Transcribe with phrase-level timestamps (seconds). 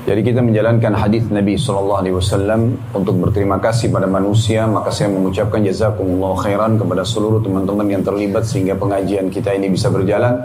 [0.00, 4.64] Jadi kita menjalankan hadis Nabi Shallallahu Alaihi Wasallam untuk berterima kasih pada manusia.
[4.64, 9.92] Maka saya mengucapkan jazakumullah khairan kepada seluruh teman-teman yang terlibat sehingga pengajian kita ini bisa
[9.92, 10.40] berjalan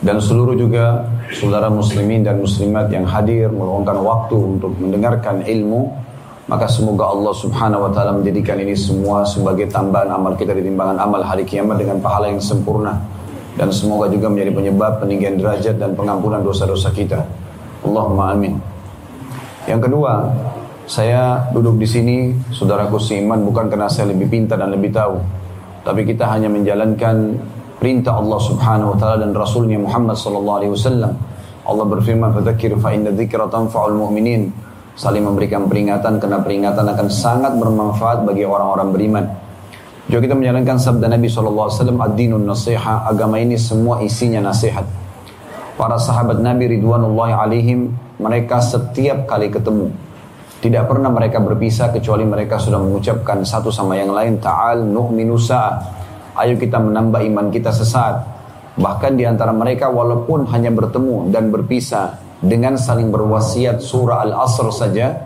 [0.00, 1.02] dan seluruh juga
[1.34, 5.90] saudara muslimin dan muslimat yang hadir meluangkan waktu untuk mendengarkan ilmu.
[6.46, 10.98] Maka semoga Allah Subhanahu Wa Taala menjadikan ini semua sebagai tambahan amal kita di timbangan
[10.98, 12.98] amal hari kiamat dengan pahala yang sempurna
[13.54, 17.39] dan semoga juga menjadi penyebab peninggian derajat dan pengampunan dosa-dosa kita.
[17.84, 18.54] Allahumma amin.
[19.68, 20.12] Yang kedua,
[20.90, 22.16] saya duduk di sini,
[22.50, 25.16] saudaraku seiman, bukan karena saya lebih pintar dan lebih tahu.
[25.86, 27.38] Tapi kita hanya menjalankan
[27.80, 31.12] perintah Allah subhanahu wa ta'ala dan Rasulnya Muhammad sallallahu alaihi wasallam.
[31.64, 33.48] Allah berfirman, "Fadzakir fa inna dzikra
[33.94, 34.52] mu'minin."
[34.98, 39.24] Saling memberikan peringatan karena peringatan akan sangat bermanfaat bagi orang-orang beriman.
[40.10, 44.82] Juga kita menjalankan sabda Nabi SAW, Ad-dinun nasiha, agama ini semua isinya nasihat.
[45.80, 49.88] Para sahabat Nabi Ridwanullahi alaihim mereka setiap kali ketemu
[50.60, 55.40] tidak pernah mereka berpisah kecuali mereka sudah mengucapkan satu sama yang lain ta'al nu'minu
[56.36, 58.20] ayo kita menambah iman kita sesaat
[58.76, 65.16] bahkan di antara mereka walaupun hanya bertemu dan berpisah dengan saling berwasiat surah al-asr saja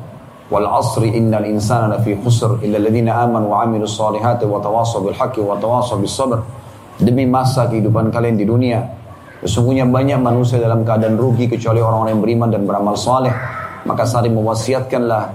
[0.55, 5.19] wal asri innal insana lafi khusr illa alladhina amanu wa amilus salihati wa tawasaw bil
[5.19, 5.59] haqqi wa
[6.07, 6.47] sabr
[7.03, 9.03] demi masa kehidupan kalian di dunia
[9.45, 13.33] Sesungguhnya banyak manusia dalam keadaan rugi kecuali orang-orang yang beriman dan beramal saleh.
[13.85, 15.29] Maka saling mewasiatkanlah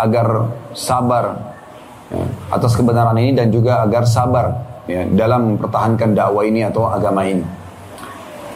[0.00, 1.36] agar sabar
[2.08, 4.56] ya, atas kebenaran ini dan juga agar sabar
[4.88, 7.44] ya, dalam mempertahankan dakwah ini atau agama ini.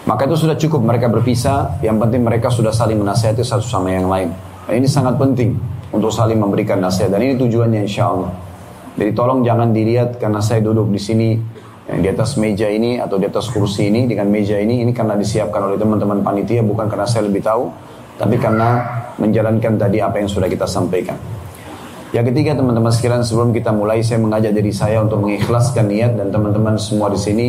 [0.08, 4.08] Maka itu sudah cukup mereka berpisah, yang penting mereka sudah saling menasihati satu sama yang
[4.08, 4.32] lain.
[4.64, 5.52] Nah, ini sangat penting
[5.92, 8.32] untuk saling memberikan nasihat dan ini tujuannya insya Allah.
[8.96, 11.28] Jadi tolong jangan dilihat karena saya duduk di sini
[11.88, 15.16] yang di atas meja ini atau di atas kursi ini dengan meja ini ini karena
[15.16, 17.72] disiapkan oleh teman-teman panitia bukan karena saya lebih tahu
[18.20, 18.84] tapi karena
[19.16, 21.16] menjalankan tadi apa yang sudah kita sampaikan.
[22.08, 26.32] Yang ketiga teman-teman sekalian sebelum kita mulai saya mengajak diri saya untuk mengikhlaskan niat dan
[26.32, 27.46] teman-teman semua di sini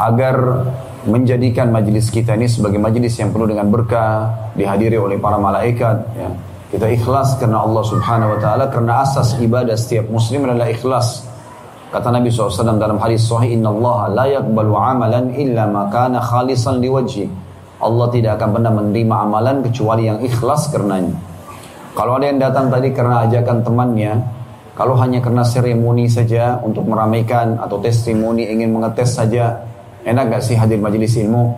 [0.00, 0.64] agar
[1.04, 6.28] menjadikan majelis kita ini sebagai majelis yang penuh dengan berkah, dihadiri oleh para malaikat ya.
[6.66, 11.25] Kita ikhlas karena Allah Subhanahu wa taala karena asas ibadah setiap muslim adalah ikhlas
[11.86, 17.30] Kata Nabi SAW dalam hadis sahih, Inna Allah la yakbalu amalan illa makana khalisan liwajhi.
[17.78, 21.14] Allah tidak akan pernah menerima amalan kecuali yang ikhlas karenanya.
[21.94, 24.12] Kalau ada yang datang tadi karena ajakan temannya,
[24.74, 29.64] kalau hanya karena seremoni saja untuk meramaikan atau testimoni ingin mengetes saja,
[30.02, 31.54] enak gak sih hadir majelis ilmu?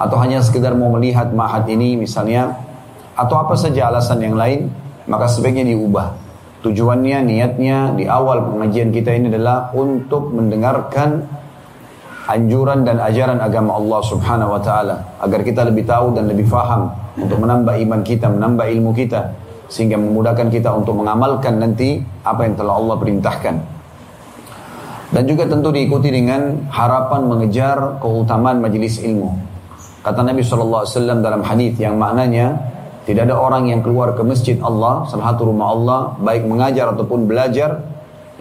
[0.00, 2.48] Atau hanya sekedar mau melihat mahat ini misalnya,
[3.12, 4.72] atau apa saja alasan yang lain,
[5.04, 6.25] maka sebaiknya diubah
[6.66, 11.22] Tujuannya, niatnya di awal pengajian kita ini adalah untuk mendengarkan
[12.26, 16.90] anjuran dan ajaran agama Allah Subhanahu wa taala agar kita lebih tahu dan lebih faham
[17.14, 19.30] untuk menambah iman kita, menambah ilmu kita
[19.70, 23.54] sehingga memudahkan kita untuk mengamalkan nanti apa yang telah Allah perintahkan.
[25.14, 29.30] Dan juga tentu diikuti dengan harapan mengejar keutamaan majelis ilmu.
[30.02, 30.82] Kata Nabi SAW
[31.22, 32.58] dalam hadis yang maknanya
[33.06, 37.30] tidak ada orang yang keluar ke masjid Allah, salah satu rumah Allah, baik mengajar ataupun
[37.30, 37.86] belajar,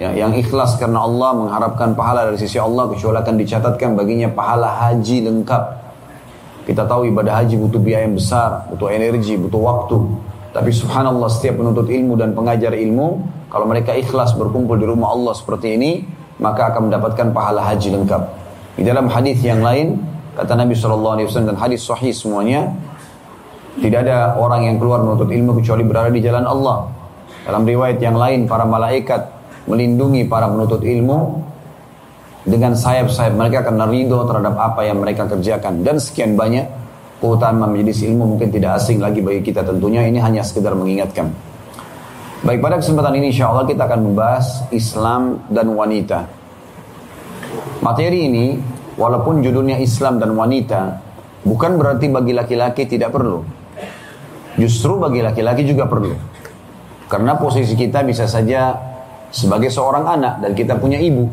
[0.02, 4.74] ya, yang ikhlas karena Allah mengharapkan pahala dari sisi Allah, kecuali akan dicatatkan baginya pahala
[4.90, 5.64] haji lengkap.
[6.66, 9.98] Kita tahu ibadah haji butuh biaya yang besar, butuh energi, butuh waktu.
[10.50, 13.22] Tapi subhanallah setiap penuntut ilmu dan pengajar ilmu,
[13.54, 16.02] kalau mereka ikhlas berkumpul di rumah Allah seperti ini,
[16.42, 18.22] maka akan mendapatkan pahala haji lengkap.
[18.76, 20.02] Di dalam hadis yang lain,
[20.34, 22.74] kata Nabi SAW dan hadis sahih semuanya,
[23.76, 26.88] tidak ada orang yang keluar menuntut ilmu kecuali berada di jalan Allah.
[27.44, 29.22] Dalam riwayat yang lain, para malaikat
[29.68, 31.44] melindungi para penuntut ilmu
[32.46, 35.84] dengan sayap-sayap mereka karena ridho terhadap apa yang mereka kerjakan.
[35.84, 36.66] Dan sekian banyak
[37.20, 40.08] keutamaan majelis ilmu mungkin tidak asing lagi bagi kita tentunya.
[40.08, 41.34] Ini hanya sekedar mengingatkan.
[42.46, 46.30] Baik, pada kesempatan ini insya Allah kita akan membahas Islam dan wanita.
[47.82, 48.56] Materi ini,
[48.96, 51.02] walaupun judulnya Islam dan wanita,
[51.42, 53.65] bukan berarti bagi laki-laki tidak perlu.
[54.56, 56.16] Justru bagi laki-laki juga perlu.
[57.12, 58.76] Karena posisi kita bisa saja
[59.30, 61.28] sebagai seorang anak dan kita punya ibu.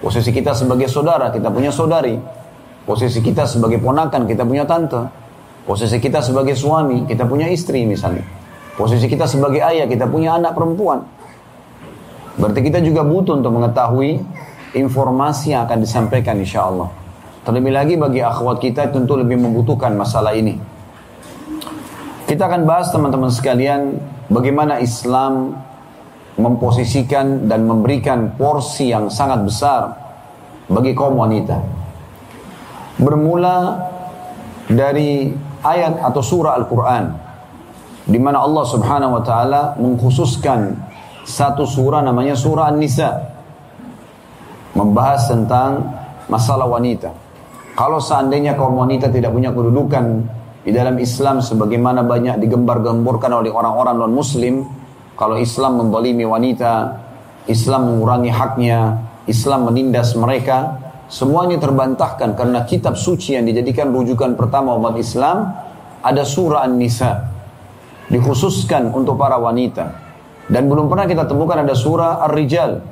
[0.00, 2.16] Posisi kita sebagai saudara, kita punya saudari.
[2.84, 4.98] Posisi kita sebagai ponakan, kita punya tante.
[5.62, 8.24] Posisi kita sebagai suami, kita punya istri misalnya.
[8.74, 11.04] Posisi kita sebagai ayah, kita punya anak perempuan.
[12.40, 14.24] Berarti kita juga butuh untuk mengetahui
[14.72, 16.88] informasi yang akan disampaikan insya Allah.
[17.44, 20.56] Terlebih lagi bagi akhwat kita tentu lebih membutuhkan masalah ini.
[22.30, 23.98] Kita akan bahas teman-teman sekalian
[24.30, 25.50] bagaimana Islam
[26.38, 29.98] memposisikan dan memberikan porsi yang sangat besar
[30.70, 31.58] bagi kaum wanita.
[33.02, 33.82] Bermula
[34.70, 35.34] dari
[35.66, 37.10] ayat atau surah Al-Quran
[38.06, 40.78] di mana Allah Subhanahu wa taala mengkhususkan
[41.26, 43.26] satu surah namanya surah An-Nisa
[44.78, 45.82] membahas tentang
[46.30, 47.10] masalah wanita.
[47.74, 53.96] Kalau seandainya kaum wanita tidak punya kedudukan di dalam Islam sebagaimana banyak digembar-gemborkan oleh orang-orang
[53.96, 54.68] non muslim,
[55.16, 57.00] kalau Islam mendolimi wanita,
[57.48, 60.76] Islam mengurangi haknya, Islam menindas mereka,
[61.08, 65.48] semuanya terbantahkan karena kitab suci yang dijadikan rujukan pertama umat Islam
[66.04, 67.24] ada surah An-Nisa
[68.12, 70.12] dikhususkan untuk para wanita.
[70.50, 72.82] Dan belum pernah kita temukan ada surah Ar-Rijal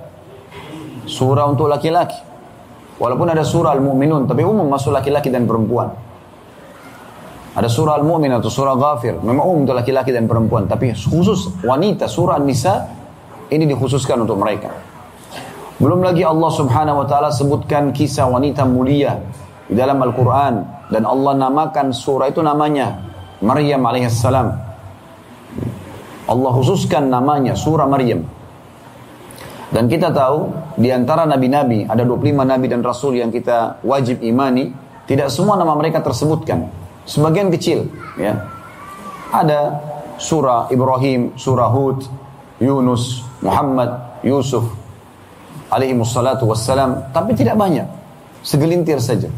[1.09, 2.17] surah untuk laki-laki.
[2.97, 6.07] Walaupun ada surah Al-Mu'minun tapi umum masuk laki-laki dan perempuan
[7.58, 12.06] ada surah Al-Mu'min atau surah Ghafir memang umum untuk laki-laki dan perempuan tapi khusus wanita
[12.06, 12.87] surah An-Nisa
[13.50, 14.70] ini dikhususkan untuk mereka
[15.78, 19.14] belum lagi Allah subhanahu wa ta'ala sebutkan kisah wanita mulia
[19.70, 20.55] di dalam Al-Quran.
[20.90, 22.99] Dan Allah namakan surah itu namanya
[23.38, 24.49] Maryam alaihissalam.
[26.28, 28.26] Allah khususkan namanya surah Maryam.
[29.70, 30.50] Dan kita tahu
[30.81, 34.75] di antara nabi-nabi ada 25 nabi dan rasul yang kita wajib imani,
[35.06, 36.88] tidak semua nama mereka tersebutkan.
[37.08, 37.88] Sebagian kecil,
[38.20, 38.37] ya.
[39.32, 39.81] Ada
[40.20, 42.05] surah Ibrahim, surah Hud,
[42.60, 44.69] Yunus, Muhammad, Yusuf,
[45.72, 47.88] alaihi wassalatu wassalam, tapi tidak banyak.
[48.44, 49.32] Segelintir saja.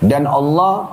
[0.00, 0.88] Dan Allah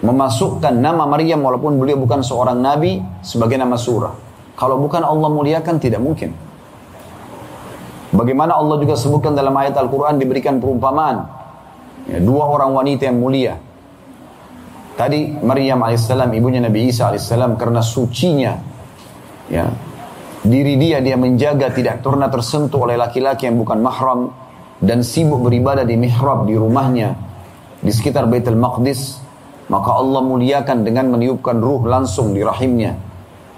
[0.00, 4.12] memasukkan nama Maryam walaupun beliau bukan seorang nabi sebagai nama surah.
[4.56, 6.36] Kalau bukan Allah muliakan tidak mungkin.
[8.10, 11.24] Bagaimana Allah juga sebutkan dalam ayat Al-Quran diberikan perumpamaan.
[12.10, 13.54] Ya, dua orang wanita yang mulia.
[15.00, 18.52] Tadi Maryam alaihissalam ibunya Nabi Isa alaihissalam karena sucinya
[19.48, 19.64] ya.
[20.44, 24.28] Diri dia dia menjaga tidak pernah tersentuh oleh laki-laki yang bukan mahram
[24.76, 27.16] dan sibuk beribadah di mihrab di rumahnya
[27.80, 29.24] di sekitar Baitul Maqdis.
[29.72, 32.92] Maka Allah muliakan dengan meniupkan ruh langsung di rahimnya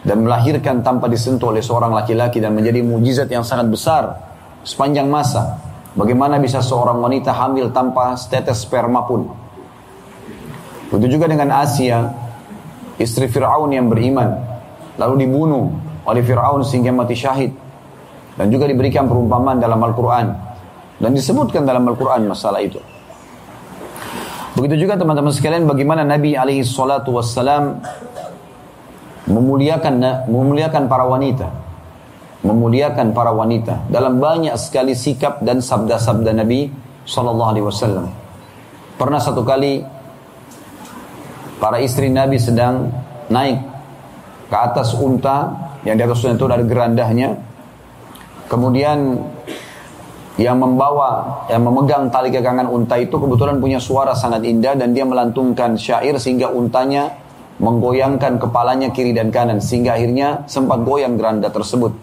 [0.07, 4.15] dan melahirkan tanpa disentuh oleh seorang laki-laki dan menjadi mujizat yang sangat besar
[4.63, 5.59] sepanjang masa.
[5.99, 9.43] Bagaimana bisa seorang wanita hamil tanpa setetes sperma pun
[10.93, 12.13] begitu juga dengan Asia
[13.01, 14.53] istri Fir'aun yang beriman
[15.01, 15.73] lalu dibunuh
[16.07, 17.53] oleh Fir'aun sehingga mati syahid.
[18.33, 20.27] Dan juga diberikan perumpamaan dalam Al-Quran.
[20.97, 22.81] Dan disebutkan dalam Al-Quran masalah itu.
[24.57, 27.81] Begitu juga teman-teman sekalian bagaimana Nabi alaihi salatu wassalam
[29.29, 31.49] memuliakan memuliakan para wanita.
[32.43, 36.73] Memuliakan para wanita dalam banyak sekali sikap dan sabda-sabda Nabi
[37.07, 38.11] sallallahu alaihi wasallam.
[38.99, 39.87] Pernah satu kali
[41.63, 42.91] para istri Nabi sedang
[43.31, 43.63] naik
[44.51, 45.55] ke atas unta
[45.87, 47.39] yang di atasnya itu ada gerandahnya.
[48.51, 49.15] Kemudian
[50.43, 55.07] yang membawa, yang memegang tali kekangan unta itu kebetulan punya suara sangat indah dan dia
[55.07, 57.15] melantungkan syair sehingga untanya
[57.63, 61.95] menggoyangkan kepalanya kiri dan kanan sehingga akhirnya sempat goyang geranda tersebut.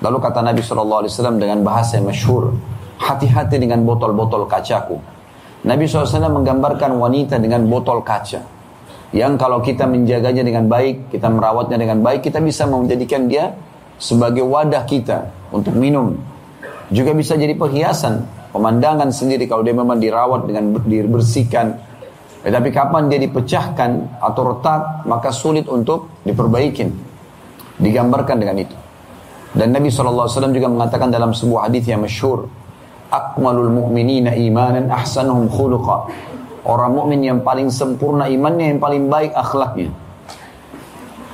[0.00, 1.04] Lalu kata Nabi SAW
[1.36, 2.56] dengan bahasa yang masyhur,
[3.02, 4.96] hati-hati dengan botol-botol kacaku.
[5.66, 8.57] Nabi SAW menggambarkan wanita dengan botol kaca
[9.08, 13.56] yang kalau kita menjaganya dengan baik, kita merawatnya dengan baik, kita bisa menjadikan dia
[13.96, 16.12] sebagai wadah kita untuk minum.
[16.92, 21.88] Juga bisa jadi perhiasan, pemandangan sendiri kalau dia memang dirawat dengan dibersihkan.
[22.44, 26.92] Tetapi kapan dia dipecahkan atau retak, maka sulit untuk diperbaikin.
[27.80, 28.76] Digambarkan dengan itu.
[29.56, 32.44] Dan Nabi SAW juga mengatakan dalam sebuah hadis yang masyhur,
[33.08, 36.12] Akmalul mu'minina imanan ahsanuhum khuluqa
[36.66, 39.90] Orang mukmin yang paling sempurna imannya, yang paling baik akhlaknya.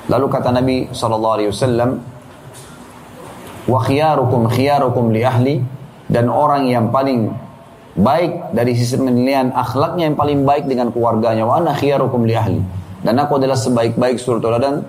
[0.08, 1.96] Lalu kata Nabi SAW,
[3.64, 5.56] wa khiyarukum li ahli
[6.12, 7.32] dan orang yang paling
[7.96, 12.60] baik dari sisi penilaian akhlaknya yang paling baik dengan keluarganya wa ana khiyarukum li ahli
[13.06, 14.84] dan aku adalah sebaik-baik suri teladan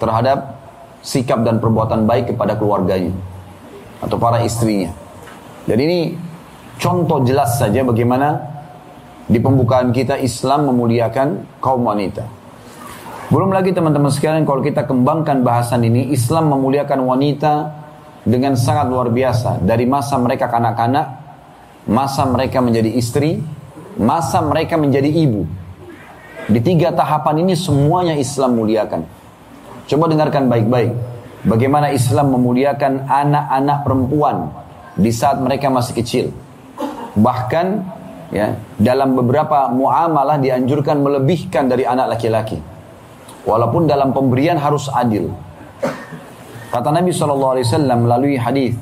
[0.00, 0.56] terhadap
[1.04, 3.12] sikap dan perbuatan baik kepada keluarganya
[4.00, 4.92] atau para istrinya.
[5.64, 6.00] Jadi ini
[6.76, 8.36] contoh jelas saja bagaimana
[9.24, 12.24] di pembukaan kita Islam memuliakan kaum wanita.
[13.32, 17.72] Belum lagi teman-teman sekalian kalau kita kembangkan bahasan ini Islam memuliakan wanita
[18.24, 21.06] dengan sangat luar biasa dari masa mereka kanak-kanak,
[21.88, 23.40] masa mereka menjadi istri,
[23.96, 25.48] masa mereka menjadi ibu.
[26.44, 29.08] Di tiga tahapan ini semuanya Islam muliakan.
[29.88, 30.92] Coba dengarkan baik-baik.
[31.48, 34.36] Bagaimana Islam memuliakan anak-anak perempuan
[35.00, 36.26] di saat mereka masih kecil.
[37.16, 37.66] Bahkan
[38.32, 42.60] ya dalam beberapa muamalah dianjurkan melebihkan dari anak laki-laki
[43.44, 45.32] walaupun dalam pemberian harus adil
[46.72, 47.60] kata Nabi SAW
[48.00, 48.76] melalui hadis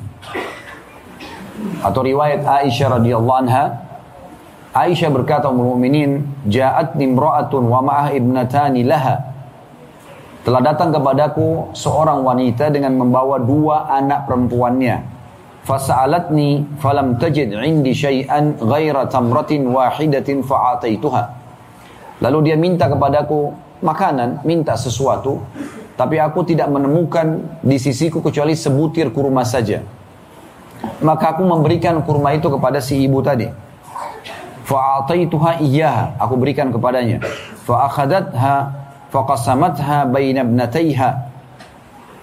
[1.83, 3.83] atau riwayat Aisyah radhiyallahu anha
[4.73, 9.21] Aisyah berkata Ummul Mukminin, "Ja'at nimra'atun wa ma'ah ibnatani laha."
[10.41, 15.12] Telah datang kepadaku seorang wanita dengan membawa dua anak perempuannya.
[15.63, 21.23] Fasa'alatni falam tajid indi syai'an ghaira tamratin wahidatin fa'ataituha.
[22.19, 25.39] Lalu dia minta kepadaku makanan, minta sesuatu,
[25.95, 29.79] tapi aku tidak menemukan di sisiku kecuali sebutir kurma saja.
[30.99, 33.47] Maka aku memberikan kurma itu kepada si ibu tadi.
[34.67, 37.23] Fa'ataituha iyyaha, aku berikan kepadanya.
[37.63, 38.83] Fa'akhadatha
[39.15, 41.32] faqasamatha baina ibnatayha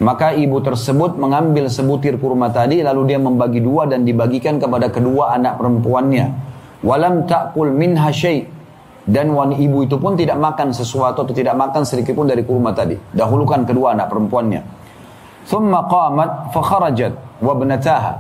[0.01, 5.37] maka ibu tersebut mengambil sebutir kurma tadi lalu dia membagi dua dan dibagikan kepada kedua
[5.37, 6.49] anak perempuannya.
[6.81, 8.49] Walam ta'kul minha syai'
[9.05, 12.73] dan wanita ibu itu pun tidak makan sesuatu atau tidak makan sedikit pun dari kurma
[12.73, 12.97] tadi.
[12.97, 14.61] Dahulukan kedua anak perempuannya.
[15.45, 17.13] Thumma qamat fa kharajat
[17.45, 18.13] wa ibnataha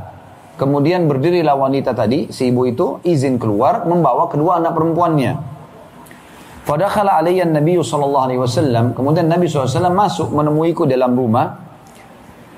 [0.61, 5.33] kemudian berdirilah wanita tadi si ibu itu izin keluar membawa kedua anak perempuannya.
[6.69, 8.93] Fadakhala alaiya Nabi sallallahu alaihi wasallam.
[8.93, 11.70] Kemudian Nabi SAW masuk menemuiku dalam rumah.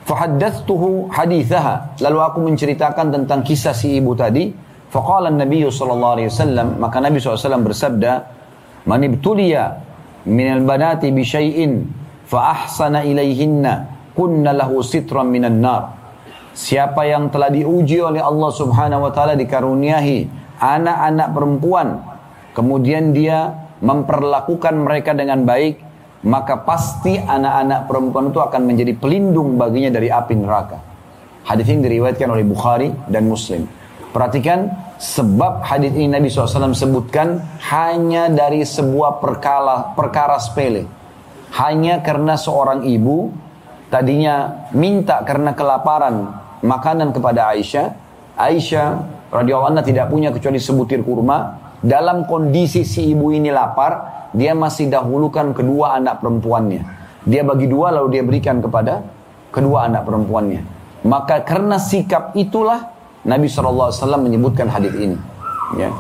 [0.03, 1.99] Fahaddathuhu hadithaha.
[2.03, 4.51] Lalu aku menceritakan tentang kisah si ibu tadi.
[4.93, 8.13] Faqala Nabi sallallahu alaihi wasallam, maka Nabi SAW bersabda,
[8.85, 9.81] "Man ibtuliya
[10.29, 11.89] min al-banati bi syai'in
[12.29, 15.97] fa ahsana ilaihinna kunna lahu sitran minan nar."
[16.53, 20.29] Siapa yang telah diuji oleh Allah Subhanahu wa taala dikaruniahi
[20.61, 21.89] anak-anak perempuan,
[22.53, 23.49] kemudian dia
[23.81, 25.81] memperlakukan mereka dengan baik,
[26.23, 30.79] maka pasti anak-anak perempuan itu akan menjadi pelindung baginya dari api neraka.
[31.43, 33.67] Hadis ini diriwayatkan oleh Bukhari dan Muslim.
[34.15, 34.71] Perhatikan
[35.03, 40.87] sebab hadis ini Nabi SAW sebutkan hanya dari sebuah perkara, perkara sepele.
[41.59, 43.35] Hanya karena seorang ibu
[43.91, 47.99] tadinya minta karena kelaparan makanan kepada Aisyah.
[48.39, 48.87] Aisyah
[49.35, 51.59] radhiyallahu anha tidak punya kecuali sebutir kurma.
[51.83, 56.83] Dalam kondisi si ibu ini lapar, dia masih dahulukan kedua anak perempuannya.
[57.27, 59.03] Dia bagi dua lalu dia berikan kepada
[59.51, 60.63] kedua anak perempuannya.
[61.03, 62.95] Maka karena sikap itulah
[63.27, 63.91] Nabi SAW
[64.23, 65.19] menyebutkan hadis ini.
[65.75, 65.91] Ya.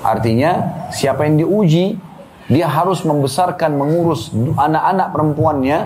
[0.00, 2.00] Artinya siapa yang diuji,
[2.48, 5.78] dia harus membesarkan, mengurus anak-anak perempuannya.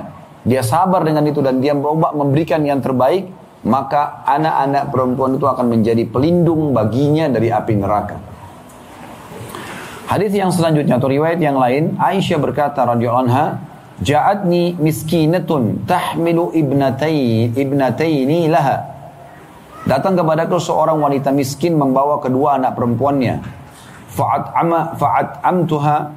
[0.43, 3.27] Dia sabar dengan itu dan dia berubah memberikan yang terbaik.
[3.63, 8.32] Maka anak-anak perempuan itu akan menjadi pelindung baginya dari api neraka.
[10.13, 13.65] Hadis yang selanjutnya atau riwayat yang lain, Aisyah berkata radhiyallahu anha,
[14.05, 18.93] "Ja'atni miskinatun tahmilu ibnatai ibnataini laha."
[19.89, 23.41] Datang kepadaku seorang wanita miskin membawa kedua anak perempuannya.
[24.13, 26.13] Fa'at ama fa'at amtuha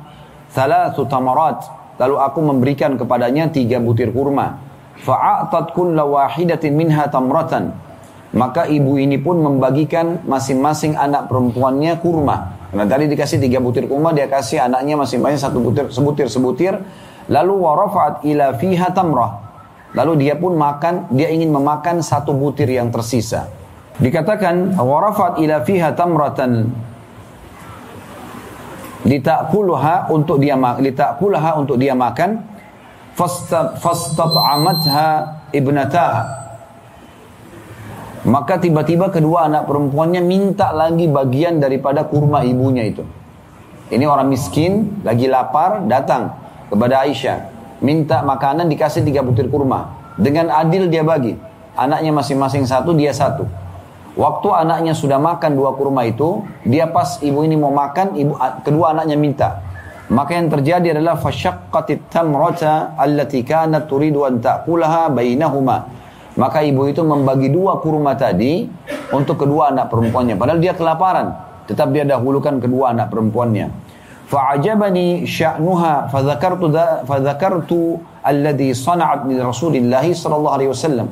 [0.51, 1.63] thalathu tamarat.
[1.95, 4.59] Lalu aku memberikan kepadanya tiga butir kurma.
[5.07, 7.71] Fa'atat kulla wahidatin minha tamratan.
[8.35, 12.54] Maka ibu ini pun membagikan masing-masing anak perempuannya kurma.
[12.75, 16.75] Karena tadi dikasih tiga butir kurma, dia kasih anaknya masing-masing satu butir, sebutir, sebutir.
[17.31, 19.47] Lalu warafat ila fiha tamrah.
[19.95, 23.47] Lalu dia pun makan, dia ingin memakan satu butir yang tersisa.
[23.95, 26.67] Dikatakan warafat ila fiha tamratan
[29.07, 32.43] litakuluha untuk dia litakulaha untuk dia makan
[33.15, 35.07] fastab'amatha
[35.55, 36.44] ibnataha
[38.25, 43.05] maka tiba-tiba kedua anak perempuannya minta lagi bagian daripada kurma ibunya itu.
[43.93, 46.33] Ini orang miskin, lagi lapar, datang
[46.73, 47.53] kepada Aisyah.
[47.85, 49.93] Minta makanan dikasih tiga butir kurma.
[50.17, 51.37] Dengan adil dia bagi.
[51.77, 53.45] Anaknya masing-masing satu, dia satu.
[54.17, 58.33] Waktu anaknya sudah makan dua kurma itu, dia pas ibu ini mau makan, ibu
[58.65, 59.49] kedua anaknya minta.
[60.09, 66.04] Maka yang terjadi adalah fasyaqqatit tamrata allati kanat turidu an ta'kulaha bainahuma
[66.35, 68.67] maka ibu itu membagi dua kurma tadi
[69.15, 70.35] untuk kedua anak perempuannya.
[70.35, 71.31] Padahal dia kelaparan.
[71.65, 73.71] Tetap dia dahulukan kedua anak perempuannya.
[74.27, 76.67] Fa'ajabani sya'nuha fadzakartu
[77.07, 81.07] fadzakartu alladhi sana'at li Rasulillah sallallahu alaihi wasallam.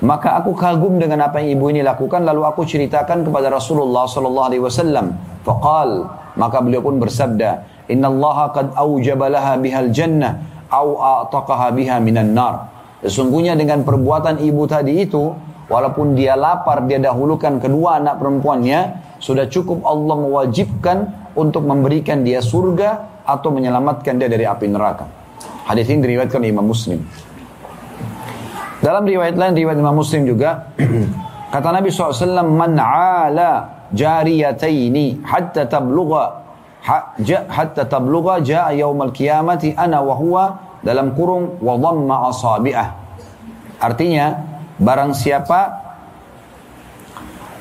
[0.00, 4.46] Maka aku kagum dengan apa yang ibu ini lakukan lalu aku ceritakan kepada Rasulullah sallallahu
[4.50, 5.20] alaihi wasallam.
[5.44, 10.40] Faqal maka beliau pun bersabda, "Inna Allah qad aujaba laha bihal jannah
[10.72, 15.32] a'taqaha biha minan nar." Sesungguhnya dengan perbuatan ibu tadi itu,
[15.68, 18.80] walaupun dia lapar, dia dahulukan kedua anak perempuannya,
[19.20, 25.04] sudah cukup Allah mewajibkan untuk memberikan dia surga atau menyelamatkan dia dari api neraka.
[25.66, 27.02] Hadis ini diriwayatkan Imam Muslim.
[28.80, 30.70] Dalam riwayat lain, riwayat Imam Muslim juga,
[31.52, 36.46] kata Nabi SAW, Man ala jariyataini hatta tablugha
[36.86, 40.44] hatta tablugha ja'a yaumal qiyamati ana wa huwa
[40.86, 42.88] dalam kurung wa dhamma asabi'ah.
[43.82, 44.26] Artinya
[44.78, 45.60] barang siapa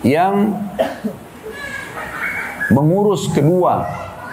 [0.05, 0.53] yang
[2.69, 3.81] mengurus kedua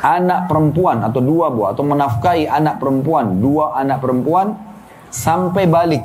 [0.04, 4.52] anak perempuan atau dua buah atau menafkahi anak perempuan, dua anak perempuan
[5.08, 6.04] sampai balik.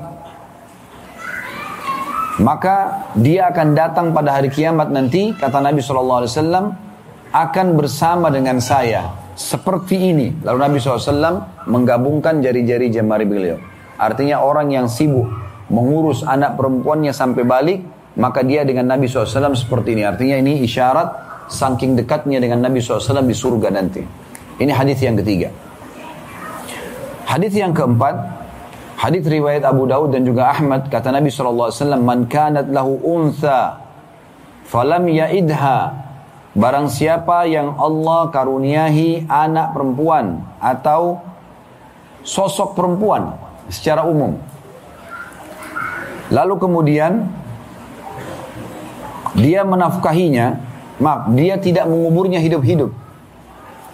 [2.37, 6.29] Maka dia akan datang pada hari kiamat nanti kata Nabi SAW
[7.33, 10.33] akan bersama dengan saya seperti ini.
[10.41, 13.61] Lalu Nabi SAW menggabungkan jari-jari jemari beliau.
[14.01, 15.29] Artinya orang yang sibuk
[15.69, 17.79] mengurus anak perempuannya sampai balik,
[18.17, 20.03] maka dia dengan Nabi SAW seperti ini.
[20.03, 21.09] Artinya ini isyarat
[21.53, 24.01] saking dekatnya dengan Nabi SAW di surga nanti.
[24.57, 25.53] Ini hadis yang ketiga.
[27.29, 28.15] Hadis yang keempat,
[28.97, 31.69] hadis riwayat Abu Daud dan juga Ahmad kata Nabi SAW,
[32.01, 33.85] "Man kanat lahu untha
[34.65, 36.06] falam yaidha."
[36.57, 41.21] Barang siapa yang Allah karuniahi anak perempuan atau
[42.25, 43.37] sosok perempuan
[43.69, 44.41] secara umum.
[46.33, 47.29] Lalu kemudian
[49.37, 52.89] dia menafkahinya Maaf, dia tidak menguburnya hidup-hidup.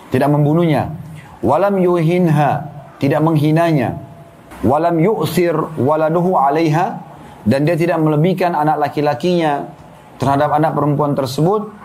[0.08, 0.96] Tidak membunuhnya.
[1.44, 2.64] Walam yuhinha,
[2.96, 4.00] tidak menghinanya.
[4.64, 7.04] Walam yu'sir waladuhu alaiha,
[7.44, 9.68] dan dia tidak melebihkan anak laki-lakinya
[10.16, 11.76] terhadap anak perempuan tersebut.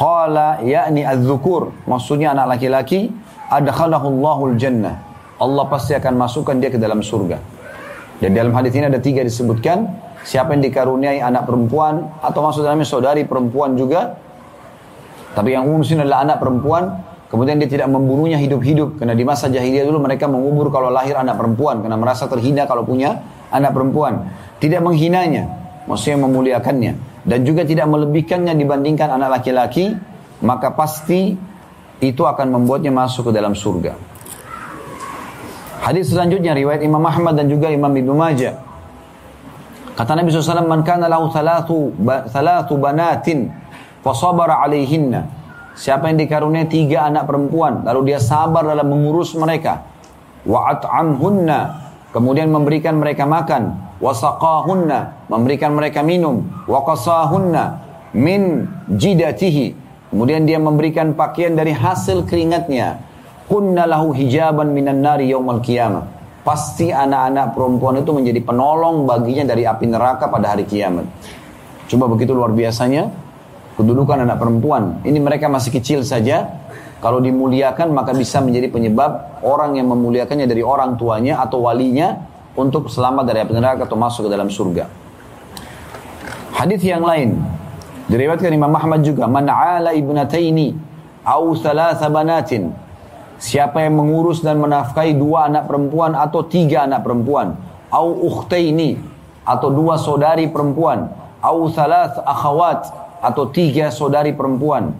[0.00, 3.12] Qala yakni az-zukur, maksudnya anak laki-laki,
[3.52, 4.96] adkhalahu Allahul jannah.
[5.36, 7.36] Allah pasti akan masukkan dia ke dalam surga.
[8.16, 9.92] Dan dalam hadis ini ada tiga disebutkan,
[10.24, 14.16] siapa yang dikaruniai anak perempuan atau maksud dalamnya saudari perempuan juga
[15.30, 16.90] tapi yang umum sini adalah anak perempuan,
[17.30, 18.98] kemudian dia tidak membunuhnya hidup-hidup.
[18.98, 22.82] Karena di masa jahiliyah dulu mereka mengubur kalau lahir anak perempuan, karena merasa terhina kalau
[22.82, 23.22] punya
[23.54, 24.26] anak perempuan.
[24.58, 25.46] Tidak menghinanya,
[25.86, 27.09] maksudnya memuliakannya.
[27.20, 29.92] Dan juga tidak melebihkannya dibandingkan anak laki-laki,
[30.40, 31.36] maka pasti
[32.00, 33.92] itu akan membuatnya masuk ke dalam surga.
[35.80, 38.56] Hadis selanjutnya riwayat Imam Ahmad dan juga Imam Ibnu Majah.
[39.96, 41.92] Kata Nabi SAW, Man kana lahu thalathu,
[42.32, 43.52] thalathu banatin
[44.00, 45.28] Fasabara alaihinna.
[45.76, 49.84] Siapa yang dikaruniai tiga anak perempuan, lalu dia sabar dalam mengurus mereka.
[50.44, 51.89] Wa at'amhunna.
[52.10, 53.94] Kemudian memberikan mereka makan.
[54.02, 55.30] Wa saqahunna.
[55.30, 56.46] Memberikan mereka minum.
[56.66, 57.64] Wa qasahunna.
[58.14, 59.74] Min jidatihi.
[60.10, 62.98] Kemudian dia memberikan pakaian dari hasil keringatnya.
[63.46, 66.06] Kunna lahu hijaban minan nari yaumal qiyamah.
[66.42, 71.06] Pasti anak-anak perempuan itu menjadi penolong baginya dari api neraka pada hari kiamat.
[71.86, 73.10] Coba begitu luar biasanya
[73.78, 75.02] kedudukan anak perempuan.
[75.02, 76.59] Ini mereka masih kecil saja.
[77.00, 82.20] Kalau dimuliakan maka bisa menjadi penyebab orang yang memuliakannya dari orang tuanya atau walinya
[82.52, 84.84] untuk selamat dari api neraka atau masuk ke dalam surga.
[86.52, 87.40] Hadis yang lain
[88.12, 90.76] diriwayatkan Imam Ahmad juga man ala ibnataini
[91.24, 92.68] au thalatha banatin
[93.40, 97.56] siapa yang mengurus dan menafkahi dua anak perempuan atau tiga anak perempuan
[97.88, 99.00] au ukhtaini
[99.48, 101.08] atau dua saudari perempuan
[101.40, 102.84] au thalath akhawat
[103.24, 104.92] atau tiga saudari perempuan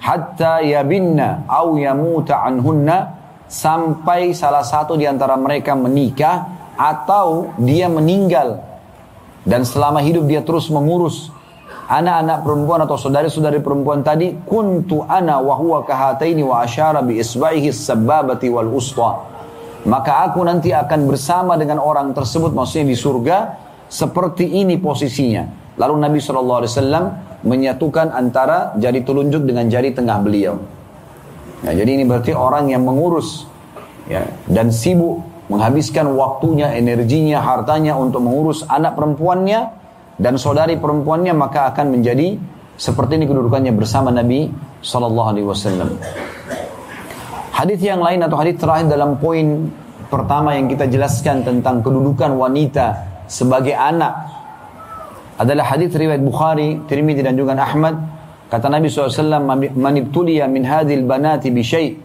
[0.00, 8.60] hatta yabinna au yamuta anhunna sampai salah satu di antara mereka menikah atau dia meninggal.
[9.46, 11.30] Dan selama hidup dia terus mengurus
[11.86, 17.70] anak-anak perempuan atau saudari-saudari perempuan tadi kuntu ana wa huwa kahataini wa asyara bi isba'ihi
[17.70, 19.36] sababati wal usta
[19.86, 23.38] maka aku nanti akan bersama dengan orang tersebut maksudnya di surga
[23.86, 25.46] seperti ini posisinya.
[25.78, 30.58] Lalu Nabi SAW menyatukan antara jari telunjuk dengan jari tengah beliau.
[31.62, 33.46] Nah, jadi ini berarti orang yang mengurus
[34.10, 39.70] ya dan sibuk menghabiskan waktunya, energinya, hartanya untuk mengurus anak perempuannya
[40.18, 42.34] dan saudari perempuannya maka akan menjadi
[42.76, 44.50] seperti ini kedudukannya bersama Nabi
[44.82, 45.90] Sallallahu Alaihi Wasallam.
[47.54, 49.72] Hadis yang lain atau hadis terakhir dalam poin
[50.12, 54.35] pertama yang kita jelaskan tentang kedudukan wanita sebagai anak
[55.36, 57.94] adalah hadis riwayat Bukhari, Tirmidzi dan juga Ahmad.
[58.46, 59.42] Kata Nabi SAW,
[59.74, 61.98] Man ibtuliya min hadhil banati bi syai'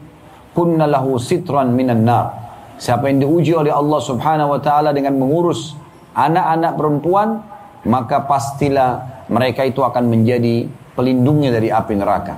[0.51, 2.33] kunna lahu sitran minan nar.
[2.81, 5.77] Siapa yang diuji oleh Allah Subhanahu wa taala dengan mengurus
[6.17, 7.45] anak-anak perempuan,
[7.85, 10.65] maka pastilah mereka itu akan menjadi
[10.97, 12.35] pelindungnya dari api neraka.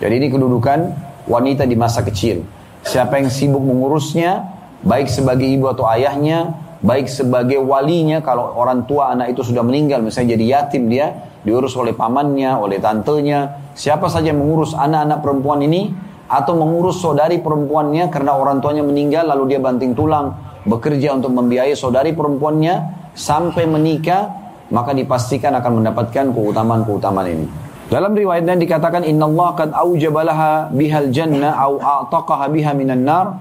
[0.00, 0.80] Jadi ini kedudukan
[1.28, 2.40] wanita di masa kecil.
[2.86, 4.48] Siapa yang sibuk mengurusnya,
[4.80, 10.00] baik sebagai ibu atau ayahnya, baik sebagai walinya kalau orang tua anak itu sudah meninggal
[10.00, 15.64] misalnya jadi yatim dia diurus oleh pamannya, oleh tantenya, siapa saja yang mengurus anak-anak perempuan
[15.64, 15.92] ini
[16.28, 20.36] atau mengurus saudari perempuannya karena orang tuanya meninggal lalu dia banting tulang
[20.68, 24.30] bekerja untuk membiayai saudari perempuannya sampai menikah
[24.70, 27.46] maka dipastikan akan mendapatkan keutamaan-keutamaan ini.
[27.90, 33.34] Dalam riwayatnya dikatakan Inna Allah qad aujabalaha bihal jannah au a'taqaha biha minan nar.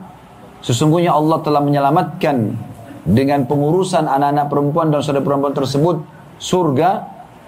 [0.65, 2.58] Sesungguhnya Allah telah menyelamatkan
[3.07, 6.03] dengan pengurusan anak-anak perempuan dan saudara perempuan tersebut
[6.39, 7.05] surga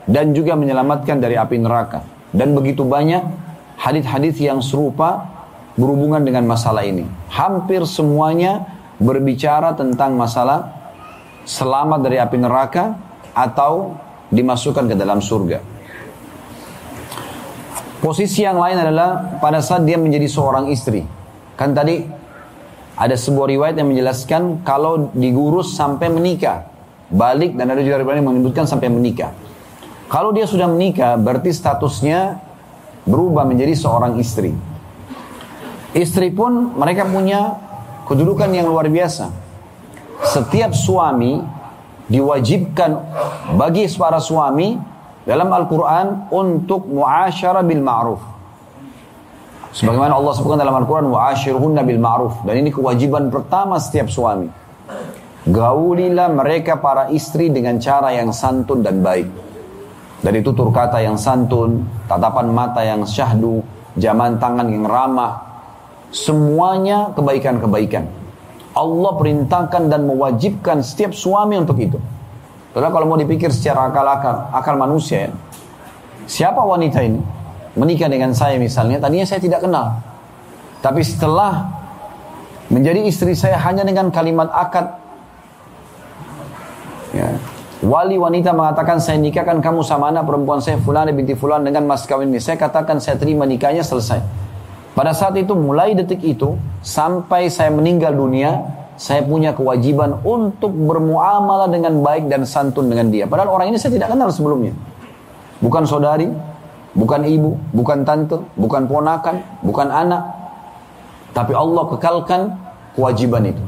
[0.07, 2.03] dan juga menyelamatkan dari api neraka.
[2.31, 3.21] Dan begitu banyak
[3.79, 5.27] hadis-hadis yang serupa
[5.75, 7.07] berhubungan dengan masalah ini.
[7.31, 8.67] Hampir semuanya
[9.01, 10.71] berbicara tentang masalah
[11.43, 12.95] selamat dari api neraka
[13.33, 13.97] atau
[14.31, 15.59] dimasukkan ke dalam surga.
[18.01, 21.05] Posisi yang lain adalah pada saat dia menjadi seorang istri.
[21.53, 22.01] Kan tadi
[23.01, 26.69] ada sebuah riwayat yang menjelaskan kalau digurus sampai menikah.
[27.09, 29.33] Balik dan ada juga riwayat yang menyebutkan sampai menikah.
[30.05, 32.37] Kalau dia sudah menikah berarti statusnya
[33.09, 34.53] berubah menjadi seorang istri.
[35.97, 37.57] Istri pun mereka punya
[38.05, 39.33] kedudukan yang luar biasa.
[40.21, 41.41] Setiap suami
[42.05, 42.91] diwajibkan
[43.57, 44.77] bagi para suami
[45.25, 48.21] dalam Al-Quran untuk muasyarah bil ma'ruf.
[49.71, 52.43] Sebagaimana Allah sebutkan dalam Al-Quran, wa'ashiruhunna bil ma'ruf.
[52.43, 54.51] Dan ini kewajiban pertama setiap suami.
[55.47, 59.31] Gaulilah mereka para istri dengan cara yang santun dan baik.
[60.21, 63.63] Dari tutur kata yang santun, tatapan mata yang syahdu,
[63.97, 65.51] jaman tangan yang ramah,
[66.11, 68.03] Semuanya kebaikan-kebaikan.
[68.75, 71.95] Allah perintahkan dan mewajibkan setiap suami untuk itu.
[72.75, 75.31] Karena kalau mau dipikir secara akal-akal, akal manusia ya.
[76.27, 77.19] Siapa wanita ini?
[77.71, 79.95] Menikah dengan saya misalnya, tadinya saya tidak kenal.
[80.83, 81.71] Tapi setelah
[82.67, 84.91] menjadi istri saya hanya dengan kalimat akad,
[87.15, 87.31] ya,
[87.79, 92.03] wali wanita mengatakan saya nikahkan kamu sama anak perempuan saya fulan binti fulan dengan mas
[92.03, 92.43] kawin ini.
[92.43, 94.19] Saya katakan saya terima nikahnya selesai.
[94.91, 98.59] Pada saat itu mulai detik itu sampai saya meninggal dunia,
[98.99, 103.23] saya punya kewajiban untuk bermuamalah dengan baik dan santun dengan dia.
[103.23, 104.75] Padahal orang ini saya tidak kenal sebelumnya.
[105.63, 106.27] Bukan saudari,
[106.95, 110.23] bukan ibu, bukan tante, bukan ponakan, bukan anak.
[111.31, 112.41] Tapi Allah kekalkan
[112.95, 113.63] kewajiban itu.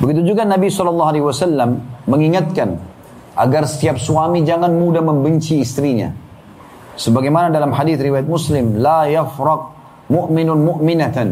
[0.00, 1.76] Begitu juga Nabi SAW
[2.08, 2.76] mengingatkan
[3.36, 6.10] agar setiap suami jangan mudah membenci istrinya.
[6.94, 9.62] Sebagaimana dalam hadis riwayat Muslim, la yafraq
[10.08, 11.28] mu'minun mu'minatan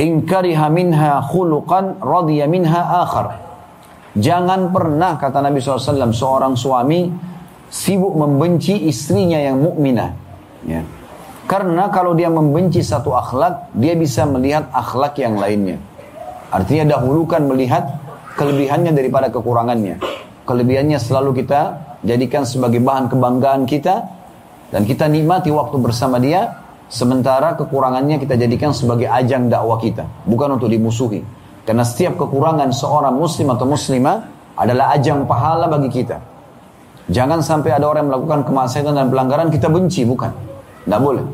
[0.00, 3.36] in kariha minha khuluqan radiya minha akhar.
[4.16, 7.08] Jangan pernah kata Nabi SAW seorang suami
[7.72, 10.12] sibuk membenci istrinya yang mukminah.
[10.68, 10.84] Ya.
[11.48, 15.80] Karena kalau dia membenci satu akhlak, dia bisa melihat akhlak yang lainnya.
[16.52, 17.88] Artinya dahulukan melihat
[18.36, 19.96] kelebihannya daripada kekurangannya.
[20.44, 24.04] Kelebihannya selalu kita jadikan sebagai bahan kebanggaan kita
[24.74, 26.60] dan kita nikmati waktu bersama dia
[26.92, 31.22] sementara kekurangannya kita jadikan sebagai ajang dakwah kita bukan untuk dimusuhi
[31.62, 34.26] karena setiap kekurangan seorang muslim atau muslimah
[34.58, 36.18] adalah ajang pahala bagi kita
[37.08, 40.30] jangan sampai ada orang yang melakukan kemaksiatan dan pelanggaran kita benci bukan
[40.86, 41.24] tidak boleh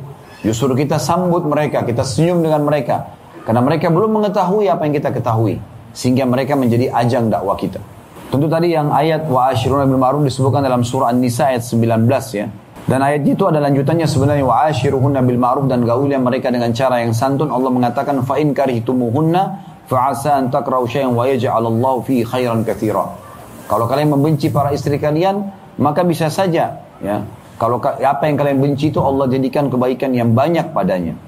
[0.46, 5.10] justru kita sambut mereka kita senyum dengan mereka karena mereka belum mengetahui apa yang kita
[5.12, 5.60] ketahui
[5.92, 7.80] sehingga mereka menjadi ajang dakwah kita
[8.28, 12.04] Tentu tadi yang ayat wa ashiruna bil ma'ruf disebutkan dalam surah An-Nisa ayat 19
[12.36, 12.52] ya.
[12.84, 17.00] Dan ayat itu ada lanjutannya sebenarnya wa ashiruhunna bil ma'ruf dan gaulilah mereka dengan cara
[17.00, 17.48] yang santun.
[17.48, 19.42] Allah mengatakan fa in karihtumuhunna
[19.88, 23.16] fa asa an takrahu syai'an wa yaj'alallahu fi khairan katsira.
[23.64, 25.48] Kalau kalian membenci para istri kalian,
[25.78, 27.16] maka bisa saja ya.
[27.58, 31.18] Kalau apa yang kalian benci itu Allah jadikan kebaikan yang banyak padanya.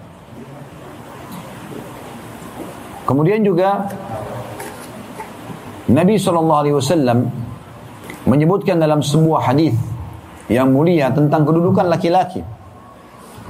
[3.03, 3.91] Kemudian juga
[5.91, 7.27] Nabi SAW
[8.31, 9.75] menyebutkan dalam sebuah hadis
[10.47, 12.47] yang mulia tentang kedudukan laki-laki.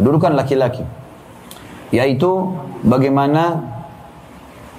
[0.00, 0.80] Kedudukan laki-laki.
[1.92, 2.48] Yaitu
[2.80, 3.60] bagaimana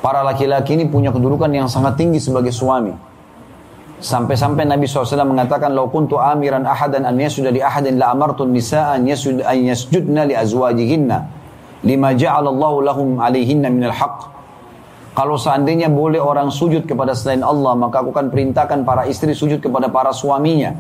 [0.02, 3.11] para laki-laki ini punya kedudukan yang sangat tinggi sebagai suami.
[4.02, 9.06] Sampai-sampai Nabi SAW mengatakan, Lau kuntu amiran ahadan an yasuda li ahadin la amartun nisa'an
[9.06, 11.18] yasud an yasjudna li azwajihinna.
[11.86, 14.34] Lima ja'alallahu lahum alaihinna minal haqq.
[15.14, 19.62] Kalau seandainya boleh orang sujud kepada selain Allah, maka aku akan perintahkan para istri sujud
[19.62, 20.74] kepada para suaminya.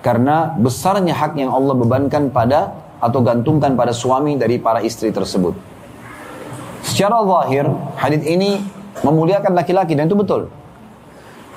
[0.00, 2.72] Karena besarnya hak yang Allah bebankan pada
[3.04, 5.52] atau gantungkan pada suami dari para istri tersebut.
[6.80, 7.68] Secara zahir,
[8.00, 8.64] hadis ini
[9.04, 10.48] memuliakan laki-laki dan itu betul.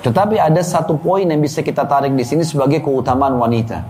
[0.04, 3.84] Tetapi ada satu poin yang bisa kita tarik di sini sebagai keutamaan wanita.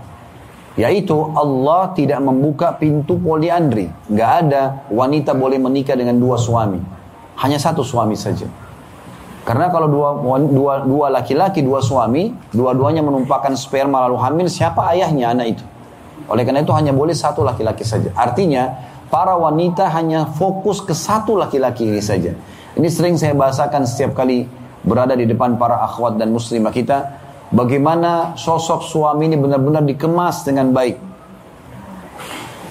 [0.77, 3.89] Yaitu Allah tidak membuka pintu poliandri.
[4.13, 6.77] Gak ada wanita boleh menikah dengan dua suami.
[7.41, 8.45] Hanya satu suami saja.
[9.47, 10.09] Karena kalau dua
[10.43, 15.63] dua dua laki-laki dua suami, dua-duanya menumpahkan sperma lalu hamil, siapa ayahnya anak itu?
[16.27, 18.11] Oleh karena itu hanya boleh satu laki-laki saja.
[18.11, 18.75] Artinya
[19.07, 22.35] para wanita hanya fokus ke satu laki-laki ini saja.
[22.75, 24.43] Ini sering saya bahasakan setiap kali
[24.87, 26.97] berada di depan para akhwat dan muslimah kita.
[27.51, 30.95] Bagaimana sosok suami ini benar-benar dikemas dengan baik.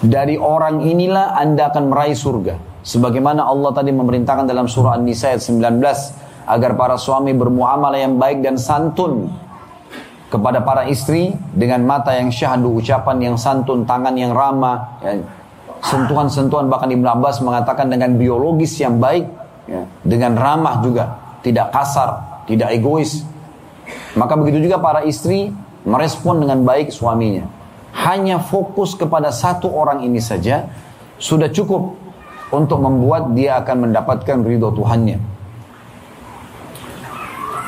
[0.00, 2.56] Dari orang inilah Anda akan meraih surga.
[2.80, 5.80] Sebagaimana Allah tadi memerintahkan dalam surah An-Nisa ayat 19
[6.46, 9.28] agar para suami bermuamalah yang baik dan santun.
[10.26, 15.22] kepada para istri dengan mata yang syahdu, ucapan yang santun, tangan yang ramah, ya,
[15.86, 19.22] sentuhan-sentuhan bahkan Ibn Abbas mengatakan dengan biologis yang baik,
[19.70, 21.14] ya, dengan ramah juga,
[21.46, 23.22] tidak kasar, tidak egois.
[24.18, 25.54] Maka begitu juga para istri
[25.86, 27.46] merespon dengan baik suaminya.
[27.94, 30.66] Hanya fokus kepada satu orang ini saja
[31.22, 31.94] sudah cukup
[32.50, 35.18] untuk membuat dia akan mendapatkan ridho Tuhannya.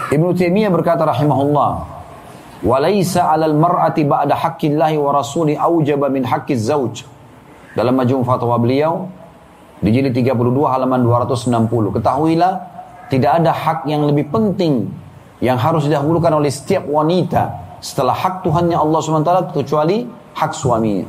[0.08, 1.70] Ibnu Taimiyah berkata rahimahullah,
[2.64, 7.04] "Walaysa 'alal mar'ati ba'da haqqillahi wa rasuli aujaba min haqqiz zauj."
[7.76, 9.06] Dalam majmu' fatwa beliau
[9.78, 11.94] di jilid 32 halaman 260.
[11.94, 12.77] Ketahuilah
[13.08, 14.88] tidak ada hak yang lebih penting
[15.40, 21.06] yang harus didahulukan oleh setiap wanita setelah hak Tuhannya Allah SWT kecuali hak suaminya.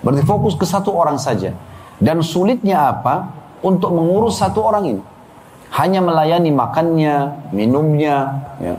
[0.00, 1.52] Berarti fokus ke satu orang saja.
[2.00, 3.28] Dan sulitnya apa?
[3.60, 5.02] Untuk mengurus satu orang ini.
[5.76, 7.16] Hanya melayani makannya,
[7.52, 8.74] minumnya, ya.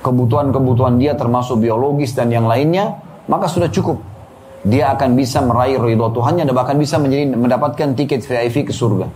[0.00, 2.96] kebutuhan-kebutuhan dia termasuk biologis dan yang lainnya,
[3.28, 4.00] maka sudah cukup.
[4.64, 9.08] Dia akan bisa meraih ridho Tuhannya dan bahkan bisa menjadi mendapatkan tiket VIP ke surga.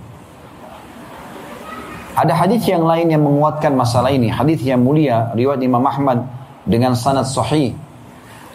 [2.14, 4.30] Ada hadis yang lain yang menguatkan masalah ini.
[4.30, 6.22] Hadis yang mulia riwayat Imam Ahmad
[6.62, 7.74] dengan sanad sahih.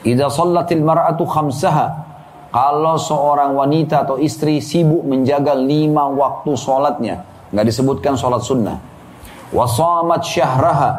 [0.08, 2.08] Idza sallatil mar'atu khamsaha
[2.56, 8.80] kalau seorang wanita atau istri sibuk menjaga lima waktu sholatnya, nggak disebutkan sholat sunnah.
[9.52, 10.92] Wasamat syahraha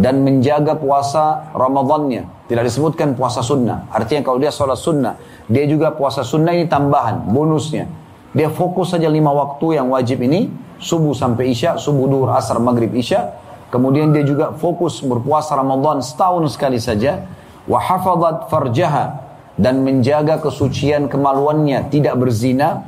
[0.00, 3.84] dan menjaga puasa Ramadannya, tidak disebutkan puasa sunnah.
[3.92, 7.84] Artinya kalau dia sholat sunnah, dia juga puasa sunnah ini tambahan, bonusnya.
[8.32, 12.90] Dia fokus saja lima waktu yang wajib ini, subuh sampai isya, subuh duhur, asar, maghrib,
[12.94, 13.34] isya.
[13.68, 17.28] Kemudian dia juga fokus berpuasa Ramadan setahun sekali saja.
[17.68, 22.86] Wahafadat farjaha dan menjaga kesucian kemaluannya tidak berzina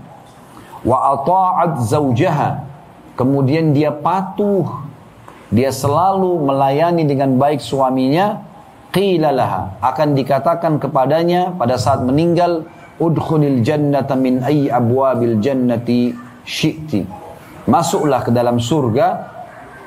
[0.87, 2.65] wa ata'at zaujaha
[3.19, 4.65] kemudian dia patuh
[5.51, 8.41] dia selalu melayani dengan baik suaminya
[8.95, 12.65] qilalaha akan dikatakan kepadanya pada saat meninggal
[13.03, 16.15] udkhulil jannata min ayyi abwabil jannati
[16.47, 17.20] syi'ti
[17.65, 19.37] masuklah ke dalam surga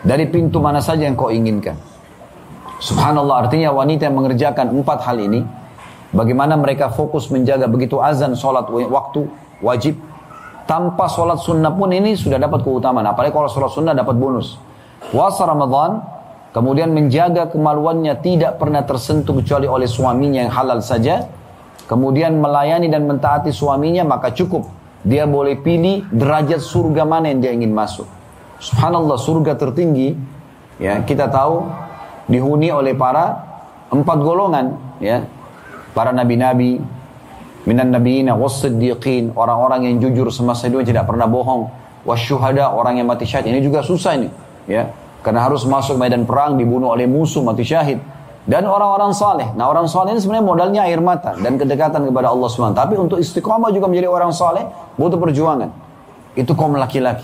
[0.03, 1.79] dari pintu mana saja yang kau inginkan
[2.83, 5.41] subhanallah artinya wanita yang mengerjakan empat hal ini
[6.13, 9.25] Bagaimana mereka fokus menjaga begitu azan sholat waktu
[9.65, 9.97] wajib.
[10.69, 13.09] Tanpa sholat sunnah pun ini sudah dapat keutamaan.
[13.09, 14.55] Apalagi kalau sholat sunnah dapat bonus.
[15.09, 16.05] Puasa Ramadan,
[16.53, 21.25] kemudian menjaga kemaluannya tidak pernah tersentuh kecuali oleh suaminya yang halal saja.
[21.89, 24.69] Kemudian melayani dan mentaati suaminya maka cukup.
[25.03, 28.07] Dia boleh pilih derajat surga mana yang dia ingin masuk.
[28.63, 30.15] Subhanallah surga tertinggi
[30.79, 31.67] ya kita tahu
[32.31, 33.35] dihuni oleh para
[33.91, 35.27] empat golongan ya
[35.93, 36.81] para nabi-nabi,
[37.69, 41.69] minan nabiyina was-siddiqin, orang-orang yang jujur semasa hidup tidak pernah bohong,
[42.03, 43.53] wasyuhada, orang yang mati syahid.
[43.53, 44.27] Ini juga susah ini,
[44.65, 44.89] ya.
[45.23, 48.01] Karena harus masuk medan perang, dibunuh oleh musuh, mati syahid.
[48.43, 49.55] Dan orang-orang saleh.
[49.55, 52.75] Nah orang saleh ini sebenarnya modalnya air mata dan kedekatan kepada Allah SWT.
[52.75, 54.67] Tapi untuk istiqomah juga menjadi orang saleh
[54.99, 55.71] butuh perjuangan.
[56.35, 57.23] Itu kaum laki-laki.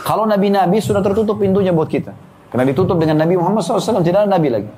[0.00, 2.16] Kalau nabi-nabi sudah tertutup pintunya buat kita.
[2.46, 4.70] Karena ditutup dengan Nabi Muhammad SAW tidak ada nabi lagi.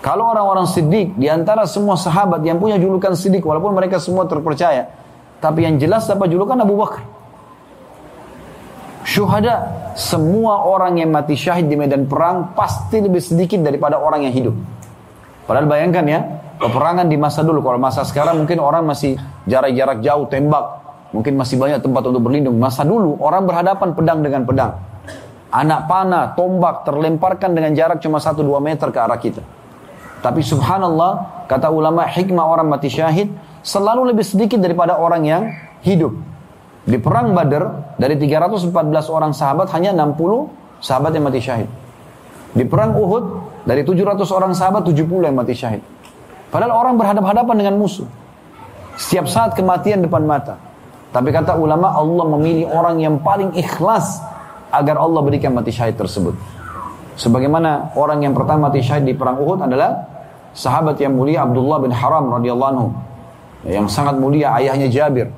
[0.00, 4.88] Kalau orang-orang siddiq, di antara semua sahabat yang punya julukan siddiq, walaupun mereka semua terpercaya,
[5.44, 7.04] tapi yang jelas dapat julukan Abu Bakar.
[9.10, 14.30] Syuhada, semua orang yang mati syahid di medan perang pasti lebih sedikit daripada orang yang
[14.30, 14.54] hidup.
[15.50, 16.20] Padahal bayangkan ya,
[16.62, 19.18] peperangan di masa dulu, kalau masa sekarang mungkin orang masih
[19.50, 20.62] jarak-jarak jauh tembak,
[21.10, 22.54] mungkin masih banyak tempat untuk berlindung.
[22.54, 24.78] Masa dulu orang berhadapan pedang dengan pedang.
[25.50, 29.42] Anak panah, tombak terlemparkan dengan jarak cuma 1-2 meter ke arah kita.
[30.22, 33.26] Tapi subhanallah, kata ulama hikmah orang mati syahid
[33.66, 35.42] selalu lebih sedikit daripada orang yang
[35.82, 36.29] hidup.
[36.84, 38.72] Di perang Badar dari 314
[39.12, 41.68] orang sahabat hanya 60 sahabat yang mati syahid.
[42.50, 43.24] Di perang Uhud
[43.68, 45.84] dari 700 orang sahabat 70 yang mati syahid.
[46.50, 48.08] Padahal orang berhadapan-hadapan dengan musuh.
[48.98, 50.58] Setiap saat kematian depan mata.
[51.10, 54.18] Tapi kata ulama Allah memilih orang yang paling ikhlas
[54.70, 56.34] agar Allah berikan mati syahid tersebut.
[57.18, 60.06] Sebagaimana orang yang pertama mati syahid di perang Uhud adalah
[60.56, 62.88] sahabat yang mulia Abdullah bin Haram radhiyallahu anhu.
[63.66, 65.28] Yang sangat mulia ayahnya Jabir.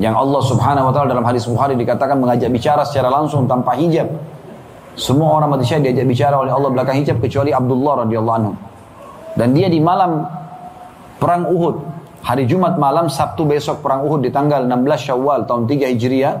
[0.00, 4.08] Yang Allah subhanahu wa ta'ala dalam hadis Bukhari dikatakan mengajak bicara secara langsung tanpa hijab.
[4.96, 8.52] Semua orang mati syahid diajak bicara oleh Allah belakang hijab kecuali Abdullah radhiyallahu anhu.
[9.36, 10.24] Dan dia di malam
[11.16, 11.76] perang Uhud,
[12.24, 16.34] hari Jumat malam Sabtu besok perang Uhud di tanggal 16 Syawal tahun 3 Hijriah,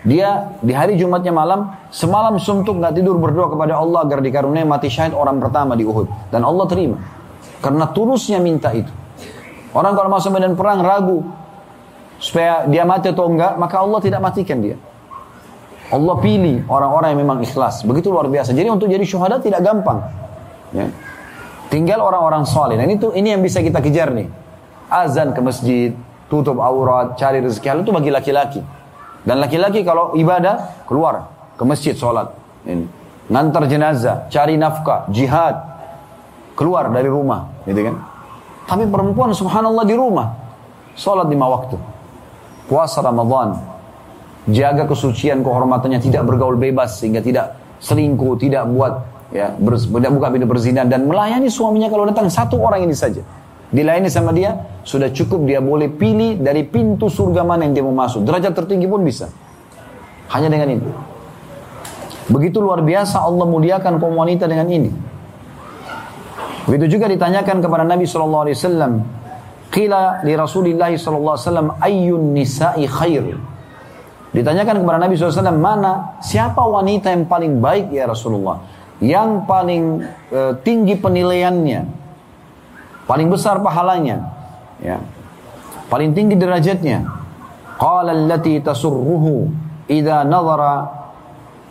[0.00, 4.88] dia di hari Jumatnya malam semalam suntuk nggak tidur berdoa kepada Allah agar dikaruniai mati
[4.88, 6.96] syahid orang pertama di Uhud dan Allah terima
[7.60, 8.88] karena tulusnya minta itu.
[9.76, 11.22] Orang kalau masuk medan perang ragu
[12.20, 14.76] supaya dia mati atau enggak maka Allah tidak matikan dia.
[15.90, 17.82] Allah pilih orang-orang yang memang ikhlas.
[17.82, 18.54] Begitu luar biasa.
[18.54, 20.06] Jadi untuk jadi syuhada tidak gampang.
[20.70, 20.86] Ya.
[21.66, 22.78] Tinggal orang-orang soleh.
[22.78, 24.30] Dan itu ini yang bisa kita kejar nih.
[24.86, 25.90] Azan ke masjid,
[26.30, 28.62] tutup aurat, cari rezeki halal itu bagi laki-laki.
[29.26, 31.26] Dan laki-laki kalau ibadah keluar
[31.58, 32.30] ke masjid sholat.
[32.62, 32.86] Ini.
[33.30, 35.58] Ngantar jenazah, cari nafkah, jihad,
[36.58, 37.94] keluar dari rumah, gitu kan?
[38.66, 40.34] Tapi perempuan subhanallah di rumah,
[40.98, 41.78] sholat lima waktu,
[42.70, 43.58] puasa Ramadan,
[44.46, 49.02] jaga kesucian kehormatannya, tidak bergaul bebas sehingga tidak selingkuh, tidak buat
[49.34, 53.26] ya ber, buka pintu berzina dan melayani suaminya kalau datang satu orang ini saja.
[53.70, 57.94] Dilayani sama dia sudah cukup dia boleh pilih dari pintu surga mana yang dia mau
[57.94, 58.26] masuk.
[58.26, 59.30] Derajat tertinggi pun bisa.
[60.30, 60.86] Hanya dengan ini.
[62.30, 64.90] Begitu luar biasa Allah muliakan kaum wanita dengan ini.
[66.66, 68.92] Begitu juga ditanyakan kepada Nabi Shallallahu Alaihi Wasallam
[69.70, 73.38] Qila Sallallahu Alaihi Wasallam ayun nisa'i khair
[74.30, 78.62] Ditanyakan kepada Nabi SAW, mana siapa wanita yang paling baik ya Rasulullah?
[79.00, 81.80] yang paling e, tinggi penilaiannya,
[83.08, 84.28] paling besar pahalanya,
[84.78, 85.00] ya.
[85.90, 87.02] Paling tinggi derajatnya.
[87.80, 89.50] Qala allati tasurruhu
[89.90, 91.00] idza nadhara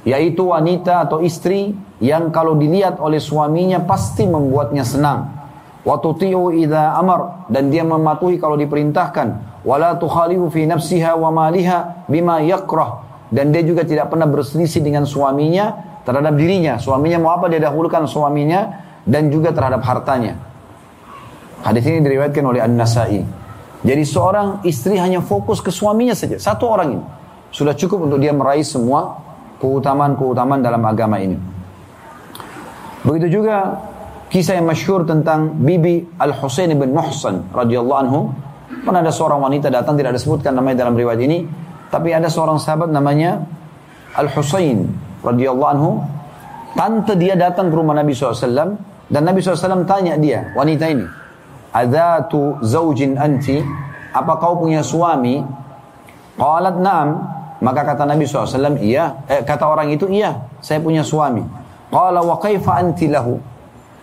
[0.04, 1.72] yaitu wanita atau istri
[2.04, 5.39] yang kalau dilihat oleh suaminya pasti membuatnya senang.
[5.80, 9.62] Wa tuti'u idza amar dan dia mematuhi kalau diperintahkan.
[9.64, 15.08] Wala tukhalifu fi nafsiha wa maliha bima yakrah dan dia juga tidak pernah berselisih dengan
[15.08, 16.76] suaminya terhadap dirinya.
[16.82, 20.36] Suaminya mau apa dia dahulukan suaminya dan juga terhadap hartanya.
[21.64, 23.20] Hadis ini diriwayatkan oleh An-Nasai.
[23.80, 26.36] Jadi seorang istri hanya fokus ke suaminya saja.
[26.36, 27.06] Satu orang ini.
[27.50, 29.20] Sudah cukup untuk dia meraih semua
[29.60, 31.40] keutamaan-keutamaan dalam agama ini.
[33.04, 33.80] Begitu juga
[34.30, 38.20] kisah yang masyhur tentang Bibi Al-Husain bin Muhsan radhiyallahu anhu.
[38.86, 41.44] Pernah ada seorang wanita datang tidak disebutkan namanya dalam riwayat ini,
[41.90, 43.42] tapi ada seorang sahabat namanya
[44.14, 44.86] Al-Husain
[45.26, 45.92] radhiyallahu anhu,
[46.78, 48.78] tante dia datang ke rumah Nabi SAW
[49.10, 51.06] dan Nabi SAW tanya dia, wanita ini,
[52.30, 53.58] tu zaujin anti,
[54.14, 55.42] apa kau punya suami?
[56.38, 57.10] Qalat na'am,
[57.60, 61.42] maka kata Nabi SAW, iya, eh, kata orang itu, iya, saya punya suami.
[61.90, 63.42] Qala wa kaifa anti lahu?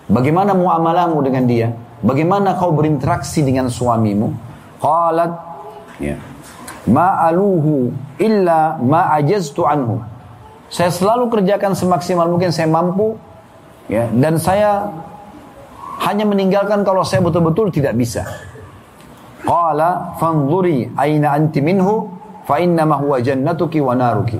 [0.07, 1.69] Bagaimana muamalahmu dengan dia?
[1.99, 4.31] Bagaimana kau berinteraksi dengan suamimu?
[4.79, 5.33] Qalat,
[5.99, 6.15] ya,
[6.87, 7.91] ma'aluhu
[8.23, 9.99] illa ma'ajaztu anhu.
[10.71, 13.15] Saya selalu kerjakan semaksimal mungkin saya mampu
[13.87, 14.91] ya dan saya
[16.03, 18.27] hanya meninggalkan kalau saya betul-betul tidak bisa.
[19.47, 22.11] Qala fanzuri aina anti minhu
[22.47, 24.39] fa innama huwa jannatuki wa naruki.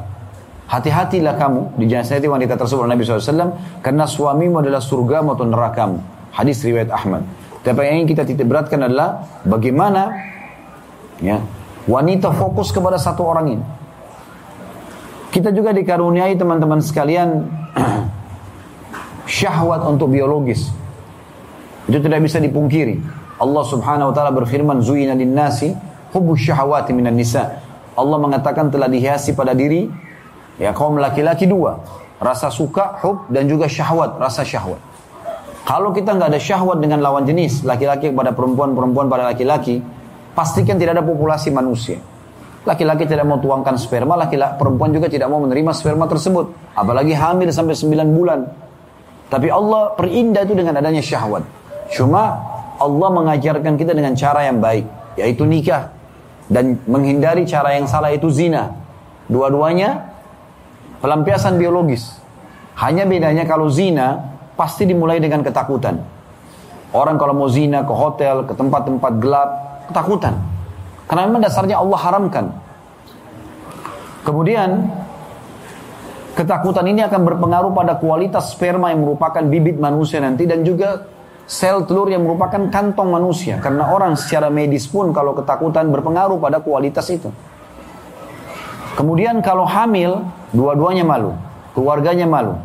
[0.67, 3.55] Hati-hatilah kamu di jasad wanita tersebut Nabi SAW
[3.87, 6.03] karena suamimu adalah surga maupun nerakamu.
[6.35, 7.23] Hadis riwayat Ahmad.
[7.63, 10.11] Tapi yang ingin kita titik beratkan adalah bagaimana
[11.23, 11.39] ya
[11.87, 13.65] wanita fokus kepada satu orang ini.
[15.31, 17.47] Kita juga dikaruniai teman-teman sekalian
[19.39, 20.75] syahwat untuk biologis.
[21.87, 22.99] Itu tidak bisa dipungkiri.
[23.39, 25.71] Allah Subhanahu wa taala berfirman zuina nasi
[26.11, 27.63] hubbu syahawati minan nisa.
[27.95, 30.06] Allah mengatakan telah dihiasi pada diri
[30.57, 31.81] ya kaum laki-laki dua,
[32.21, 34.81] rasa suka, hub dan juga syahwat, rasa syahwat.
[35.67, 39.83] Kalau kita nggak ada syahwat dengan lawan jenis, laki-laki kepada perempuan, perempuan pada laki-laki,
[40.31, 41.99] pastikan tidak ada populasi manusia.
[42.63, 46.75] Laki-laki tidak mau tuangkan sperma, laki-laki perempuan juga tidak mau menerima sperma tersebut.
[46.75, 48.47] Apalagi hamil sampai 9 bulan.
[49.27, 51.43] Tapi Allah perindah itu dengan adanya syahwat.
[51.95, 52.39] Cuma
[52.79, 54.87] Allah mengajarkan kita dengan cara yang baik,
[55.19, 55.91] yaitu nikah
[56.47, 58.71] dan menghindari cara yang salah itu zina.
[59.27, 60.15] Dua-duanya
[61.07, 62.19] pelampiasan biologis.
[62.83, 64.27] Hanya bedanya kalau zina
[64.59, 66.03] pasti dimulai dengan ketakutan.
[66.91, 69.51] Orang kalau mau zina ke hotel, ke tempat-tempat gelap,
[69.87, 70.35] ketakutan.
[71.07, 72.47] Karena memang dasarnya Allah haramkan.
[74.27, 74.91] Kemudian
[76.35, 81.07] ketakutan ini akan berpengaruh pada kualitas sperma yang merupakan bibit manusia nanti dan juga
[81.47, 83.63] sel telur yang merupakan kantong manusia.
[83.63, 87.31] Karena orang secara medis pun kalau ketakutan berpengaruh pada kualitas itu.
[88.97, 90.25] Kemudian kalau hamil,
[90.57, 91.37] dua-duanya malu,
[91.77, 92.57] keluarganya malu.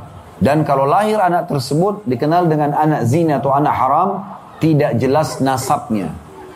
[0.42, 4.10] Dan kalau lahir anak tersebut dikenal dengan anak zina atau anak haram,
[4.58, 6.10] tidak jelas nasabnya.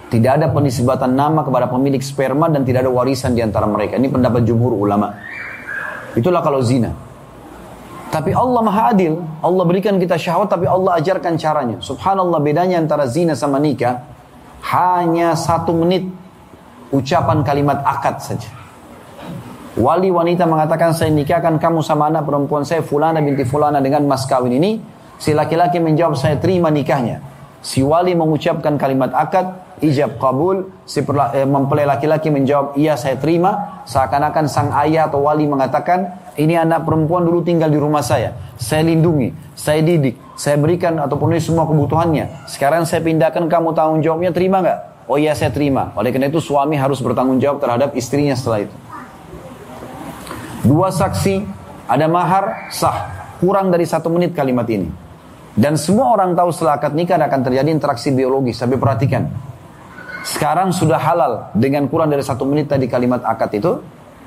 [0.10, 4.00] Tidak ada penisbatan nama kepada pemilik sperma dan tidak ada warisan di antara mereka.
[4.00, 5.12] Ini pendapat jumhur ulama.
[6.16, 6.96] Itulah kalau zina.
[8.10, 9.20] Tapi Allah maha adil.
[9.44, 11.78] Allah berikan kita syahwat tapi Allah ajarkan caranya.
[11.84, 14.08] Subhanallah bedanya antara zina sama nikah.
[14.66, 16.08] Hanya satu menit
[16.96, 18.65] ucapan kalimat akad saja.
[19.76, 24.24] Wali wanita mengatakan saya nikahkan kamu sama anak perempuan saya fulana binti fulana dengan mas
[24.24, 24.80] kawin ini.
[25.20, 27.20] Si laki-laki menjawab saya terima nikahnya.
[27.60, 29.52] Si wali mengucapkan kalimat akad,
[29.84, 35.44] ijab kabul, si eh, mempelai laki-laki menjawab iya saya terima, seakan-akan sang ayah atau wali
[35.44, 38.32] mengatakan ini anak perempuan dulu tinggal di rumah saya.
[38.56, 42.48] Saya lindungi, saya didik, saya berikan ataupun ini semua kebutuhannya.
[42.48, 44.80] Sekarang saya pindahkan kamu tanggung jawabnya, terima nggak?
[45.12, 45.92] Oh iya saya terima.
[46.00, 48.76] Oleh karena itu suami harus bertanggung jawab terhadap istrinya setelah itu.
[50.66, 51.46] Dua saksi,
[51.86, 53.14] ada mahar, sah.
[53.38, 54.90] Kurang dari satu menit kalimat ini.
[55.56, 58.60] Dan semua orang tahu setelah akad nikah akan terjadi interaksi biologis.
[58.60, 59.30] Tapi perhatikan.
[60.26, 63.72] Sekarang sudah halal dengan kurang dari satu menit tadi kalimat akad itu.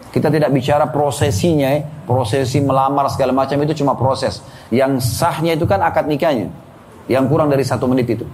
[0.08, 1.84] Kita tidak bicara prosesinya, ya.
[2.08, 4.40] prosesi melamar segala macam itu cuma proses.
[4.72, 6.48] Yang sahnya itu kan akad nikahnya.
[7.12, 8.24] Yang kurang dari satu menit itu.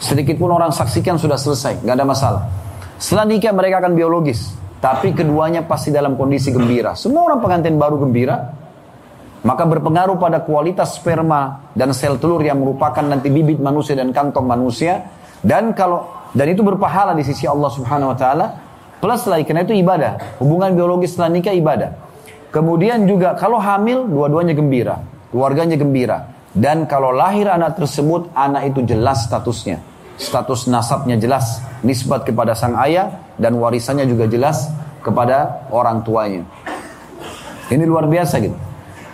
[0.00, 2.42] Sedikit pun orang saksikan sudah selesai, nggak ada masalah.
[2.96, 4.56] Setelah nikah mereka akan biologis.
[4.76, 6.92] Tapi keduanya pasti dalam kondisi gembira.
[6.92, 8.52] Semua orang pengantin baru gembira,
[9.40, 14.44] maka berpengaruh pada kualitas sperma dan sel telur yang merupakan nanti bibit manusia dan kantong
[14.44, 15.08] manusia.
[15.40, 18.46] Dan kalau dan itu berpahala di sisi Allah Subhanahu wa taala.
[18.96, 20.40] Plus lagi karena itu ibadah.
[20.40, 21.90] Hubungan biologis setelah nikah ibadah.
[22.52, 25.00] Kemudian juga kalau hamil dua-duanya gembira.
[25.32, 26.32] Keluarganya gembira.
[26.56, 32.76] Dan kalau lahir anak tersebut anak itu jelas statusnya status nasabnya jelas nisbat kepada sang
[32.82, 34.68] ayah dan warisannya juga jelas
[35.04, 36.42] kepada orang tuanya
[37.68, 38.56] ini luar biasa gitu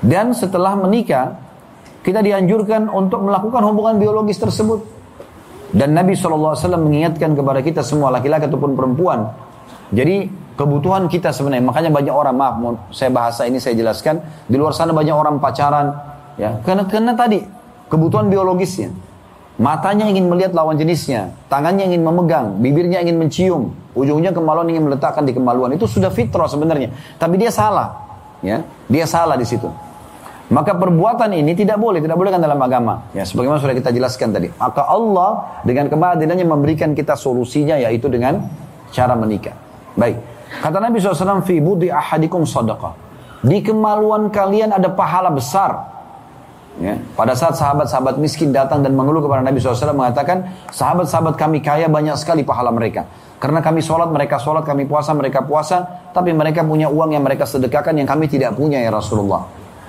[0.03, 1.39] dan setelah menikah,
[2.03, 4.83] kita dianjurkan untuk melakukan hubungan biologis tersebut.
[5.73, 9.31] Dan Nabi SAW mengingatkan kepada kita semua laki-laki ataupun perempuan.
[9.95, 10.27] Jadi
[10.59, 12.55] kebutuhan kita sebenarnya, makanya banyak orang, maaf
[12.91, 15.97] saya bahasa ini saya jelaskan, di luar sana banyak orang pacaran,
[16.37, 17.41] ya karena, karena tadi
[17.89, 18.93] kebutuhan biologisnya.
[19.61, 25.29] Matanya ingin melihat lawan jenisnya, tangannya ingin memegang, bibirnya ingin mencium, ujungnya kemaluan ingin meletakkan
[25.29, 25.77] di kemaluan.
[25.77, 26.89] Itu sudah fitrah sebenarnya.
[27.21, 28.01] Tapi dia salah.
[28.41, 29.69] Ya, dia salah di situ.
[30.53, 33.09] Maka perbuatan ini tidak boleh, tidak boleh kan dalam agama.
[33.17, 34.49] Ya, sebagaimana sudah kita jelaskan tadi.
[34.53, 38.49] Maka Allah dengan keadilannya memberikan kita solusinya yaitu dengan
[38.93, 39.57] cara menikah.
[39.97, 40.21] Baik.
[40.61, 42.93] Kata Nabi SAW, Fi budi ahadikum sadaqah.
[43.41, 45.92] Di kemaluan kalian ada pahala besar.
[46.81, 51.85] Ya, pada saat sahabat-sahabat miskin datang dan mengeluh kepada Nabi SAW mengatakan, sahabat-sahabat kami kaya
[51.85, 53.05] banyak sekali pahala mereka.
[53.37, 55.83] Karena kami sholat, mereka sholat, kami puasa, mereka puasa.
[56.15, 59.45] Tapi mereka punya uang yang mereka sedekahkan yang kami tidak punya ya Rasulullah.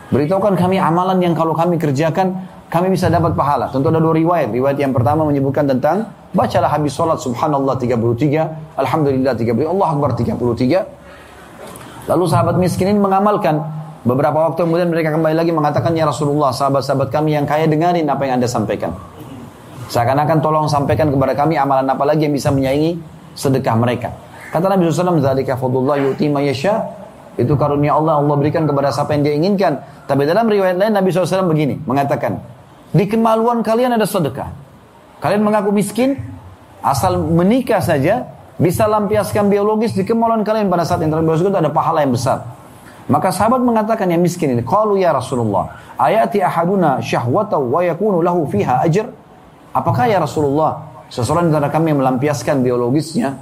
[0.09, 2.33] Beritahukan kami amalan yang kalau kami kerjakan,
[2.73, 3.69] kami bisa dapat pahala.
[3.69, 4.49] Tentu ada dua riwayat.
[4.49, 12.09] Riwayat yang pertama menyebutkan tentang, bacalah habis sholat subhanallah 33, alhamdulillah 33, Allah Akbar 33.
[12.09, 13.82] Lalu sahabat miskin ini mengamalkan.
[14.03, 18.27] Beberapa waktu kemudian mereka kembali lagi mengatakan, Ya Rasulullah, sahabat-sahabat kami yang kaya dengarin apa
[18.27, 18.91] yang anda sampaikan.
[19.87, 22.99] Seakan-akan tolong sampaikan kepada kami amalan apa lagi yang bisa menyaingi
[23.31, 24.11] sedekah mereka.
[24.51, 26.27] Kata Nabi SAW, Zalika fadullah yu'ti
[27.33, 29.73] itu karunia Allah, Allah berikan kepada siapa yang dia inginkan.
[30.05, 32.37] Tapi dalam riwayat lain Nabi SAW begini, mengatakan,
[32.93, 34.53] di kemaluan kalian ada sedekah.
[35.17, 36.13] Kalian mengaku miskin,
[36.85, 38.29] asal menikah saja,
[38.61, 42.52] bisa lampiaskan biologis di kemaluan kalian pada saat yang biologis itu ada pahala yang besar.
[43.03, 48.47] Maka sahabat mengatakan yang miskin ini, Qalu ya Rasulullah, ayati ahaduna syahwata wa yakunu lahu
[48.47, 49.11] fiha ajr.
[49.75, 53.35] Apakah ya Rasulullah, seseorang antara kami yang melampiaskan biologisnya,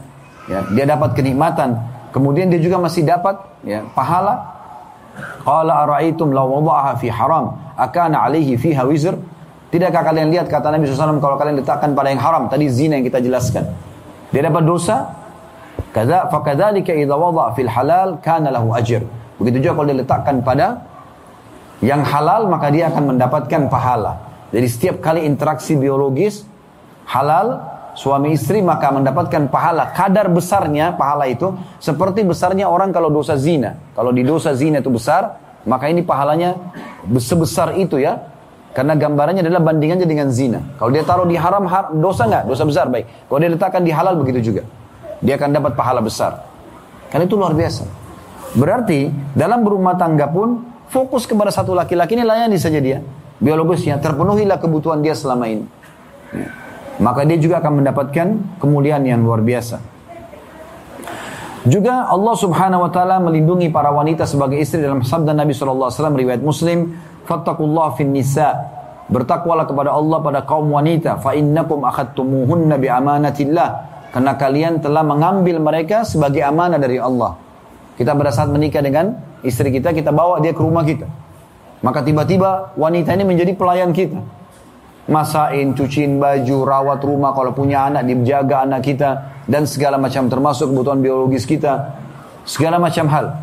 [0.49, 1.78] ya, dia dapat kenikmatan,
[2.09, 4.49] kemudian dia juga masih dapat ya pahala?
[5.45, 9.14] Qala ara'aitum law wada'aha fi haram akana alaihi fiha wizr?
[9.70, 13.05] Tidakkah kalian lihat kata Nabi SAW kalau kalian letakkan pada yang haram tadi zina yang
[13.05, 13.70] kita jelaskan?
[14.34, 15.12] Dia dapat dosa?
[15.91, 20.86] Kaza fakadzalika idza wada'a fil halal kana lahu ajr begitu juga kalau dia letakkan pada
[21.82, 24.22] yang halal maka dia akan mendapatkan pahala.
[24.54, 26.46] Jadi setiap kali interaksi biologis
[27.10, 27.58] halal
[27.98, 29.89] suami istri maka mendapatkan pahala.
[29.92, 33.82] Kadar besarnya pahala itu seperti besarnya orang kalau dosa zina.
[33.98, 36.56] Kalau di dosa zina itu besar maka ini pahalanya
[37.18, 38.30] sebesar itu ya.
[38.72, 40.64] Karena gambarannya adalah bandingannya dengan zina.
[40.80, 42.48] Kalau dia taruh di haram har, dosa nggak?
[42.48, 43.28] Dosa besar baik.
[43.28, 44.64] Kalau dia letakkan di halal begitu juga.
[45.20, 46.39] Dia akan dapat pahala besar.
[47.12, 48.01] Karena itu luar biasa
[48.56, 52.99] berarti dalam berumah tangga pun fokus kepada satu laki-laki ini layani saja dia
[53.39, 55.66] biologisnya terpenuhilah kebutuhan dia selama ini
[56.36, 56.62] ya
[57.02, 58.28] maka dia juga akan mendapatkan
[58.62, 59.82] kemuliaan yang luar biasa.
[61.66, 66.41] Juga Allah Subhanahu wa taala melindungi para wanita sebagai istri dalam sabda Nabi wasallam riwayat
[66.41, 66.93] Muslim,
[67.26, 68.54] "Fattaqullaha fin nisa."
[69.12, 73.70] Bertakwalah kepada Allah pada kaum wanita, fa innakum akhadtumuhunna bi amanatillah.
[74.14, 77.36] Karena kalian telah mengambil mereka sebagai amanah dari Allah.
[78.02, 79.14] Kita pada saat menikah dengan
[79.45, 81.06] istri kita, kita bawa dia ke rumah kita.
[81.86, 84.18] Maka tiba-tiba wanita ini menjadi pelayan kita
[85.06, 89.10] masain, cuciin baju, rawat rumah kalau punya anak, dijaga anak kita
[89.45, 91.93] dan segala macam termasuk kebutuhan biologis kita,
[92.47, 93.38] segala macam hal.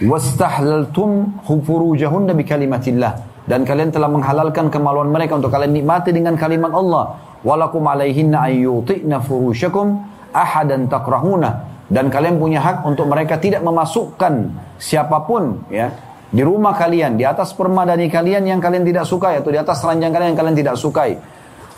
[0.00, 6.72] Wastahlaltum furujahunna bi kalimatillah dan kalian telah menghalalkan kemaluan mereka untuk kalian nikmati dengan kalimat
[6.72, 7.20] Allah.
[7.46, 10.00] Walakum alaihinna ayyuti'na furushakum
[10.32, 15.90] ahadan takrahuna dan kalian punya hak untuk mereka tidak memasukkan siapa pun ya
[16.30, 20.14] di rumah kalian di atas permadani kalian yang kalian tidak sukai atau di atas ranjang
[20.14, 21.18] kalian yang kalian tidak sukai.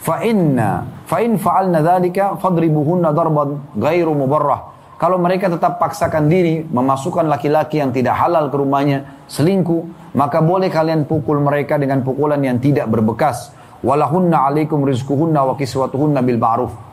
[0.02, 4.68] Fa inna fa in fa'alna dzalika fadribuhunna darban ghairu mubarrah.
[5.00, 10.68] Kalau mereka tetap paksakan diri memasukkan laki-laki yang tidak halal ke rumahnya selingkuh maka boleh
[10.68, 13.56] kalian pukul mereka dengan pukulan yang tidak berbekas.
[13.80, 16.91] Walahunna alaikum rizquhunna wa kiswatuhunna bil ma'ruf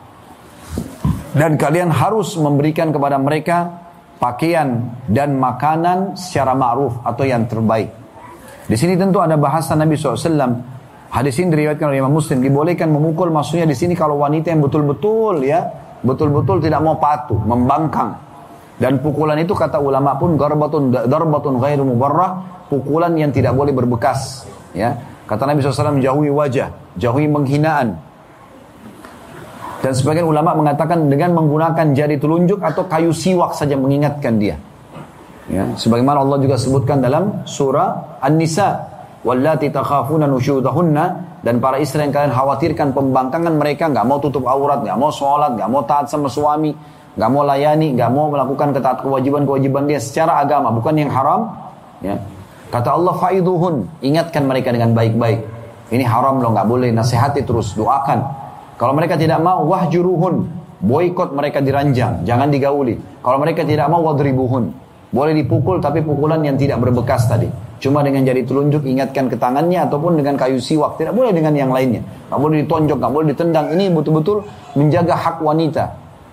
[1.36, 3.70] dan kalian harus memberikan kepada mereka
[4.20, 7.88] pakaian dan makanan secara ma'ruf atau yang terbaik.
[8.66, 10.78] Di sini tentu ada bahasa Nabi SAW.
[11.10, 12.38] Hadis ini diriwayatkan oleh Imam Muslim.
[12.38, 15.66] Dibolehkan memukul maksudnya di sini kalau wanita yang betul-betul ya,
[16.06, 18.14] betul-betul tidak mau patuh, membangkang.
[18.78, 24.46] Dan pukulan itu kata ulama pun darbatun darbatun ghairu mubarrah, pukulan yang tidak boleh berbekas,
[24.70, 24.94] ya.
[25.26, 27.98] Kata Nabi SAW jauhi wajah, jauhi penghinaan,
[29.80, 34.60] dan sebagian ulama mengatakan dengan menggunakan jari telunjuk atau kayu siwak saja mengingatkan dia.
[35.50, 38.86] Ya, sebagaimana Allah juga sebutkan dalam surah An-Nisa,
[39.26, 41.04] "Wallati takhafuna nusyudahunna"
[41.42, 45.56] dan para istri yang kalian khawatirkan pembangkangan mereka nggak mau tutup aurat, nggak mau sholat,
[45.58, 46.70] nggak mau taat sama suami,
[47.16, 51.50] nggak mau layani, nggak mau melakukan ketaat kewajiban-kewajiban dia secara agama, bukan yang haram.
[52.04, 52.20] Ya.
[52.70, 55.42] Kata Allah, "Faiduhun", ingatkan mereka dengan baik-baik.
[55.90, 56.94] Ini haram loh, nggak boleh.
[56.94, 58.22] Nasihati terus, doakan.
[58.80, 60.48] Kalau mereka tidak mau, wahjuruhun.
[60.80, 62.96] Boykot mereka diranjang, jangan digauli.
[63.20, 64.72] Kalau mereka tidak mau, wadribuhun.
[65.12, 67.44] Boleh dipukul, tapi pukulan yang tidak berbekas tadi.
[67.76, 70.96] Cuma dengan jari telunjuk ingatkan ke tangannya ataupun dengan kayu siwak.
[70.96, 72.00] Tidak boleh dengan yang lainnya.
[72.00, 73.66] Tidak boleh ditonjok, tidak boleh ditendang.
[73.76, 75.84] Ini betul-betul menjaga hak wanita.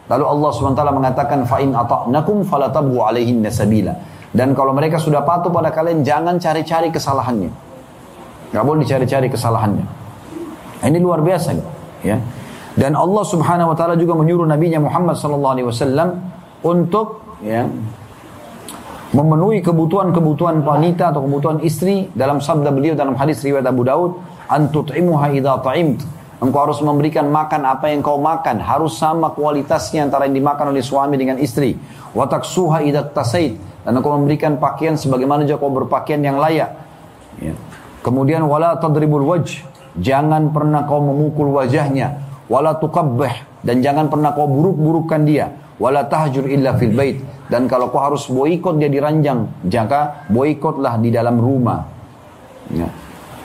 [0.08, 3.92] Lalu Allah SWT mengatakan, Fa'in ata'nakum falatabu alaihin nasabila.
[4.32, 7.52] Dan kalau mereka sudah patuh pada kalian, jangan cari-cari kesalahannya.
[8.56, 9.84] Tidak boleh dicari-cari kesalahannya.
[10.88, 11.77] Ini luar biasa.
[12.06, 12.22] Ya.
[12.78, 16.22] Dan Allah Subhanahu wa taala juga menyuruh nabinya Muhammad sallallahu alaihi wasallam
[16.62, 17.66] untuk ya
[19.18, 22.06] memenuhi kebutuhan-kebutuhan wanita atau kebutuhan istri.
[22.14, 26.06] Dalam sabda beliau dalam hadis riwayat Abu Daud antut'imuha idza ta'imt
[26.38, 28.62] engkau harus memberikan makan apa yang kau makan.
[28.62, 31.74] Harus sama kualitasnya antara yang dimakan oleh suami dengan istri.
[32.14, 36.86] Wa taksuha idza tasait dan engkau memberikan pakaian sebagaimana juga kau berpakaian yang layak.
[37.38, 37.54] Ya.
[38.02, 39.62] kemudian wala tadribul wajh
[40.02, 42.24] jangan pernah kau memukul wajahnya.
[42.48, 43.66] Wala tuqabbih.
[43.66, 45.52] Dan jangan pernah kau buruk-burukkan dia.
[45.78, 47.22] Wala tahjur illa fil bait.
[47.48, 51.86] Dan kalau kau harus boikot dia di ranjang jaka boikotlah di dalam rumah.
[52.68, 52.92] Ya.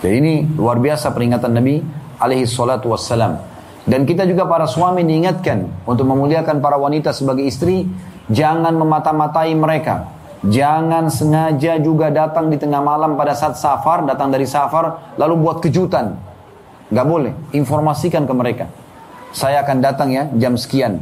[0.02, 1.78] jadi ini luar biasa peringatan Nabi
[2.18, 3.38] alaihi salatu wassalam.
[3.86, 7.86] Dan kita juga para suami diingatkan untuk memuliakan para wanita sebagai istri
[8.26, 10.10] jangan memata-matai mereka.
[10.42, 15.62] Jangan sengaja juga datang di tengah malam pada saat safar datang dari safar lalu buat
[15.62, 16.18] kejutan
[16.92, 18.66] nggak boleh informasikan ke mereka
[19.32, 21.00] saya akan datang ya jam sekian.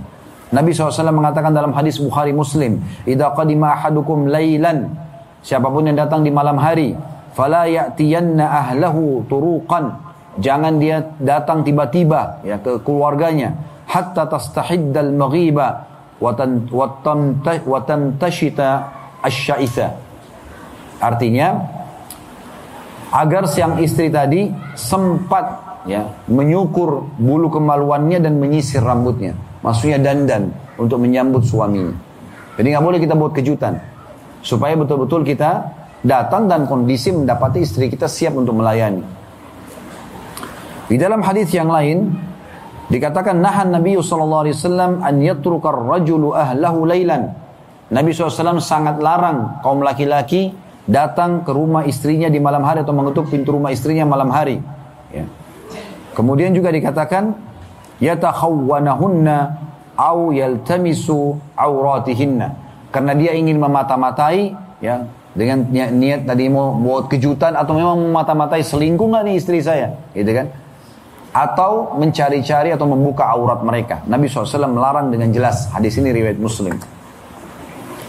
[0.50, 5.10] Nabi SAW mengatakan dalam hadis Bukhari Muslim, "Idza qadima ahadukum lailan"
[5.40, 6.92] Siapa pun yang datang di malam hari,
[7.32, 9.96] fala ya'tiyanna ahlahu turuqan.
[10.36, 13.56] Jangan dia datang tiba-tiba ya ke keluarganya
[13.88, 15.88] hatta tastahiddal maghiba
[16.20, 18.68] wa tantashita
[19.24, 19.96] asyaitha.
[21.00, 21.56] Artinya
[23.10, 29.34] agar siang istri tadi sempat ya menyukur bulu kemaluannya dan menyisir rambutnya.
[29.60, 31.92] Maksudnya dandan untuk menyambut suaminya.
[32.56, 33.76] Jadi nggak boleh kita buat kejutan.
[34.40, 35.68] Supaya betul-betul kita
[36.00, 39.04] datang dan kondisi mendapati istri kita siap untuk melayani.
[40.88, 42.08] Di dalam hadis yang lain
[42.88, 47.30] dikatakan nahan Nabi sallallahu alaihi wasallam an yatrukar rajulu ahlahu lailan
[47.90, 50.54] Nabi SAW sangat larang kaum laki-laki
[50.90, 54.58] datang ke rumah istrinya di malam hari atau mengetuk pintu rumah istrinya malam hari.
[55.14, 55.24] Ya.
[56.18, 57.38] Kemudian juga dikatakan
[58.02, 59.38] yatakhawwanahunna
[59.94, 62.58] au yaltamisu auratihinna.
[62.90, 64.50] Karena dia ingin memata-matai
[64.82, 69.62] ya dengan niat, niat tadi mau buat kejutan atau memang memata-matai selingkuh nggak nih istri
[69.62, 70.50] saya, gitu kan?
[71.30, 74.02] Atau mencari-cari atau membuka aurat mereka.
[74.10, 75.70] Nabi SAW melarang dengan jelas.
[75.70, 76.74] Hadis ini riwayat Muslim.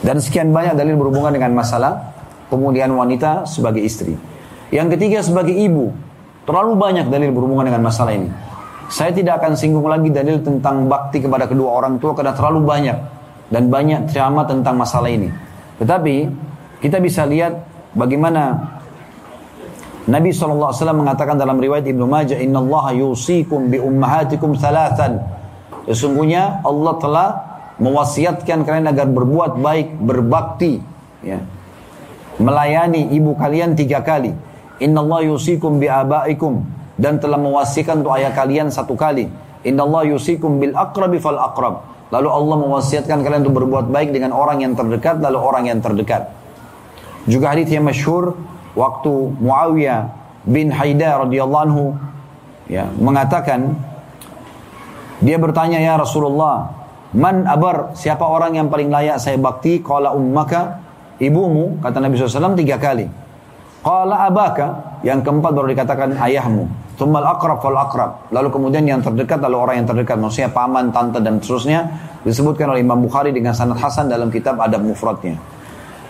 [0.01, 2.10] Dan sekian banyak dalil berhubungan dengan masalah
[2.51, 4.19] pemulihan wanita sebagai istri.
[4.75, 5.95] Yang ketiga sebagai ibu.
[6.43, 8.27] Terlalu banyak dalil berhubungan dengan masalah ini.
[8.91, 12.97] Saya tidak akan singgung lagi dalil tentang bakti kepada kedua orang tua karena terlalu banyak
[13.47, 15.31] dan banyak ceramah tentang masalah ini.
[15.79, 16.15] Tetapi
[16.83, 17.55] kita bisa lihat
[17.95, 18.59] bagaimana
[20.11, 25.23] Nabi SAW mengatakan dalam riwayat Ibnu Majah, Inna Allah yusikum bi ummahatikum salatan.
[25.87, 27.29] Sesungguhnya Allah telah
[27.77, 30.81] mewasiatkan kalian agar berbuat baik, berbakti,
[31.21, 31.39] ya.
[32.41, 34.33] Melayani ibu kalian tiga kali.
[34.81, 36.65] Inna Allah yusikum bi abaikum
[36.97, 39.29] dan telah mewasikan untuk ayah kalian satu kali.
[39.61, 44.35] Inna Allah yusikum bil akrabi fal akrab lalu Allah mewasiatkan kalian untuk berbuat baik dengan
[44.35, 46.27] orang yang terdekat lalu orang yang terdekat.
[47.29, 48.35] Juga hadis yang masyhur
[48.75, 50.11] waktu Muawiyah
[50.43, 51.85] bin Haidar radhiyallahu anhu
[52.67, 53.77] ya mengatakan
[55.21, 56.73] dia bertanya ya Rasulullah
[57.13, 60.80] man abar siapa orang yang paling layak saya bakti qala ummaka
[61.21, 63.05] ibumu kata Nabi SAW tiga kali
[63.85, 66.65] qala abaka yang keempat baru dikatakan ayahmu
[67.01, 68.29] Tumal akrab fal akrab.
[68.29, 70.21] Lalu kemudian yang terdekat lalu orang yang terdekat.
[70.21, 71.89] Maksudnya paman, tante dan seterusnya.
[72.21, 75.33] Disebutkan oleh Imam Bukhari dengan sanad Hasan dalam kitab Adab Mufradnya.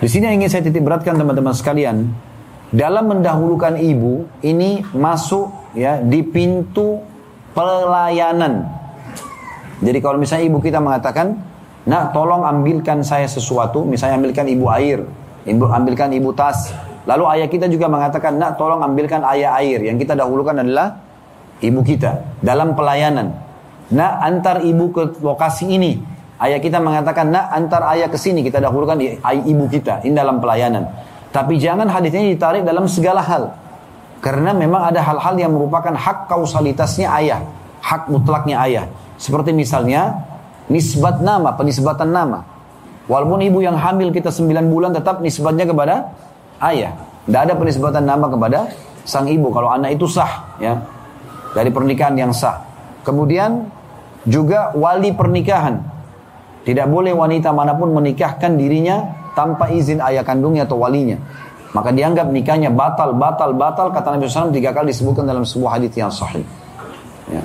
[0.04, 2.12] Di sini yang ingin saya titik beratkan teman-teman sekalian.
[2.76, 7.00] Dalam mendahulukan ibu ini masuk ya di pintu
[7.56, 8.68] pelayanan.
[9.80, 11.40] Jadi kalau misalnya ibu kita mengatakan,
[11.88, 15.02] nak tolong ambilkan saya sesuatu, misalnya ambilkan ibu air,
[15.46, 16.74] ibu ambilkan ibu tas,
[17.10, 19.82] Lalu ayah kita juga mengatakan, nak tolong ambilkan ayah air.
[19.82, 21.02] Yang kita dahulukan adalah
[21.58, 23.34] ibu kita dalam pelayanan.
[23.92, 25.98] Nak antar ibu ke lokasi ini.
[26.38, 28.46] Ayah kita mengatakan, nak antar ayah ke sini.
[28.46, 29.02] Kita dahulukan
[29.34, 30.06] ibu kita.
[30.06, 30.86] Ini dalam pelayanan.
[31.34, 33.50] Tapi jangan hadis ini ditarik dalam segala hal.
[34.22, 37.42] Karena memang ada hal-hal yang merupakan hak kausalitasnya ayah.
[37.82, 38.86] Hak mutlaknya ayah.
[39.18, 40.14] Seperti misalnya,
[40.72, 42.48] nisbat nama, penisbatan nama.
[43.12, 46.16] Walaupun ibu yang hamil kita 9 bulan tetap nisbatnya kepada
[46.64, 46.96] ayah.
[47.28, 48.72] Tidak ada penisbatan nama kepada
[49.04, 50.80] sang ibu kalau anak itu sah ya
[51.52, 52.64] dari pernikahan yang sah.
[53.04, 53.68] Kemudian
[54.26, 55.82] juga wali pernikahan.
[56.62, 59.02] Tidak boleh wanita mana pun menikahkan dirinya
[59.34, 61.18] tanpa izin ayah kandungnya atau walinya.
[61.72, 63.90] Maka dianggap nikahnya batal, batal, batal.
[63.90, 66.46] Kata Nabi SAW tiga kali disebutkan dalam sebuah hadis yang sahih.
[67.32, 67.42] Ya.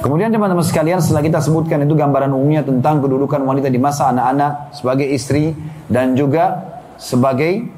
[0.00, 4.72] Kemudian teman-teman sekalian setelah kita sebutkan itu gambaran umumnya tentang kedudukan wanita di masa anak-anak
[4.72, 5.52] sebagai istri
[5.92, 6.56] dan juga
[6.96, 7.68] sebagai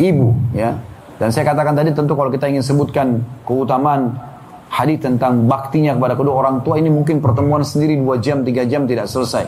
[0.00, 0.80] ibu ya.
[1.20, 4.16] Dan saya katakan tadi tentu kalau kita ingin sebutkan keutamaan
[4.72, 8.88] hadis tentang baktinya kepada kedua orang tua ini mungkin pertemuan sendiri dua jam tiga jam
[8.88, 9.44] tidak selesai.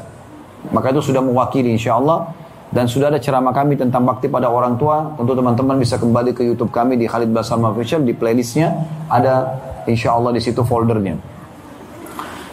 [0.68, 2.36] Maka itu sudah mewakili insya Allah
[2.68, 5.16] dan sudah ada ceramah kami tentang bakti pada orang tua.
[5.16, 8.76] Tentu teman-teman bisa kembali ke YouTube kami di Khalid Basama Official di playlistnya
[9.08, 9.56] ada
[9.88, 11.37] insya Allah di situ foldernya.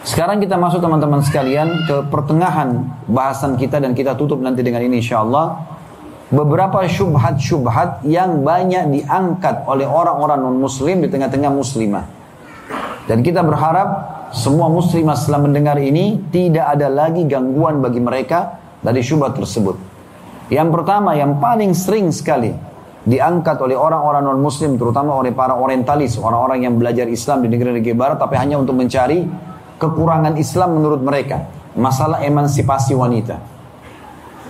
[0.06, 5.02] Sekarang kita masuk teman-teman sekalian ke pertengahan bahasan kita dan kita tutup nanti dengan ini
[5.02, 5.66] insya Allah
[6.30, 12.06] beberapa syubhat-syubhat yang banyak diangkat oleh orang-orang non-muslim di tengah-tengah muslimah.
[13.10, 13.88] Dan kita berharap
[14.30, 19.74] semua muslimah setelah mendengar ini tidak ada lagi gangguan bagi mereka dari syubhat tersebut.
[20.54, 22.54] Yang pertama yang paling sering sekali
[23.02, 28.22] diangkat oleh orang-orang non-muslim terutama oleh para orientalis, orang-orang yang belajar Islam di negeri-negeri barat
[28.22, 29.26] tapi hanya untuk mencari
[29.80, 31.48] kekurangan Islam menurut mereka.
[31.76, 33.36] Masalah emansipasi wanita.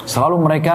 [0.07, 0.74] Selalu mereka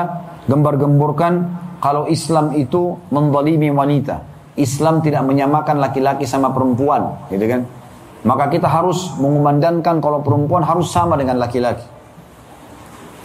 [0.51, 1.33] gembar-gemburkan
[1.79, 4.27] kalau Islam itu mendalimi wanita.
[4.59, 7.63] Islam tidak menyamakan laki-laki sama perempuan, gitu kan?
[8.27, 11.87] Maka kita harus mengumandangkan kalau perempuan harus sama dengan laki-laki.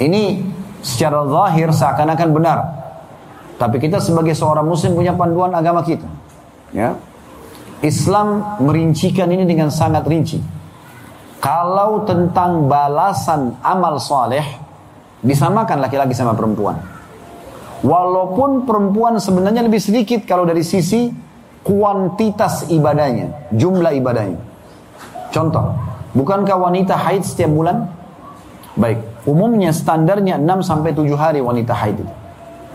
[0.01, 0.41] Ini
[0.81, 2.59] secara zahir seakan-akan benar.
[3.59, 6.09] Tapi kita sebagai seorang muslim punya panduan agama kita.
[6.73, 6.97] Ya.
[7.85, 10.56] Islam merincikan ini dengan sangat rinci.
[11.41, 14.45] Kalau tentang balasan amal soleh,
[15.21, 16.81] disamakan laki-laki sama perempuan.
[17.85, 21.13] Walaupun perempuan sebenarnya lebih sedikit kalau dari sisi
[21.61, 24.41] kuantitas ibadahnya, jumlah ibadahnya.
[25.29, 25.77] Contoh,
[26.17, 27.85] bukankah wanita haid setiap bulan?
[28.77, 32.15] Baik, umumnya standarnya 6 sampai 7 hari wanita haid itu.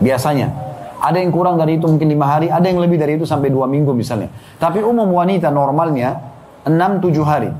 [0.02, 0.70] Biasanya.
[1.02, 3.66] Ada yang kurang dari itu mungkin 5 hari, ada yang lebih dari itu sampai 2
[3.66, 4.30] minggu misalnya.
[4.62, 6.14] Tapi umum wanita normalnya
[6.62, 7.50] 6-7 hari.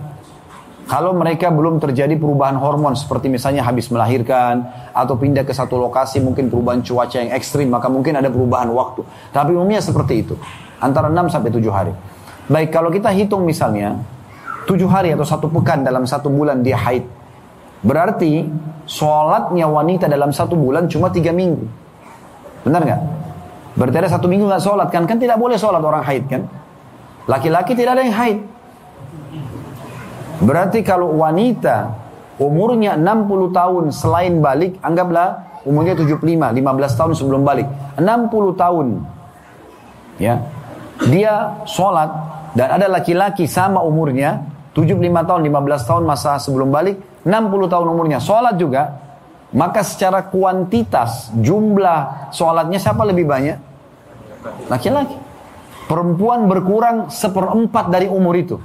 [0.91, 6.19] Kalau mereka belum terjadi perubahan hormon seperti misalnya habis melahirkan atau pindah ke satu lokasi
[6.19, 9.07] mungkin perubahan cuaca yang ekstrim maka mungkin ada perubahan waktu.
[9.31, 10.35] Tapi umumnya seperti itu.
[10.83, 11.95] Antara 6 sampai 7 hari.
[12.51, 14.03] Baik kalau kita hitung misalnya
[14.67, 17.07] 7 hari atau satu pekan dalam satu bulan dia haid.
[17.83, 18.47] Berarti
[18.87, 21.63] sholatnya wanita dalam satu bulan cuma 3 minggu.
[22.67, 23.01] Benar nggak?
[23.79, 25.07] Berarti ada satu minggu nggak sholat kan?
[25.07, 26.43] Kan tidak boleh sholat orang haid kan?
[27.31, 28.39] Laki-laki tidak ada yang haid.
[30.43, 31.95] Berarti kalau wanita
[32.43, 36.19] umurnya 60 tahun selain balik, anggaplah umurnya 75,
[36.51, 37.71] 15 tahun sebelum balik.
[37.95, 38.87] 60 tahun.
[40.19, 40.43] Ya.
[41.07, 42.11] Dia sholat
[42.55, 44.43] dan ada laki-laki sama umurnya
[44.75, 48.99] 75 tahun, 15 tahun masa sebelum balik, 60 tahun umurnya sholat juga,
[49.53, 53.59] maka secara kuantitas jumlah sholatnya siapa lebih banyak?
[54.67, 55.17] Laki-laki.
[55.87, 58.57] Perempuan berkurang seperempat dari umur itu.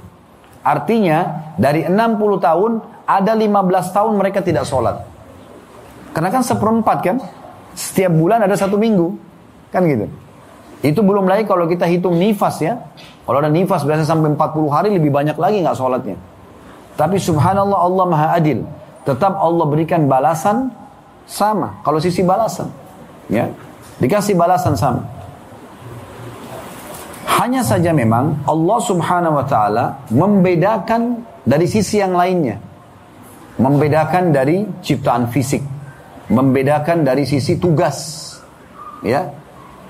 [0.68, 1.96] Artinya dari 60
[2.44, 2.72] tahun
[3.08, 5.00] ada 15 tahun mereka tidak sholat.
[6.12, 7.16] Karena kan seperempat kan.
[7.72, 9.16] Setiap bulan ada satu minggu.
[9.72, 10.04] Kan gitu.
[10.84, 12.76] Itu belum lagi kalau kita hitung nifas ya.
[13.24, 16.20] Kalau ada nifas biasa sampai 40 hari lebih banyak lagi nggak sholatnya.
[17.00, 18.66] Tapi subhanallah Allah maha adil.
[19.08, 20.68] tetap Allah berikan balasan
[21.24, 21.80] sama.
[21.80, 22.68] Kalau sisi balasan,
[23.32, 23.48] ya,
[24.04, 25.00] dikasih balasan sama.
[27.28, 32.56] Hanya saja memang Allah Subhanahu wa taala membedakan dari sisi yang lainnya.
[33.60, 35.60] Membedakan dari ciptaan fisik,
[36.32, 38.24] membedakan dari sisi tugas.
[39.04, 39.28] Ya.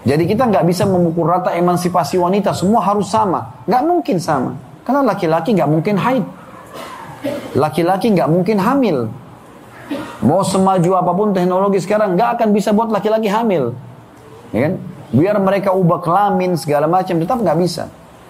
[0.02, 3.44] Jadi kita nggak bisa memukul rata emansipasi wanita, semua harus sama.
[3.68, 4.56] Nggak mungkin sama.
[4.82, 6.24] Karena laki-laki nggak mungkin haid.
[7.54, 8.98] Laki-laki nggak mungkin hamil.
[10.24, 13.76] Mau semaju apa pun teknologi sekarang nggak akan bisa buat laki-laki hamil.
[14.50, 14.74] Ya kan?
[15.08, 17.88] Biar mereka ubah kelamin segala macam tetap nggak bisa.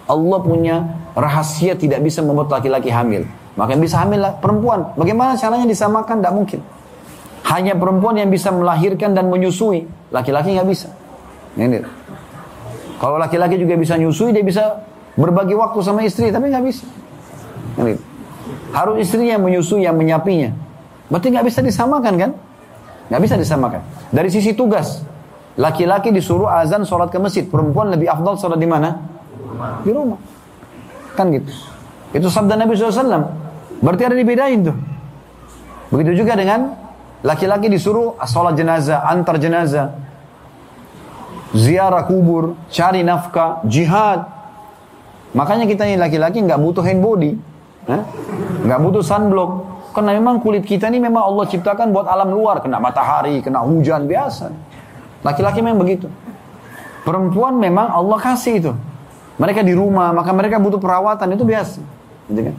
[0.08, 0.76] Allah punya
[1.12, 3.26] rahasia tidak bisa membuat laki-laki hamil.
[3.58, 4.94] Maka bisa hamil lah perempuan.
[4.94, 6.22] Bagaimana caranya disamakan?
[6.22, 6.60] Tidak mungkin.
[7.50, 9.84] Hanya perempuan yang bisa melahirkan dan menyusui.
[10.14, 10.88] Laki-laki nggak bisa.
[11.58, 11.82] Ini.
[13.02, 14.78] Kalau laki-laki juga bisa nyusui, dia bisa
[15.18, 16.86] berbagi waktu sama istri, tapi nggak bisa.
[17.82, 17.94] Ini.
[18.70, 20.54] Harus istrinya yang menyusui, yang menyapinya.
[21.10, 22.30] Berarti nggak bisa disamakan kan?
[23.10, 23.80] Nggak bisa disamakan.
[24.14, 25.02] Dari sisi tugas,
[25.58, 28.94] laki-laki disuruh azan sholat ke masjid, perempuan lebih afdal sholat di mana?
[29.82, 30.16] Di rumah.
[31.18, 31.50] Kan gitu.
[32.14, 33.26] Itu sabda Nabi SAW.
[33.82, 34.76] Berarti ada dibedain tuh.
[35.90, 36.78] Begitu juga dengan
[37.26, 39.98] laki-laki disuruh sholat jenazah, antar jenazah,
[41.56, 44.22] ziarah kubur, cari nafkah, jihad.
[45.34, 47.32] Makanya kita ini laki-laki nggak butuh hand body,
[48.64, 49.50] nggak butuh sunblock.
[49.96, 54.06] Karena memang kulit kita ini memang Allah ciptakan buat alam luar, kena matahari, kena hujan
[54.06, 54.67] biasa.
[55.22, 56.06] Laki-laki memang begitu.
[57.02, 58.72] Perempuan memang Allah kasih itu.
[59.38, 61.78] Mereka di rumah, maka mereka butuh perawatan itu biasa.
[62.26, 62.54] Gitu kan?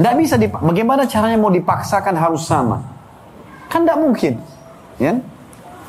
[0.00, 2.80] Tidak bisa, dip- bagaimana caranya mau dipaksakan harus sama?
[3.66, 4.38] Kan tidak mungkin.
[4.96, 5.18] Ya?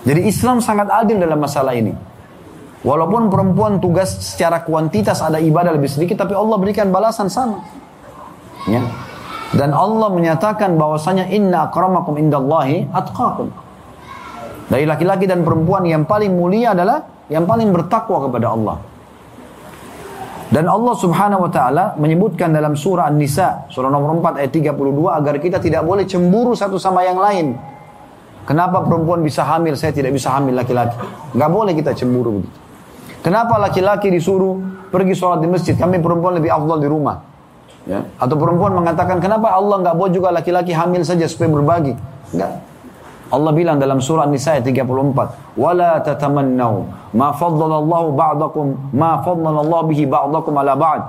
[0.02, 1.94] Jadi Islam sangat adil dalam masalah ini.
[2.82, 7.62] Walaupun perempuan tugas secara kuantitas ada ibadah lebih sedikit, tapi Allah berikan balasan sama.
[8.66, 8.82] Ya.
[9.54, 13.54] Dan Allah menyatakan bahwasanya inna akramakum indallahi atqakum.
[14.72, 18.78] Dari laki-laki dan perempuan yang paling mulia adalah yang paling bertakwa kepada Allah.
[20.52, 24.72] Dan Allah Subhanahu wa taala menyebutkan dalam surah An-Nisa, surah nomor 4 ayat 32
[25.12, 27.56] agar kita tidak boleh cemburu satu sama yang lain.
[28.48, 30.96] Kenapa perempuan bisa hamil, saya tidak bisa hamil laki-laki?
[31.36, 32.60] Nggak boleh kita cemburu begitu.
[33.22, 37.22] Kenapa laki-laki disuruh pergi sholat di masjid, kami perempuan lebih afdal di rumah?
[37.88, 38.08] Ya.
[38.20, 41.94] Atau perempuan mengatakan, kenapa Allah nggak boleh juga laki-laki hamil saja supaya berbagi?
[42.34, 42.71] Enggak.
[43.32, 46.84] Allah bilang dalam surah Nisa ayat 34, "Wala tatamannau
[47.16, 51.02] ma faddalallahu ba'dakum ma faddalallahu bihi ba'dakum ala ba'd."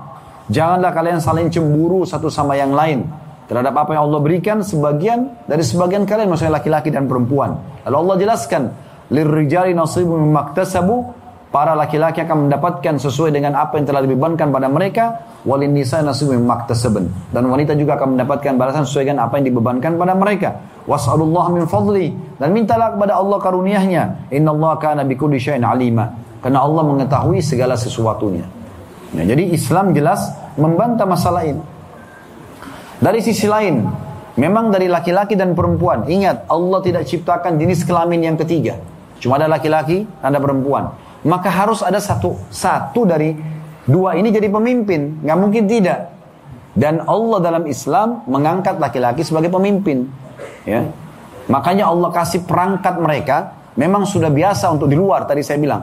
[0.46, 3.02] Janganlah kalian saling cemburu satu sama yang lain
[3.50, 7.58] terhadap apa yang Allah berikan sebagian dari sebagian kalian maksudnya laki-laki dan perempuan.
[7.90, 8.62] Lalu Allah jelaskan,
[9.10, 11.21] "Lirrijali nasibun mimma iktasabu."
[11.53, 17.28] Para laki-laki akan mendapatkan sesuai dengan apa yang telah dibebankan pada mereka, walin nisa iktasabun.
[17.28, 20.64] Dan wanita juga akan mendapatkan balasan sesuai dengan apa yang dibebankan pada mereka.
[20.88, 22.09] Was'alullah min fadli
[22.40, 24.32] dan mintalah kepada Allah karuniahnya.
[24.32, 26.09] Innallaha kana bikulli syai'in alima.
[26.40, 28.48] Karena Allah mengetahui segala sesuatunya.
[29.12, 31.61] Nah, jadi Islam jelas membantah masalah ini.
[32.96, 33.84] Dari sisi lain,
[34.40, 36.09] memang dari laki-laki dan perempuan.
[36.09, 38.80] Ingat, Allah tidak ciptakan jenis kelamin yang ketiga.
[39.20, 41.01] Cuma ada laki-laki, ada perempuan.
[41.22, 43.34] Maka harus ada satu satu dari
[43.86, 45.22] dua ini jadi pemimpin.
[45.22, 46.10] Nggak mungkin tidak.
[46.72, 50.08] Dan Allah dalam Islam mengangkat laki-laki sebagai pemimpin.
[50.64, 50.88] Ya.
[51.46, 55.82] Makanya Allah kasih perangkat mereka memang sudah biasa untuk di luar tadi saya bilang.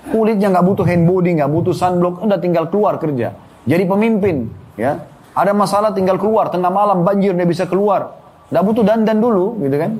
[0.00, 3.36] Kulitnya nggak butuh hand body, nggak butuh sunblock, udah tinggal keluar kerja.
[3.68, 4.48] Jadi pemimpin,
[4.80, 5.04] ya.
[5.36, 8.16] Ada masalah tinggal keluar, tengah malam banjir dia bisa keluar.
[8.48, 9.92] Nggak butuh dandan dulu, gitu kan.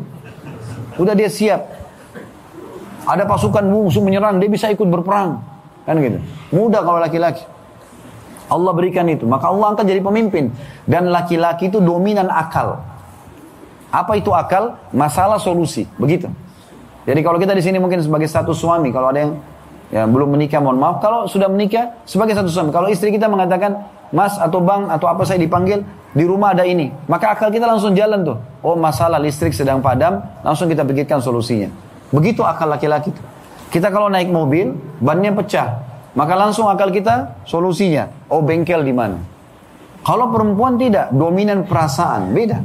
[0.96, 1.79] Udah dia siap.
[3.10, 5.42] Ada pasukan musuh menyerang, dia bisa ikut berperang.
[5.82, 6.22] Kan gitu.
[6.54, 7.42] Mudah kalau laki-laki.
[8.46, 9.26] Allah berikan itu.
[9.26, 10.54] Maka Allah angkat jadi pemimpin.
[10.86, 12.78] Dan laki-laki itu dominan akal.
[13.90, 14.78] Apa itu akal?
[14.94, 15.90] Masalah solusi.
[15.98, 16.30] Begitu.
[17.02, 19.32] Jadi kalau kita di sini mungkin sebagai satu suami, kalau ada yang
[19.90, 21.02] ya belum menikah, mohon maaf.
[21.02, 25.22] Kalau sudah menikah sebagai satu suami, kalau istri kita mengatakan, Mas atau Bang atau apa
[25.22, 28.38] saya dipanggil di rumah ada ini, maka akal kita langsung jalan tuh.
[28.62, 31.89] Oh masalah listrik sedang padam, langsung kita pikirkan solusinya.
[32.10, 33.22] Begitu akal laki-laki itu.
[33.70, 35.78] Kita kalau naik mobil, bannya pecah,
[36.18, 38.10] maka langsung akal kita solusinya.
[38.26, 39.18] Oh bengkel di mana?
[40.02, 42.58] Kalau perempuan tidak, dominan perasaan, beda.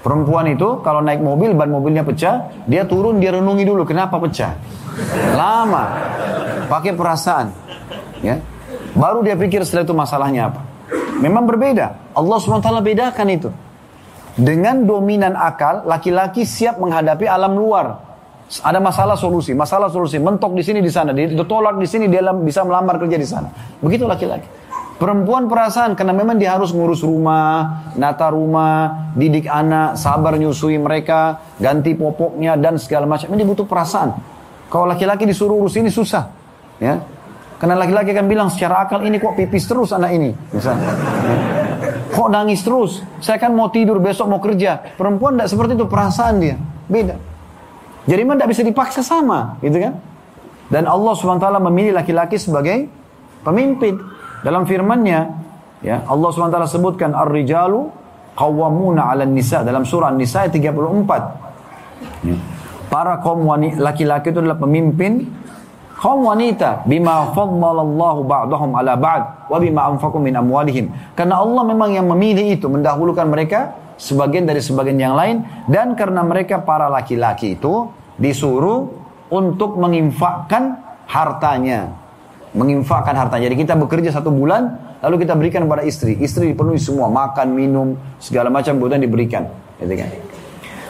[0.00, 4.56] Perempuan itu kalau naik mobil, ban mobilnya pecah, dia turun, dia renungi dulu kenapa pecah.
[5.36, 5.84] Lama,
[6.70, 7.52] pakai perasaan.
[8.24, 8.40] Ya,
[8.96, 10.60] baru dia pikir setelah itu masalahnya apa.
[11.18, 12.14] Memang berbeda.
[12.14, 13.50] Allah SWT bedakan itu.
[14.38, 18.07] Dengan dominan akal, laki-laki siap menghadapi alam luar.
[18.48, 22.64] Ada masalah solusi, masalah solusi, mentok di sini di sana, ditolak di sini dia bisa
[22.64, 23.52] melamar kerja di sana.
[23.84, 24.48] Begitu laki-laki.
[24.98, 31.38] Perempuan perasaan karena memang dia harus ngurus rumah, nata rumah, didik anak, sabar nyusui mereka,
[31.60, 33.30] ganti popoknya dan segala macam.
[33.30, 34.16] Ini butuh perasaan.
[34.66, 36.32] Kalau laki-laki disuruh urus ini susah,
[36.82, 36.98] ya.
[37.62, 40.90] Karena laki-laki akan bilang secara akal ini kok pipis terus anak ini, misalnya.
[42.10, 42.98] Kok nangis terus?
[43.22, 44.82] Saya kan mau tidur besok mau kerja.
[44.98, 46.56] Perempuan tidak seperti itu perasaan dia,
[46.90, 47.37] beda.
[48.08, 50.00] Jadi memang tidak bisa dipaksa sama, gitu kan?
[50.72, 52.88] Dan Allah swt memilih laki-laki sebagai
[53.44, 54.00] pemimpin.
[54.40, 55.20] Dalam firman-Nya,
[55.82, 57.90] ya, Allah SWT sebutkan ar-rijalu
[58.38, 62.22] qawwamuna 'alan nisa dalam surah An-Nisa 34.
[62.22, 62.36] Ya.
[62.88, 65.26] Para kaum wanita laki-laki itu adalah pemimpin
[65.98, 70.86] kaum wanita bima faddalallahu ba'dahum ala ba'd wa bima anfaqu min amwalihim.
[71.18, 76.22] Karena Allah memang yang memilih itu mendahulukan mereka sebagian dari sebagian yang lain dan karena
[76.22, 78.92] mereka para laki-laki itu disuruh
[79.30, 80.76] untuk menginfakkan
[81.08, 81.94] hartanya
[82.56, 83.36] menginfakkan harta.
[83.36, 86.16] Jadi kita bekerja satu bulan, lalu kita berikan kepada istri.
[86.16, 89.42] Istri dipenuhi semua, makan, minum, segala macam kebutuhan diberikan.
[89.80, 90.10] Gitu kan.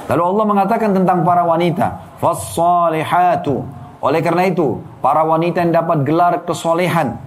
[0.08, 3.66] Lalu Allah mengatakan tentang para wanita, fasalihatu.
[3.98, 7.18] Oleh karena itu, para wanita yang dapat gelar kesolehan,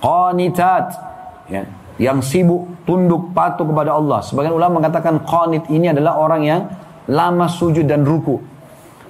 [0.00, 0.96] qanitat,
[1.46, 1.68] ya,
[2.00, 4.24] yang sibuk tunduk patuh kepada Allah.
[4.24, 6.60] Sebagian ulama mengatakan qanit ini adalah orang yang
[7.06, 8.40] lama sujud dan ruku.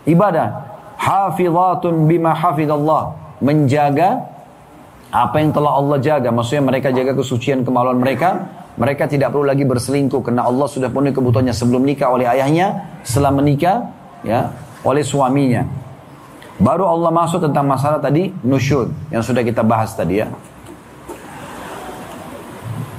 [0.08, 0.48] Ibadah,
[0.96, 4.28] hafizatun bima hafizallah, menjaga
[5.10, 8.46] apa yang telah Allah jaga, maksudnya mereka jaga kesucian kemaluan mereka,
[8.78, 13.34] mereka tidak perlu lagi berselingkuh karena Allah sudah penuhi kebutuhannya sebelum nikah oleh ayahnya, setelah
[13.34, 13.90] menikah
[14.22, 14.54] ya
[14.86, 15.66] oleh suaminya.
[16.60, 20.28] Baru Allah masuk tentang masalah tadi nusyud yang sudah kita bahas tadi ya.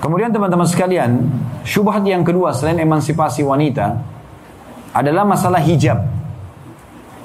[0.02, 1.30] Kemudian teman-teman sekalian,
[1.62, 4.02] syubhat yang kedua selain emansipasi wanita
[4.98, 6.02] adalah masalah hijab.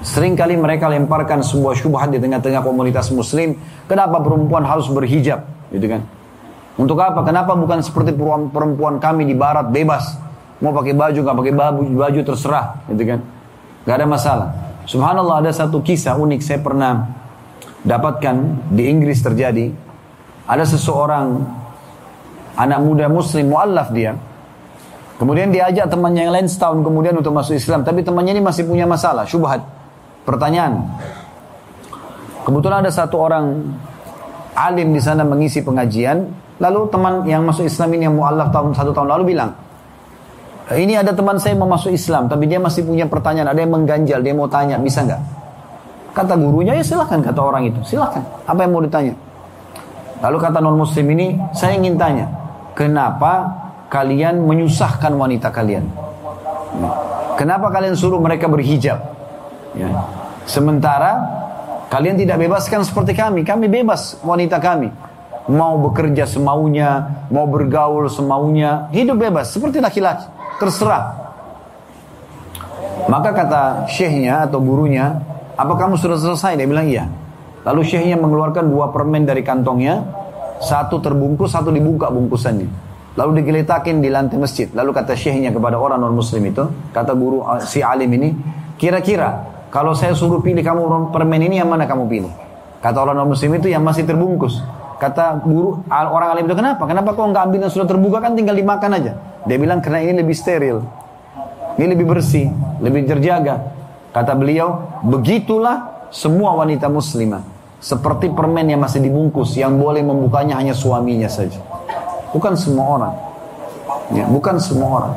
[0.04, 3.56] Sering kali mereka lemparkan sebuah syubhat di tengah-tengah komunitas muslim.
[3.88, 5.48] Kenapa perempuan harus berhijab?
[5.72, 6.04] Gitu kan.
[6.76, 7.24] Untuk apa?
[7.24, 8.12] Kenapa bukan seperti
[8.52, 10.20] perempuan kami di barat bebas.
[10.60, 12.66] Mau pakai baju, nggak pakai baju, baju terserah.
[12.92, 13.20] Gitu kan.
[13.88, 14.48] Gak ada masalah.
[14.84, 17.06] Subhanallah ada satu kisah unik saya pernah
[17.86, 19.72] dapatkan di Inggris terjadi.
[20.46, 21.42] Ada seseorang
[22.56, 24.14] anak muda muslim muallaf dia.
[25.16, 27.82] Kemudian diajak temannya yang lain setahun kemudian untuk masuk Islam.
[27.82, 29.75] Tapi temannya ini masih punya masalah, syubhat.
[30.26, 30.82] Pertanyaan.
[32.42, 33.62] Kebetulan ada satu orang
[34.58, 36.26] alim di sana mengisi pengajian.
[36.56, 39.52] Lalu teman yang masuk Islam ini yang mu'alaf tahun satu tahun lalu bilang,
[40.72, 44.24] ini ada teman saya mau masuk Islam, tapi dia masih punya pertanyaan, ada yang mengganjal,
[44.24, 45.20] dia mau tanya, bisa nggak?
[46.16, 48.24] Kata gurunya, ya silahkan, kata orang itu, silahkan.
[48.48, 49.12] Apa yang mau ditanya?
[50.24, 52.26] Lalu kata non muslim ini, saya ingin tanya,
[52.72, 53.52] kenapa
[53.92, 55.84] kalian menyusahkan wanita kalian?
[57.36, 59.15] Kenapa kalian suruh mereka berhijab?
[59.76, 59.92] Ya.
[60.48, 61.20] Sementara
[61.92, 63.44] kalian tidak bebaskan seperti kami.
[63.44, 64.88] Kami bebas wanita kami.
[65.46, 70.26] Mau bekerja semaunya, mau bergaul semaunya, hidup bebas seperti laki-laki.
[70.58, 71.28] Terserah.
[73.06, 75.22] Maka kata syekhnya atau gurunya,
[75.54, 76.58] apa kamu sudah selesai?
[76.58, 77.06] Dia bilang iya.
[77.62, 80.02] Lalu syekhnya mengeluarkan dua permen dari kantongnya,
[80.58, 82.66] satu terbungkus, satu dibuka bungkusannya.
[83.14, 84.66] Lalu digeletakin di lantai masjid.
[84.74, 88.34] Lalu kata syekhnya kepada orang non muslim itu, kata guru si alim ini,
[88.76, 92.32] kira-kira kalau saya suruh pilih kamu permen ini yang mana kamu pilih?
[92.80, 94.64] Kata orang non muslim itu yang masih terbungkus.
[94.96, 96.88] Kata guru orang alim itu kenapa?
[96.88, 99.20] Kenapa kau nggak ambil yang sudah terbuka kan tinggal dimakan aja?
[99.44, 100.80] Dia bilang karena ini lebih steril.
[101.76, 102.48] Ini lebih bersih,
[102.80, 103.68] lebih terjaga.
[104.16, 107.44] Kata beliau, begitulah semua wanita muslimah.
[107.76, 111.60] Seperti permen yang masih dibungkus, yang boleh membukanya hanya suaminya saja.
[112.32, 113.14] Bukan semua orang.
[114.16, 115.12] Ya, bukan semua orang.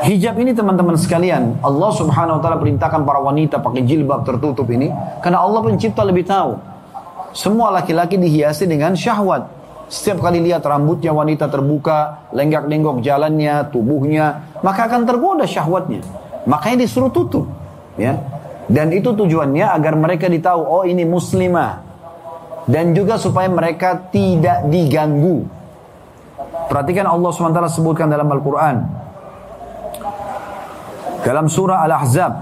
[0.00, 4.88] Hijab ini teman-teman sekalian, Allah subhanahu wa ta'ala perintahkan para wanita pakai jilbab tertutup ini.
[5.20, 6.56] Karena Allah pencipta lebih tahu.
[7.36, 9.46] Semua laki-laki dihiasi dengan syahwat.
[9.92, 16.00] Setiap kali lihat rambutnya wanita terbuka, lenggak-lenggok jalannya, tubuhnya, maka akan tergoda syahwatnya.
[16.48, 17.44] Makanya disuruh tutup.
[18.00, 18.16] Ya.
[18.70, 21.82] Dan itu tujuannya agar mereka ditahu, oh ini muslimah.
[22.70, 25.44] Dan juga supaya mereka tidak diganggu.
[26.70, 29.09] Perhatikan Allah SWT sebutkan dalam Al-Quran.
[31.20, 32.32] Dalam surah Al-Ahzab.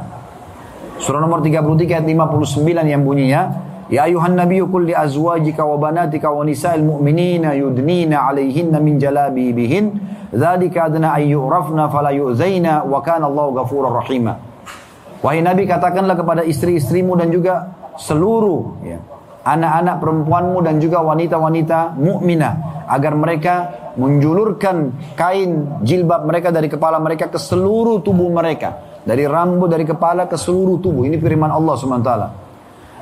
[0.99, 6.29] Surah nomor 33 ayat 59 yang bunyinya Ya ayuhan nabiyyu qul li azwajika wa banatika
[6.29, 9.97] wa nisa'il mu'minina yudnina 'alayhinna min jalabibihin.
[10.29, 14.37] Dzalika adna ay yu'rafna fala yu'zaina wa kana Allahu ghafurur rahima.
[15.25, 19.01] Wahai Nabi katakanlah kepada istri-istrimu dan juga seluruh ya,
[19.49, 23.55] anak-anak perempuanmu dan juga wanita-wanita mukminah agar mereka
[24.01, 30.25] menjulurkan kain jilbab mereka dari kepala mereka ke seluruh tubuh mereka dari rambut dari kepala
[30.27, 32.13] ke seluruh tubuh ini firman Allah SWT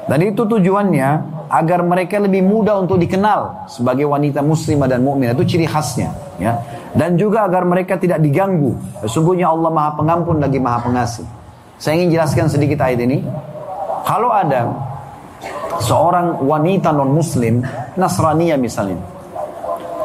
[0.07, 1.09] Dan itu tujuannya
[1.51, 6.63] agar mereka lebih mudah untuk dikenal sebagai wanita muslimah dan mukminah itu ciri khasnya ya.
[6.95, 8.79] Dan juga agar mereka tidak diganggu.
[9.03, 11.27] Sesungguhnya Allah Maha Pengampun lagi Maha Pengasih.
[11.77, 13.21] Saya ingin jelaskan sedikit ayat ini.
[14.07, 14.71] Kalau ada
[15.83, 17.67] seorang wanita non muslim
[17.99, 19.16] Nasrania misalnya.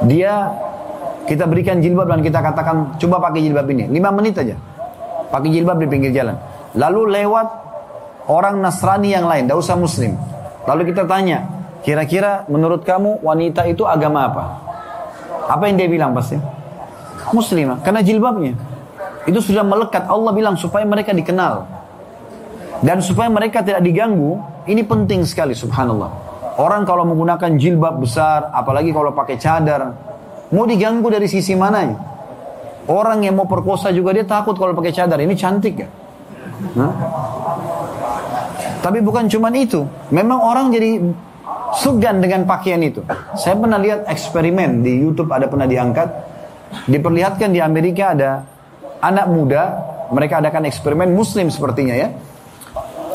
[0.06, 0.50] Dia
[1.30, 3.86] kita berikan jilbab dan kita katakan coba pakai jilbab ini.
[3.90, 4.58] Lima menit aja.
[5.30, 6.36] Pakai jilbab di pinggir jalan.
[6.76, 7.48] Lalu lewat
[8.28, 10.18] orang Nasrani yang lain, tidak usah muslim.
[10.66, 11.48] Lalu kita tanya,
[11.86, 14.46] kira-kira menurut kamu wanita itu agama apa?
[15.52, 16.40] Apa yang dia bilang pasti?
[17.32, 18.58] Muslimah, karena jilbabnya.
[19.30, 20.10] Itu sudah melekat.
[20.10, 21.70] Allah bilang supaya mereka dikenal.
[22.82, 26.31] Dan supaya mereka tidak diganggu, ini penting sekali subhanallah.
[26.60, 29.96] Orang kalau menggunakan jilbab besar, apalagi kalau pakai cadar,
[30.52, 31.96] mau diganggu dari sisi mananya?
[32.92, 35.22] Orang yang mau perkosa juga dia takut kalau pakai cadar.
[35.22, 35.88] Ini cantik ya?
[36.76, 36.94] Hah?
[38.82, 39.86] Tapi bukan cuma itu.
[40.10, 41.00] Memang orang jadi
[41.78, 43.06] segan dengan pakaian itu.
[43.38, 46.10] Saya pernah lihat eksperimen di YouTube ada pernah diangkat.
[46.90, 48.44] Diperlihatkan di Amerika ada
[49.00, 49.64] anak muda.
[50.12, 52.12] Mereka adakan eksperimen muslim sepertinya ya.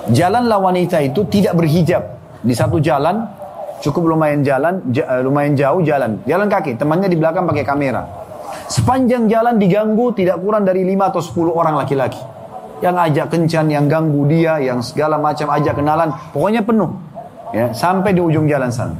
[0.09, 2.16] Jalanlah wanita itu tidak berhijab.
[2.47, 3.26] Di satu jalan,
[3.82, 4.78] cukup lumayan jalan,
[5.26, 6.22] lumayan jauh jalan.
[6.30, 8.07] Jalan kaki, temannya di belakang pakai kamera.
[8.70, 12.22] Sepanjang jalan diganggu tidak kurang dari 5 atau 10 orang laki-laki
[12.84, 16.92] yang ajak kencan, yang ganggu dia, yang segala macam ajak kenalan, pokoknya penuh.
[17.55, 18.94] Ya, sampai di ujung jalan sana.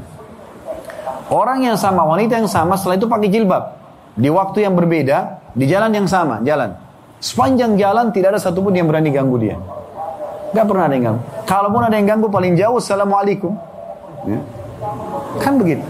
[1.29, 3.63] Orang yang sama, wanita yang sama, setelah itu pakai jilbab.
[4.17, 6.73] Di waktu yang berbeda, di jalan yang sama, jalan.
[7.19, 9.57] Sepanjang jalan tidak ada satupun yang berani ganggu dia.
[10.57, 11.23] Gak pernah ada yang ganggu.
[11.45, 13.53] Kalaupun ada yang ganggu paling jauh, Assalamualaikum.
[14.25, 14.41] Ya.
[15.45, 15.85] Kan begitu.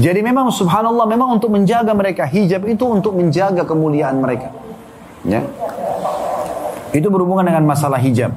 [0.00, 2.24] Jadi memang subhanallah, memang untuk menjaga mereka.
[2.24, 4.48] Hijab itu untuk menjaga kemuliaan mereka.
[5.28, 5.44] Ya.
[6.96, 8.32] Itu berhubungan dengan masalah hijab.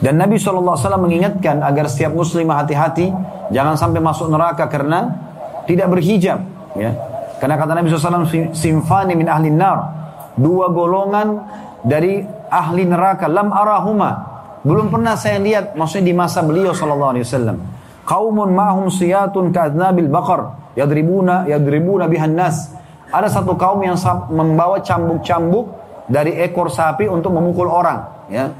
[0.00, 3.12] Dan Nabi SAW mengingatkan agar setiap muslimah hati-hati
[3.52, 5.18] jangan sampai masuk neraka karena
[5.66, 6.46] tidak berhijab.
[6.78, 6.94] Ya.
[7.42, 9.98] Karena kata Nabi SAW, simfani min ahli nar.
[10.38, 11.42] Dua golongan
[11.82, 13.26] dari ahli neraka.
[13.26, 14.29] Lam arahuma.
[14.60, 17.56] Belum pernah saya lihat, maksudnya di masa beliau SAW.
[18.04, 20.58] Kaumun ma'hum siyatun ka'adnabil bakar.
[20.76, 22.74] Yadribuna, yadribuna bihan nas.
[23.10, 23.96] Ada satu kaum yang
[24.30, 25.66] membawa cambuk-cambuk
[26.06, 28.06] dari ekor sapi untuk memukul orang.
[28.28, 28.54] Ya.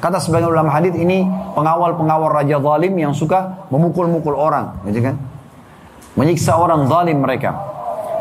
[0.00, 5.20] Kata sebagian ulama hadis ini pengawal-pengawal raja zalim yang suka memukul-mukul orang, gitu kan?
[6.16, 7.52] Menyiksa orang zalim mereka.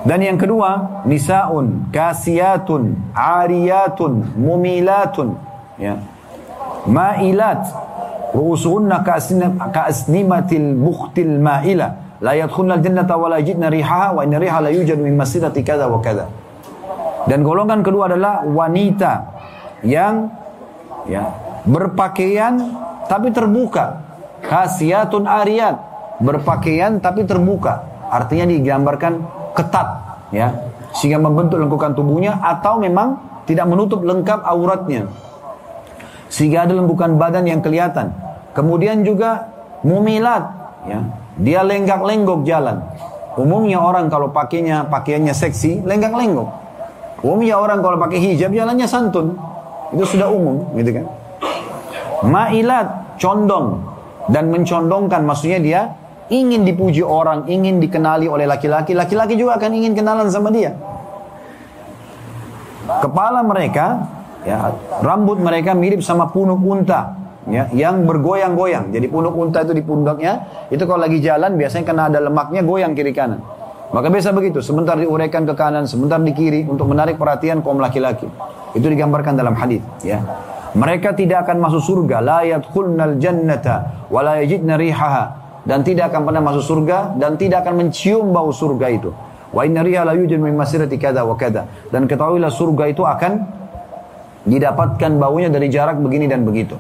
[0.03, 5.35] Dan yang kedua, nisaun kasiyatun ariyatun mumilatun
[5.79, 5.99] ya.
[6.87, 7.65] Ma'ilat
[8.31, 9.03] ru'usuhunna
[9.73, 15.01] ka'asnimatil bukhtil ma'ila la yadkhulna al-jannata wa la yajidna rihaha wa inna riha la yujadu
[15.03, 16.29] min masirati kada wa kada.
[17.27, 19.27] Dan golongan kedua adalah wanita
[19.83, 20.31] yang
[21.07, 21.31] ya
[21.67, 22.59] berpakaian
[23.09, 24.07] tapi terbuka.
[24.39, 25.75] Khasiatun ariyat,
[26.23, 27.83] berpakaian tapi terbuka.
[28.07, 29.19] Artinya digambarkan
[29.51, 29.87] ketat
[30.31, 30.55] ya,
[30.95, 35.11] sehingga membentuk lengkukan tubuhnya atau memang tidak menutup lengkap auratnya.
[36.29, 38.13] Sehingga ada lembukan badan yang kelihatan.
[38.53, 39.49] Kemudian juga
[39.81, 40.45] mumilat
[40.85, 40.99] ya,
[41.41, 42.81] dia lenggak-lenggok jalan.
[43.39, 46.49] Umumnya orang kalau pakainya pakaiannya seksi, lenggak-lenggok.
[47.23, 49.35] Umumnya orang kalau pakai hijab jalannya santun.
[49.89, 51.05] Itu sudah umum, gitu kan.
[52.27, 53.81] Ma'ilat, condong.
[54.29, 55.81] Dan mencondongkan maksudnya dia
[56.29, 58.93] ingin dipuji orang, ingin dikenali oleh laki-laki.
[58.93, 60.77] Laki-laki juga akan ingin kenalan sama dia.
[63.01, 64.03] Kepala mereka,
[64.43, 64.73] ya,
[65.03, 67.15] rambut mereka mirip sama punuk unta.
[67.49, 68.93] Ya, yang bergoyang-goyang.
[68.93, 72.93] Jadi punuk unta itu di pundaknya, itu kalau lagi jalan biasanya kena ada lemaknya goyang
[72.93, 73.41] kiri kanan.
[73.89, 78.29] Maka biasa begitu, sebentar diuraikan ke kanan, sebentar di kiri untuk menarik perhatian kaum laki-laki.
[78.77, 80.21] Itu digambarkan dalam hadis, ya.
[80.77, 85.23] Mereka tidak akan masuk surga, la yadkhulnal jannata wa la yajidna rihaha
[85.65, 89.09] dan tidak akan pernah masuk surga dan tidak akan mencium bau surga itu.
[89.49, 91.65] Wa inna riha la yujad min masirati kada wa kada.
[91.89, 93.58] Dan ketahuilah surga itu akan
[94.49, 96.73] didapatkan baunya dari jarak begini dan begitu.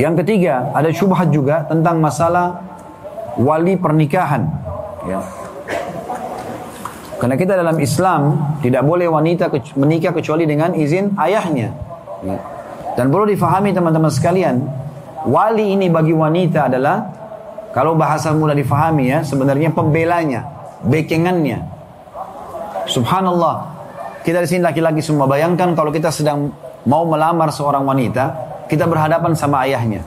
[0.00, 2.62] Yang ketiga, ada syubhat juga tentang masalah
[3.36, 4.46] wali pernikahan.
[5.04, 5.20] Ya.
[7.18, 11.74] Karena kita dalam Islam tidak boleh wanita menikah kecuali dengan izin ayahnya.
[12.22, 12.38] Ya.
[12.94, 14.62] Dan perlu difahami teman-teman sekalian,
[15.26, 17.10] wali ini bagi wanita adalah
[17.74, 20.46] kalau bahasa mudah difahami ya, sebenarnya pembelanya,
[20.86, 21.62] bekengannya.
[22.86, 23.77] Subhanallah,
[24.28, 26.52] kita di sini laki-laki semua bayangkan kalau kita sedang
[26.84, 28.24] mau melamar seorang wanita,
[28.68, 30.04] kita berhadapan sama ayahnya.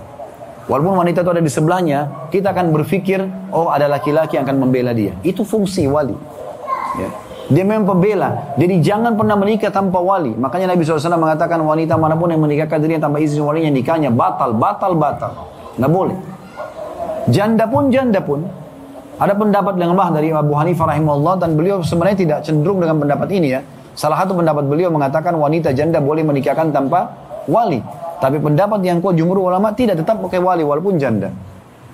[0.70, 3.18] Walaupun wanita itu ada di sebelahnya, kita akan berpikir,
[3.50, 5.18] oh ada laki-laki yang akan membela dia.
[5.26, 6.14] Itu fungsi wali.
[7.02, 7.10] Ya.
[7.50, 8.54] Dia memang pembela.
[8.62, 10.38] Jadi jangan pernah menikah tanpa wali.
[10.38, 14.54] Makanya Nabi SAW mengatakan wanita mana pun yang menikahkan dirinya tanpa izin walinya nikahnya batal,
[14.54, 15.34] batal, batal.
[15.82, 16.18] Nggak boleh.
[17.34, 18.46] Janda pun, janda pun.
[19.18, 23.28] Ada pendapat yang lemah dari Abu Hanifah rahimahullah dan beliau sebenarnya tidak cenderung dengan pendapat
[23.34, 23.62] ini ya.
[23.94, 27.12] Salah satu pendapat beliau mengatakan wanita janda boleh menikahkan tanpa
[27.48, 27.84] wali.
[28.22, 31.34] Tapi pendapat yang kuat jumhur ulama tidak tetap pakai wali walaupun janda.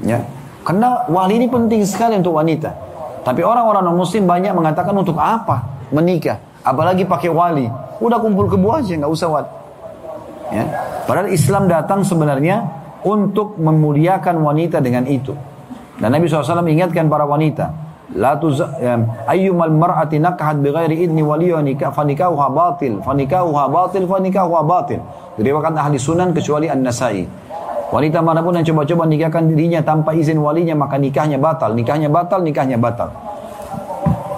[0.04, 0.22] Ya.
[0.68, 2.76] Karena wali ini penting sekali untuk wanita.
[3.24, 7.68] Tapi orang-orang non muslim banyak mengatakan untuk apa menikah, apalagi pakai wali.
[8.04, 9.50] Udah kumpul kebu aja nggak usah wali.
[10.52, 10.64] Ya.
[11.08, 12.68] Padahal Islam datang sebenarnya
[13.08, 15.32] untuk memuliakan wanita dengan itu.
[15.98, 17.74] Dan Nabi SAW ingatkan para wanita,
[18.16, 18.64] la tuz
[19.28, 25.02] ayyumal mar'ati nakahat bighairi idni waliya nikah fanikahuha batil fanikahuha batil fanikahuha batil.
[25.36, 27.28] Diriwayatkan ahli sunan kecuali an-nasai.
[27.88, 31.76] Wanita mana pun yang coba-coba nikahkan dirinya tanpa izin walinya maka nikahnya batal.
[31.76, 33.12] Nikahnya batal nikahnya batal.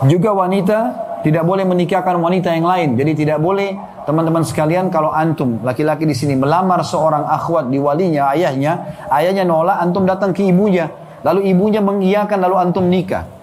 [0.05, 0.77] Juga wanita
[1.21, 2.89] tidak boleh menikahkan wanita yang lain.
[2.97, 3.73] Jadi tidak boleh
[4.05, 9.77] teman-teman sekalian kalau antum laki-laki di sini melamar seorang akhwat di walinya ayahnya ayahnya nolak
[9.77, 10.89] antum datang ke ibunya.
[11.21, 13.38] Lalu ibunya mengiyakan lalu antum nikah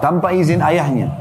[0.00, 1.12] tanpa izin ayahnya.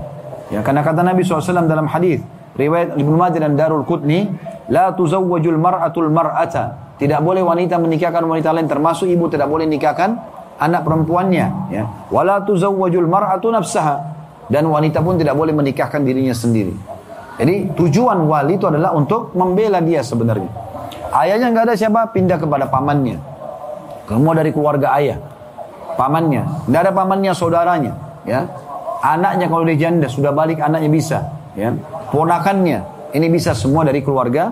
[0.50, 2.26] Ya, karena kata Nabi SAW dalam hadis
[2.58, 4.28] riwayat Ibnu Majah dan Darul Qutni,
[4.68, 6.98] la tuzawwajul mar'atul mar'ata.
[7.00, 10.20] Tidak boleh wanita menikahkan wanita lain termasuk ibu tidak boleh nikahkan
[10.60, 11.84] anak perempuannya, ya.
[12.12, 14.18] Wala tuzawwajul mar'atu nafsaha.
[14.50, 16.74] Dan wanita pun tidak boleh menikahkan dirinya sendiri.
[17.38, 20.50] Jadi tujuan wali itu adalah untuk membela dia sebenarnya.
[21.14, 23.22] Ayahnya nggak ada siapa, pindah kepada pamannya.
[24.10, 25.22] Kamu dari keluarga ayah
[25.96, 27.94] pamannya, tidak ada pamannya saudaranya,
[28.26, 28.50] ya.
[29.00, 31.18] Anaknya kalau dia janda sudah balik anaknya bisa,
[31.56, 31.72] ya.
[32.12, 32.84] Ponakannya
[33.16, 34.52] ini bisa semua dari keluarga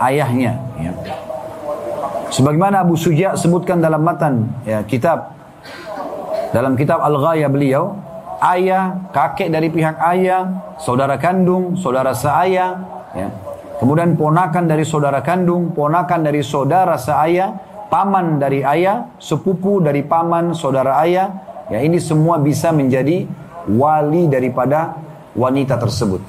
[0.00, 0.92] ayahnya, ya.
[2.32, 5.36] Sebagaimana Abu Suja sebutkan dalam matan ya, kitab
[6.56, 7.92] dalam kitab Al-Ghaya beliau,
[8.40, 12.70] ayah, kakek dari pihak ayah, saudara kandung, saudara seayah,
[13.12, 13.28] ya.
[13.76, 17.52] Kemudian ponakan dari saudara kandung, ponakan dari saudara seayah,
[17.92, 21.28] paman dari ayah, sepupu dari paman, saudara ayah,
[21.68, 23.28] ya ini semua bisa menjadi
[23.68, 24.96] wali daripada
[25.36, 26.20] wanita tersebut.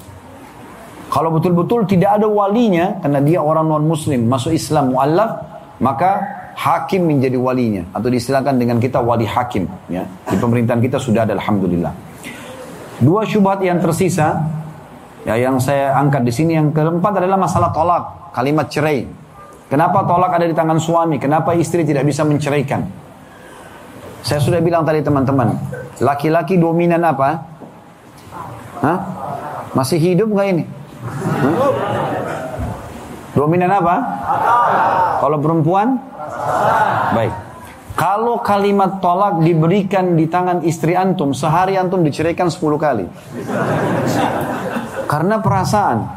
[1.13, 5.45] Kalau betul-betul tidak ada walinya karena dia orang non muslim masuk Islam mualaf,
[5.77, 10.05] maka hakim menjadi walinya atau diistilahkan dengan kita wali hakim ya.
[10.25, 11.93] Di pemerintahan kita sudah ada alhamdulillah.
[12.97, 14.41] Dua syubhat yang tersisa
[15.21, 19.05] ya yang saya angkat di sini yang keempat adalah masalah tolak, kalimat cerai.
[19.69, 21.17] Kenapa tolak ada di tangan suami?
[21.17, 23.02] Kenapa istri tidak bisa menceraikan?
[24.23, 25.51] Saya sudah bilang tadi teman-teman,
[25.99, 27.43] laki-laki dominan apa?
[28.79, 28.97] Hah?
[29.75, 30.63] Masih hidup nggak ini?
[31.43, 31.55] Hah?
[33.35, 33.95] Dominan apa?
[35.19, 35.99] Kalau perempuan?
[37.11, 37.33] Baik.
[37.93, 43.05] Kalau kalimat tolak diberikan di tangan istri antum, sehari antum diceraikan 10 kali.
[45.05, 46.09] Karena perasaan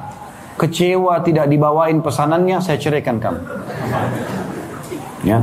[0.56, 3.40] kecewa tidak dibawain pesanannya, saya ceraikan kamu.
[5.26, 5.42] Ya.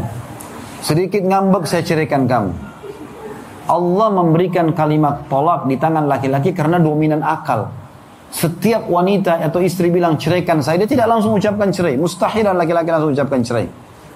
[0.83, 2.51] Sedikit ngambek saya ceraikan kamu.
[3.71, 7.71] Allah memberikan kalimat tolak di tangan laki-laki karena dominan akal.
[8.27, 11.95] Setiap wanita atau istri bilang ceraikan saya, dia tidak langsung ucapkan cerai.
[11.95, 13.65] Mustahil laki-laki langsung ucapkan cerai.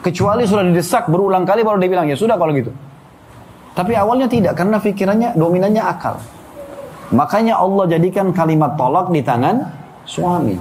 [0.03, 2.75] Kecuali sudah didesak berulang kali baru dia bilang, ya sudah kalau gitu.
[3.71, 6.19] Tapi awalnya tidak, karena pikirannya dominannya akal.
[7.15, 9.63] Makanya Allah jadikan kalimat tolak di tangan
[10.03, 10.59] suami.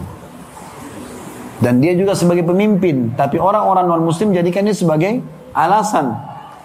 [1.58, 3.10] Dan dia juga sebagai pemimpin.
[3.18, 5.12] Tapi orang-orang non-muslim jadikan ini sebagai
[5.56, 6.12] alasan.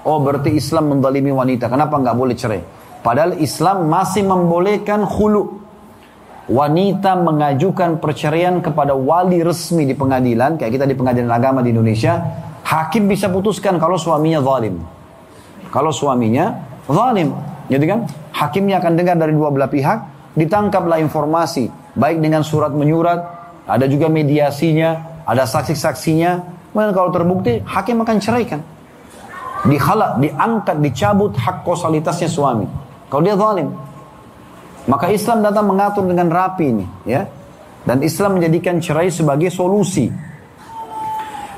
[0.04, 1.72] Oh berarti Islam mendalimi wanita.
[1.72, 2.62] Kenapa nggak boleh cerai?
[3.00, 5.64] Padahal Islam masih membolehkan khulu.
[6.52, 10.60] Wanita mengajukan perceraian kepada wali resmi di pengadilan.
[10.60, 12.20] Kayak kita di pengadilan agama di Indonesia.
[12.68, 14.84] Hakim bisa putuskan kalau suaminya zalim.
[15.72, 16.52] Kalau suaminya
[16.92, 17.32] zalim.
[17.72, 18.04] Jadi kan
[18.36, 19.98] hakimnya akan dengar dari dua belah pihak.
[20.36, 21.72] Ditangkaplah informasi.
[21.96, 23.42] Baik dengan surat menyurat
[23.72, 26.32] ada juga mediasinya, ada saksi-saksinya.
[26.72, 28.60] Kemudian kalau terbukti, hakim akan ceraikan.
[29.62, 32.66] Dihalak, diangkat, dicabut hak kosalitasnya suami.
[33.12, 33.70] Kalau dia zalim.
[34.90, 36.86] Maka Islam datang mengatur dengan rapi ini.
[37.06, 37.30] ya.
[37.86, 40.10] Dan Islam menjadikan cerai sebagai solusi.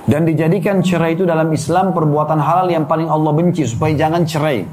[0.04, 3.64] Dan dijadikan cerai itu dalam Islam perbuatan halal yang paling Allah benci.
[3.64, 4.68] Supaya jangan cerai.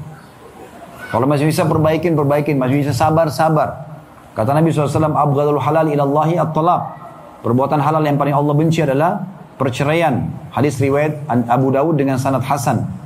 [1.07, 2.59] Kalau masih bisa perbaikin, perbaikin.
[2.59, 3.87] Masih bisa sabar, sabar.
[4.35, 6.99] Kata Nabi SAW, Abdul halal ilallahi at-talab.
[7.43, 9.23] Perbuatan halal yang paling Allah benci adalah
[9.55, 10.27] perceraian.
[10.51, 13.00] Hadis riwayat Abu Dawud dengan sanad Hasan.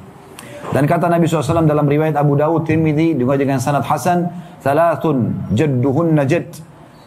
[0.76, 4.28] Dan kata Nabi SAW dalam riwayat Abu Dawud, Tirmidzi juga dengan sanad Hasan,
[4.60, 6.52] Salatun jadduhun najad.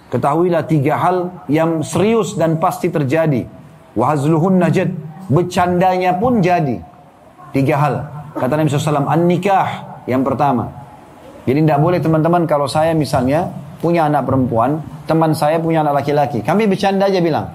[0.09, 3.45] Ketahuilah tiga hal yang serius dan pasti terjadi.
[3.93, 4.89] Wahazluhun najad.
[5.29, 6.81] Bercandanya pun jadi.
[7.53, 7.95] Tiga hal.
[8.41, 10.73] Kata Nabi SAW, An-nikah yang pertama.
[11.45, 13.53] Jadi tidak boleh teman-teman kalau saya misalnya
[13.85, 16.41] punya anak perempuan, teman saya punya anak laki-laki.
[16.41, 17.53] Kami bercanda aja bilang,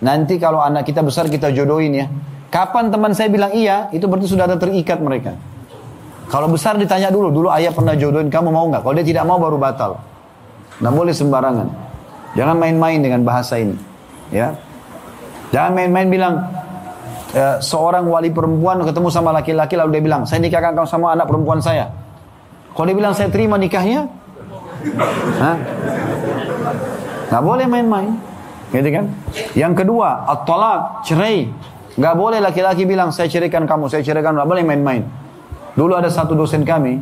[0.00, 2.08] nanti kalau anak kita besar kita jodohin ya.
[2.50, 5.38] Kapan teman saya bilang iya, itu berarti sudah ada terikat mereka.
[6.30, 8.82] Kalau besar ditanya dulu, dulu ayah pernah jodohin kamu mau nggak?
[8.82, 9.98] Kalau dia tidak mau baru batal.
[10.82, 11.68] Nggak boleh sembarangan.
[12.34, 13.74] Jangan main-main dengan bahasa ini.
[14.30, 14.54] Ya,
[15.50, 16.34] Jangan main-main bilang,
[17.34, 21.26] e, seorang wali perempuan ketemu sama laki-laki lalu dia bilang, saya nikahkan kamu sama anak
[21.26, 21.90] perempuan saya.
[22.70, 24.06] Kalau dia bilang saya terima nikahnya,
[25.42, 25.56] Hah?
[27.28, 28.10] Nggak boleh main-main.
[28.70, 29.04] Gitu kan?
[29.58, 31.50] Yang kedua, at-talak, cerai.
[32.00, 35.04] Nggak boleh laki-laki bilang, saya ceraikan kamu, saya ceraikan, nggak boleh main-main.
[35.76, 36.96] Dulu ada satu dosen kami,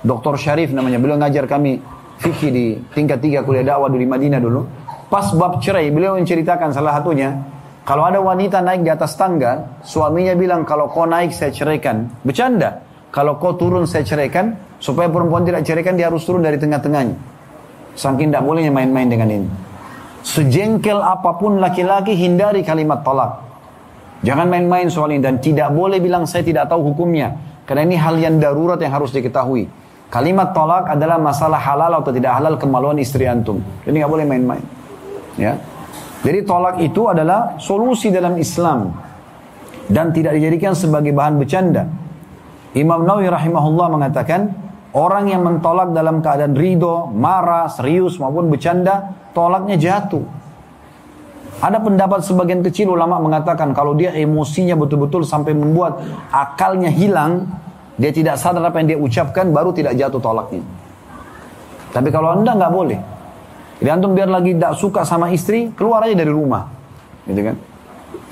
[0.00, 0.40] Dr.
[0.40, 1.76] Syarif namanya, beliau ngajar kami
[2.24, 4.64] fikih di tingkat tiga kuliah dakwah di Madinah dulu.
[5.12, 7.36] Pas bab cerai, beliau menceritakan salah satunya,
[7.84, 12.08] kalau ada wanita naik di atas tangga, suaminya bilang kalau kau naik saya ceraikan.
[12.24, 12.80] Bercanda.
[13.10, 17.12] Kalau kau turun saya ceraikan, supaya perempuan tidak ceraikan dia harus turun dari tengah-tengahnya.
[17.98, 19.48] Saking tidak bolehnya main-main dengan ini.
[20.22, 23.49] Sejengkel apa pun laki-laki hindari kalimat tolak.
[24.20, 27.32] Jangan main-main soal ini dan tidak boleh bilang saya tidak tahu hukumnya.
[27.64, 29.64] Karena ini hal yang darurat yang harus diketahui.
[30.10, 33.62] Kalimat tolak adalah masalah halal atau tidak halal kemaluan istri antum.
[33.86, 34.64] Jadi nggak boleh main-main.
[35.38, 35.54] Ya.
[36.20, 38.92] Jadi tolak itu adalah solusi dalam Islam
[39.88, 41.88] dan tidak dijadikan sebagai bahan bercanda.
[42.76, 44.52] Imam Nawawi rahimahullah mengatakan
[44.92, 50.22] orang yang mentolak dalam keadaan ridho, marah, serius maupun bercanda, tolaknya jatuh.
[51.60, 56.00] Ada pendapat sebagian kecil ulama mengatakan kalau dia emosinya betul-betul sampai membuat
[56.32, 57.44] akalnya hilang,
[58.00, 60.64] dia tidak sadar apa yang dia ucapkan, baru tidak jatuh tolaknya.
[61.92, 62.98] Tapi kalau anda nggak boleh,
[63.80, 66.64] jadi antum biar lagi tidak suka sama istri, keluar aja dari rumah.
[67.28, 67.56] Gitu kan?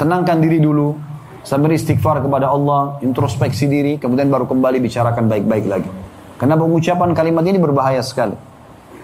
[0.01, 0.97] Tenangkan diri dulu,
[1.45, 5.91] sambil istighfar kepada Allah, introspeksi diri, kemudian baru kembali bicarakan baik-baik lagi.
[6.37, 8.37] Karena pengucapan kalimat ini berbahaya sekali.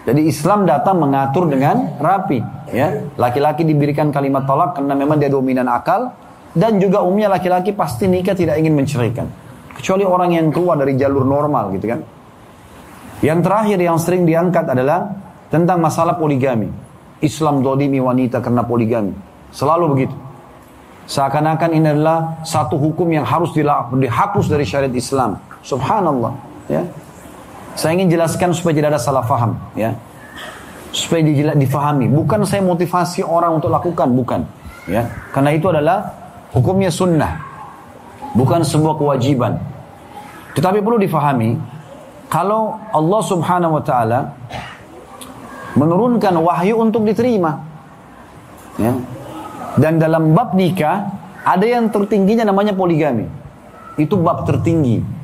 [0.05, 2.37] Jadi Islam datang mengatur dengan rapi,
[2.69, 2.93] ya.
[3.17, 6.13] Laki-laki diberikan kalimat tolak karena memang dia dominan akal
[6.53, 9.25] dan juga umumnya laki-laki pasti nikah tidak ingin menceraikan.
[9.75, 11.99] Kecuali orang yang keluar dari jalur normal gitu kan.
[13.25, 15.09] Yang terakhir yang sering diangkat adalah
[15.49, 16.69] tentang masalah poligami.
[17.25, 19.11] Islam dolimi wanita karena poligami.
[19.49, 20.15] Selalu begitu.
[21.05, 25.37] Seakan-akan ini adalah satu hukum yang harus dihapus dari syariat Islam.
[25.65, 26.33] Subhanallah.
[26.69, 26.81] Ya.
[27.75, 29.59] Saya ingin jelaskan supaya tidak ada salah faham.
[29.75, 29.99] Ya.
[30.95, 31.27] Supaya
[31.59, 32.07] difahami.
[32.07, 34.07] Bukan saya motivasi orang untuk lakukan.
[34.15, 34.41] Bukan.
[34.87, 35.11] Ya.
[35.35, 36.15] Karena itu adalah
[36.55, 37.35] hukumnya sunnah.
[38.31, 39.59] Bukan sebuah kewajiban.
[40.55, 41.59] Tetapi perlu difahami.
[42.31, 44.19] Kalau Allah subhanahu wa ta'ala
[45.75, 47.59] menurunkan wahyu untuk diterima.
[48.79, 48.95] Ya.
[49.75, 51.11] Dan dalam bab nikah
[51.43, 53.27] ada yang tertingginya namanya poligami.
[53.99, 55.14] Itu bab tertinggi.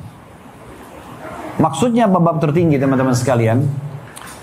[1.60, 3.64] Maksudnya bab, bab tertinggi teman-teman sekalian.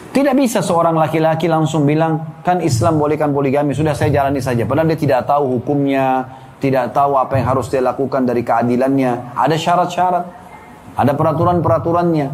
[0.09, 4.65] Tidak bisa seorang laki-laki langsung bilang, kan Islam bolehkan poligami, sudah saya jalani saja.
[4.65, 6.25] Padahal dia tidak tahu hukumnya,
[6.57, 9.37] tidak tahu apa yang harus dia lakukan dari keadilannya.
[9.37, 10.25] Ada syarat-syarat,
[10.97, 12.27] ada peraturan-peraturannya.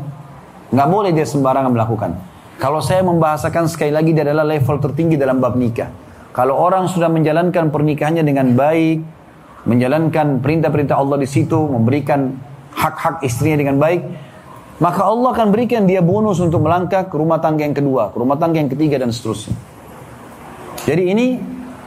[0.72, 2.12] Nggak boleh dia sembarangan melakukan.
[2.56, 5.92] Kalau saya membahasakan sekali lagi dia adalah level tertinggi dalam bab nikah.
[6.32, 9.04] Kalau orang sudah menjalankan pernikahannya dengan baik,
[9.68, 12.32] menjalankan perintah-perintah Allah di situ, memberikan
[12.76, 14.02] hak-hak istrinya dengan baik,
[14.76, 18.36] maka Allah akan berikan dia bonus untuk melangkah ke rumah tangga yang kedua, ke rumah
[18.36, 19.56] tangga yang ketiga dan seterusnya.
[20.84, 21.40] Jadi ini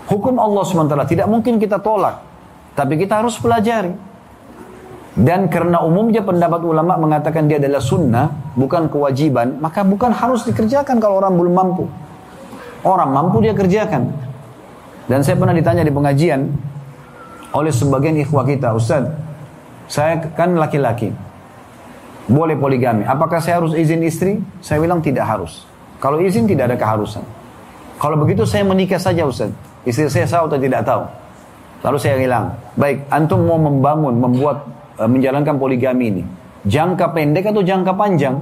[0.09, 2.25] hukum Allah SWT tidak mungkin kita tolak,
[2.73, 3.93] tapi kita harus pelajari.
[5.19, 11.03] Dan karena umumnya pendapat ulama mengatakan dia adalah sunnah, bukan kewajiban, maka bukan harus dikerjakan
[11.03, 11.85] kalau orang belum mampu.
[12.87, 14.15] Orang mampu dia kerjakan.
[15.11, 16.47] Dan saya pernah ditanya di pengajian
[17.51, 19.11] oleh sebagian ikhwah kita, Ustaz,
[19.91, 21.11] saya kan laki-laki,
[22.29, 23.09] boleh poligami.
[23.09, 24.39] Apakah saya harus izin istri?
[24.61, 25.65] Saya bilang tidak harus.
[25.99, 27.25] Kalau izin tidak ada keharusan.
[27.99, 29.51] Kalau begitu saya menikah saja Ustaz.
[29.83, 31.03] Istri saya tahu atau tidak tahu.
[31.83, 34.67] Lalu saya bilang, baik, antum mau membangun, membuat
[34.99, 36.23] Eh, menjalankan poligami ini?
[36.67, 38.35] Jangka pendek atau jangka panjang?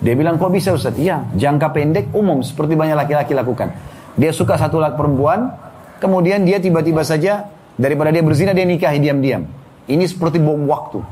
[0.00, 0.96] Dia bilang, kok bisa Ustaz?
[0.96, 3.68] Iya, jangka pendek umum seperti banyak laki-laki lakukan.
[4.16, 5.52] Dia suka satu laki perempuan,
[6.00, 9.44] kemudian dia tiba-tiba saja daripada dia berzina dia nikahi diam-diam.
[9.84, 11.04] Ini seperti bom waktu.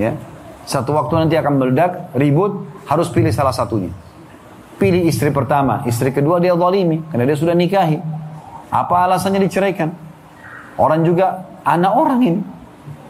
[0.00, 0.16] Ya,
[0.70, 3.90] satu waktu nanti akan meledak, ribut, harus pilih salah satunya.
[4.78, 7.98] Pilih istri pertama, istri kedua dia zalimi karena dia sudah nikahi.
[8.70, 9.90] Apa alasannya diceraikan?
[10.78, 12.40] Orang juga anak orang ini,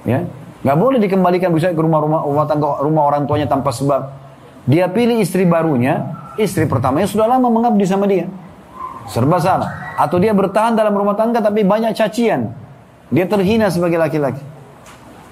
[0.08, 0.24] ya
[0.60, 4.12] Gak boleh dikembalikan bisa ke rumah-rumah rumah tangga rumah orang tuanya tanpa sebab.
[4.68, 6.04] Dia pilih istri barunya,
[6.36, 8.28] istri pertamanya sudah lama mengabdi sama dia.
[9.08, 9.96] Serba salah.
[9.96, 12.52] Atau dia bertahan dalam rumah tangga tapi banyak cacian.
[13.08, 14.44] Dia terhina sebagai laki-laki.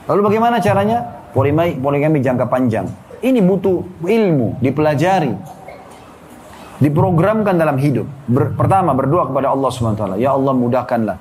[0.08, 1.17] Lalu bagaimana caranya?
[1.38, 2.90] Poligami, poligami jangka panjang.
[3.22, 5.30] Ini butuh ilmu, dipelajari.
[6.82, 8.10] Diprogramkan dalam hidup.
[8.26, 10.02] Ber, pertama berdoa kepada Allah SWT.
[10.18, 11.16] Ya Allah mudahkanlah.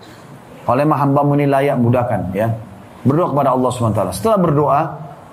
[0.66, 2.50] Kalau hamba ini layak mudahkan ya.
[3.06, 4.02] Berdoa kepada Allah SWT.
[4.18, 4.80] Setelah berdoa,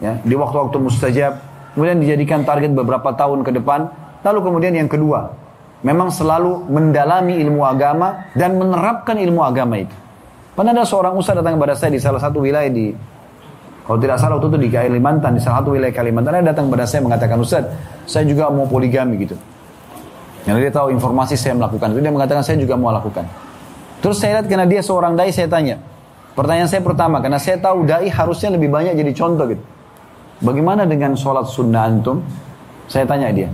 [0.05, 1.32] ya, di waktu-waktu mustajab,
[1.73, 3.89] kemudian dijadikan target beberapa tahun ke depan.
[4.20, 5.32] Lalu kemudian yang kedua,
[5.81, 9.97] memang selalu mendalami ilmu agama dan menerapkan ilmu agama itu.
[10.52, 13.14] Pernah ada seorang ustaz datang kepada saya di salah satu wilayah di
[13.85, 16.89] kalau tidak salah waktu itu di Kalimantan, di salah satu wilayah Kalimantan, dia datang kepada
[16.89, 17.69] saya mengatakan, Ustaz,
[18.09, 19.36] saya juga mau poligami gitu.
[20.48, 23.28] Yang dia tahu informasi saya melakukan itu, dia mengatakan saya juga mau lakukan.
[24.01, 25.77] Terus saya lihat karena dia seorang dai, saya tanya.
[26.32, 29.65] Pertanyaan saya pertama, karena saya tahu dai harusnya lebih banyak jadi contoh gitu.
[30.40, 32.24] Bagaimana dengan sholat sunnah antum?
[32.89, 33.48] Saya tanya dia.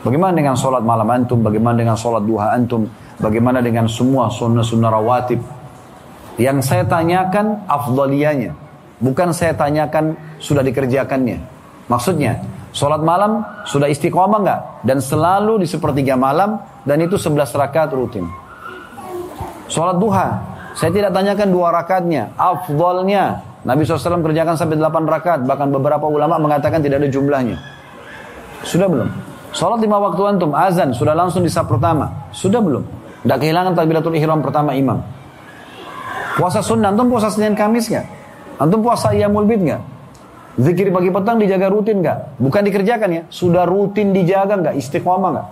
[0.00, 1.44] Bagaimana dengan sholat malam antum?
[1.44, 2.88] Bagaimana dengan sholat duha antum?
[3.20, 5.40] Bagaimana dengan semua sunnah-sunnah rawatib?
[6.40, 8.67] Yang saya tanyakan afdaliyanya.
[8.98, 11.38] Bukan saya tanyakan sudah dikerjakannya.
[11.86, 12.42] Maksudnya,
[12.74, 14.60] sholat malam sudah istiqomah nggak?
[14.82, 18.26] Dan selalu di sepertiga malam dan itu 11 rakaat rutin.
[19.70, 20.42] Sholat duha,
[20.74, 23.44] saya tidak tanyakan dua rakaatnya, afdolnya.
[23.62, 27.58] Nabi SAW kerjakan sampai 8 rakaat, bahkan beberapa ulama mengatakan tidak ada jumlahnya.
[28.66, 29.08] Sudah belum?
[29.54, 32.30] Sholat lima waktu antum, azan, sudah langsung di saat pertama.
[32.34, 32.84] Sudah belum?
[33.22, 35.00] Tidak kehilangan takbiratul ihram pertama imam.
[36.38, 38.17] Puasa sunnah, antum puasa Senin Kamis nggak?
[38.58, 39.82] Antum puasa Iyamul Bid nggak?
[40.58, 42.42] Zikir pagi petang dijaga rutin nggak?
[42.42, 44.74] Bukan dikerjakan ya, sudah rutin dijaga nggak?
[44.74, 45.48] Istiqomah nggak?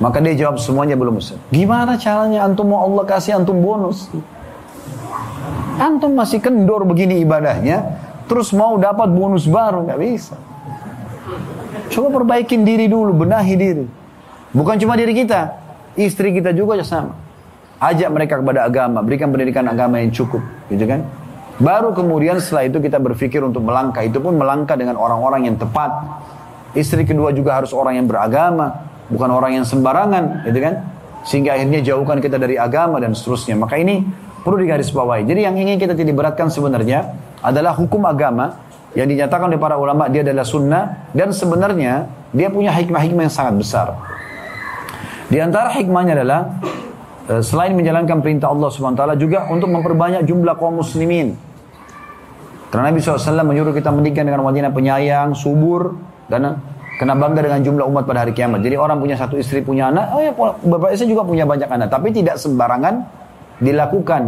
[0.00, 1.40] Maka dia jawab semuanya belum Ustaz.
[1.48, 4.12] Gimana caranya antum mau Allah kasih antum bonus?
[5.80, 7.96] Antum masih kendor begini ibadahnya,
[8.28, 10.36] terus mau dapat bonus baru nggak bisa.
[11.88, 13.86] Coba perbaikin diri dulu, benahi diri.
[14.52, 15.56] Bukan cuma diri kita,
[15.96, 17.16] istri kita juga sama.
[17.80, 21.00] Ajak mereka kepada agama, berikan pendidikan agama yang cukup, gitu kan?
[21.60, 24.00] Baru kemudian setelah itu kita berpikir untuk melangkah.
[24.00, 25.92] Itu pun melangkah dengan orang-orang yang tepat.
[26.72, 28.88] Istri kedua juga harus orang yang beragama.
[29.12, 30.48] Bukan orang yang sembarangan.
[30.48, 30.74] Gitu kan?
[31.28, 33.60] Sehingga akhirnya jauhkan kita dari agama dan seterusnya.
[33.60, 34.00] Maka ini
[34.40, 35.28] perlu digarisbawahi.
[35.28, 37.12] Jadi yang ingin kita tidak beratkan sebenarnya
[37.44, 38.56] adalah hukum agama
[38.96, 43.54] yang dinyatakan oleh para ulama dia adalah sunnah dan sebenarnya dia punya hikmah-hikmah yang sangat
[43.60, 43.86] besar.
[45.28, 46.56] Di antara hikmahnya adalah
[47.28, 51.49] eh, selain menjalankan perintah Allah SWT juga untuk memperbanyak jumlah kaum muslimin
[52.70, 55.98] karena Nabi SAW menyuruh kita menikah dengan wanita penyayang, subur,
[56.30, 56.62] dan
[57.02, 58.62] kena bangga dengan jumlah umat pada hari kiamat.
[58.62, 61.90] Jadi orang punya satu istri, punya anak, oh ya bapak istri juga punya banyak anak.
[61.90, 62.94] Tapi tidak sembarangan
[63.58, 64.22] dilakukan.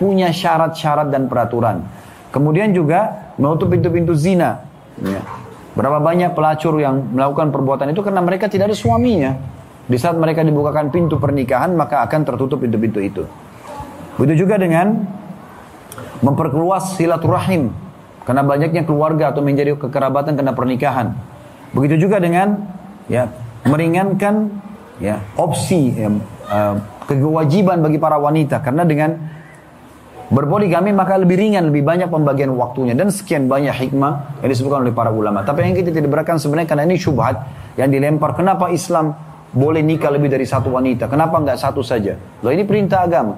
[0.00, 1.84] Punya syarat-syarat dan peraturan.
[2.32, 4.64] Kemudian juga menutup pintu-pintu zina.
[4.96, 5.20] Ya.
[5.76, 9.36] Berapa banyak pelacur yang melakukan perbuatan itu karena mereka tidak ada suaminya.
[9.84, 13.22] Di saat mereka dibukakan pintu pernikahan, maka akan tertutup pintu-pintu itu.
[14.16, 15.04] Begitu juga dengan
[16.22, 17.81] memperluas silaturahim
[18.22, 21.14] karena banyaknya keluarga atau menjadi kekerabatan karena pernikahan.
[21.72, 22.58] Begitu juga dengan
[23.10, 23.26] ya
[23.66, 24.50] meringankan
[25.02, 26.08] ya opsi ya,
[26.50, 26.74] uh,
[27.08, 29.18] kewajiban bagi para wanita karena dengan
[30.32, 34.94] berpoligami maka lebih ringan, lebih banyak pembagian waktunya dan sekian banyak hikmah yang disebutkan oleh
[34.94, 35.44] para ulama.
[35.44, 37.36] Tapi yang kita tidak berikan sebenarnya karena ini syubhat
[37.76, 38.32] yang dilempar.
[38.32, 39.12] Kenapa Islam
[39.52, 41.10] boleh nikah lebih dari satu wanita?
[41.12, 42.16] Kenapa nggak satu saja?
[42.40, 43.36] Loh ini perintah agama.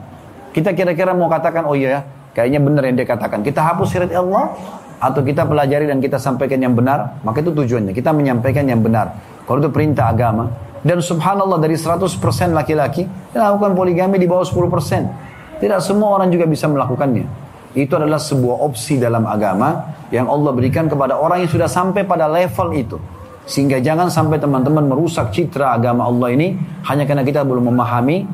[0.55, 2.01] Kita kira-kira mau katakan, oh iya ya,
[2.35, 3.47] Kayaknya benar yang dia katakan.
[3.47, 4.51] Kita hapus syariat Allah
[4.98, 7.94] atau kita pelajari dan kita sampaikan yang benar, maka itu tujuannya.
[7.94, 9.15] Kita menyampaikan yang benar.
[9.47, 10.51] Kalau itu perintah agama.
[10.85, 12.12] Dan subhanallah dari 100%
[12.52, 15.62] laki-laki melakukan poligami di bawah 10%.
[15.62, 17.24] Tidak semua orang juga bisa melakukannya.
[17.73, 22.28] Itu adalah sebuah opsi dalam agama yang Allah berikan kepada orang yang sudah sampai pada
[22.28, 23.01] level itu.
[23.44, 26.56] Sehingga jangan sampai teman-teman merusak citra agama Allah ini
[26.89, 28.24] hanya karena kita belum memahami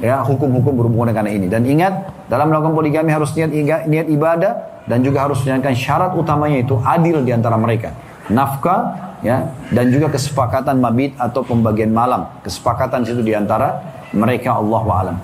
[0.00, 1.46] ya hukum-hukum berhubungan dengan ini.
[1.46, 6.58] Dan ingat, dalam melakukan poligami harus niat niat ibadah dan juga harus menjalankan syarat utamanya
[6.64, 7.94] itu adil di antara mereka.
[8.32, 12.26] Nafkah ya dan juga kesepakatan mabit atau pembagian malam.
[12.42, 13.78] Kesepakatan itu di antara
[14.10, 15.16] mereka Allah alam.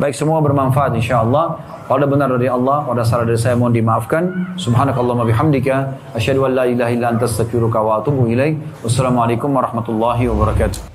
[0.00, 1.76] Baik semua bermanfaat insyaallah.
[1.90, 4.54] Kalau benar dari Allah, pada salah dari saya mohon dimaafkan.
[4.54, 8.56] Subhanakallahumma bihamdika asyhadu an la ilaha illa anta astaghfiruka wa atubu ilaik.
[8.86, 10.89] Wassalamualaikum warahmatullahi wabarakatuh.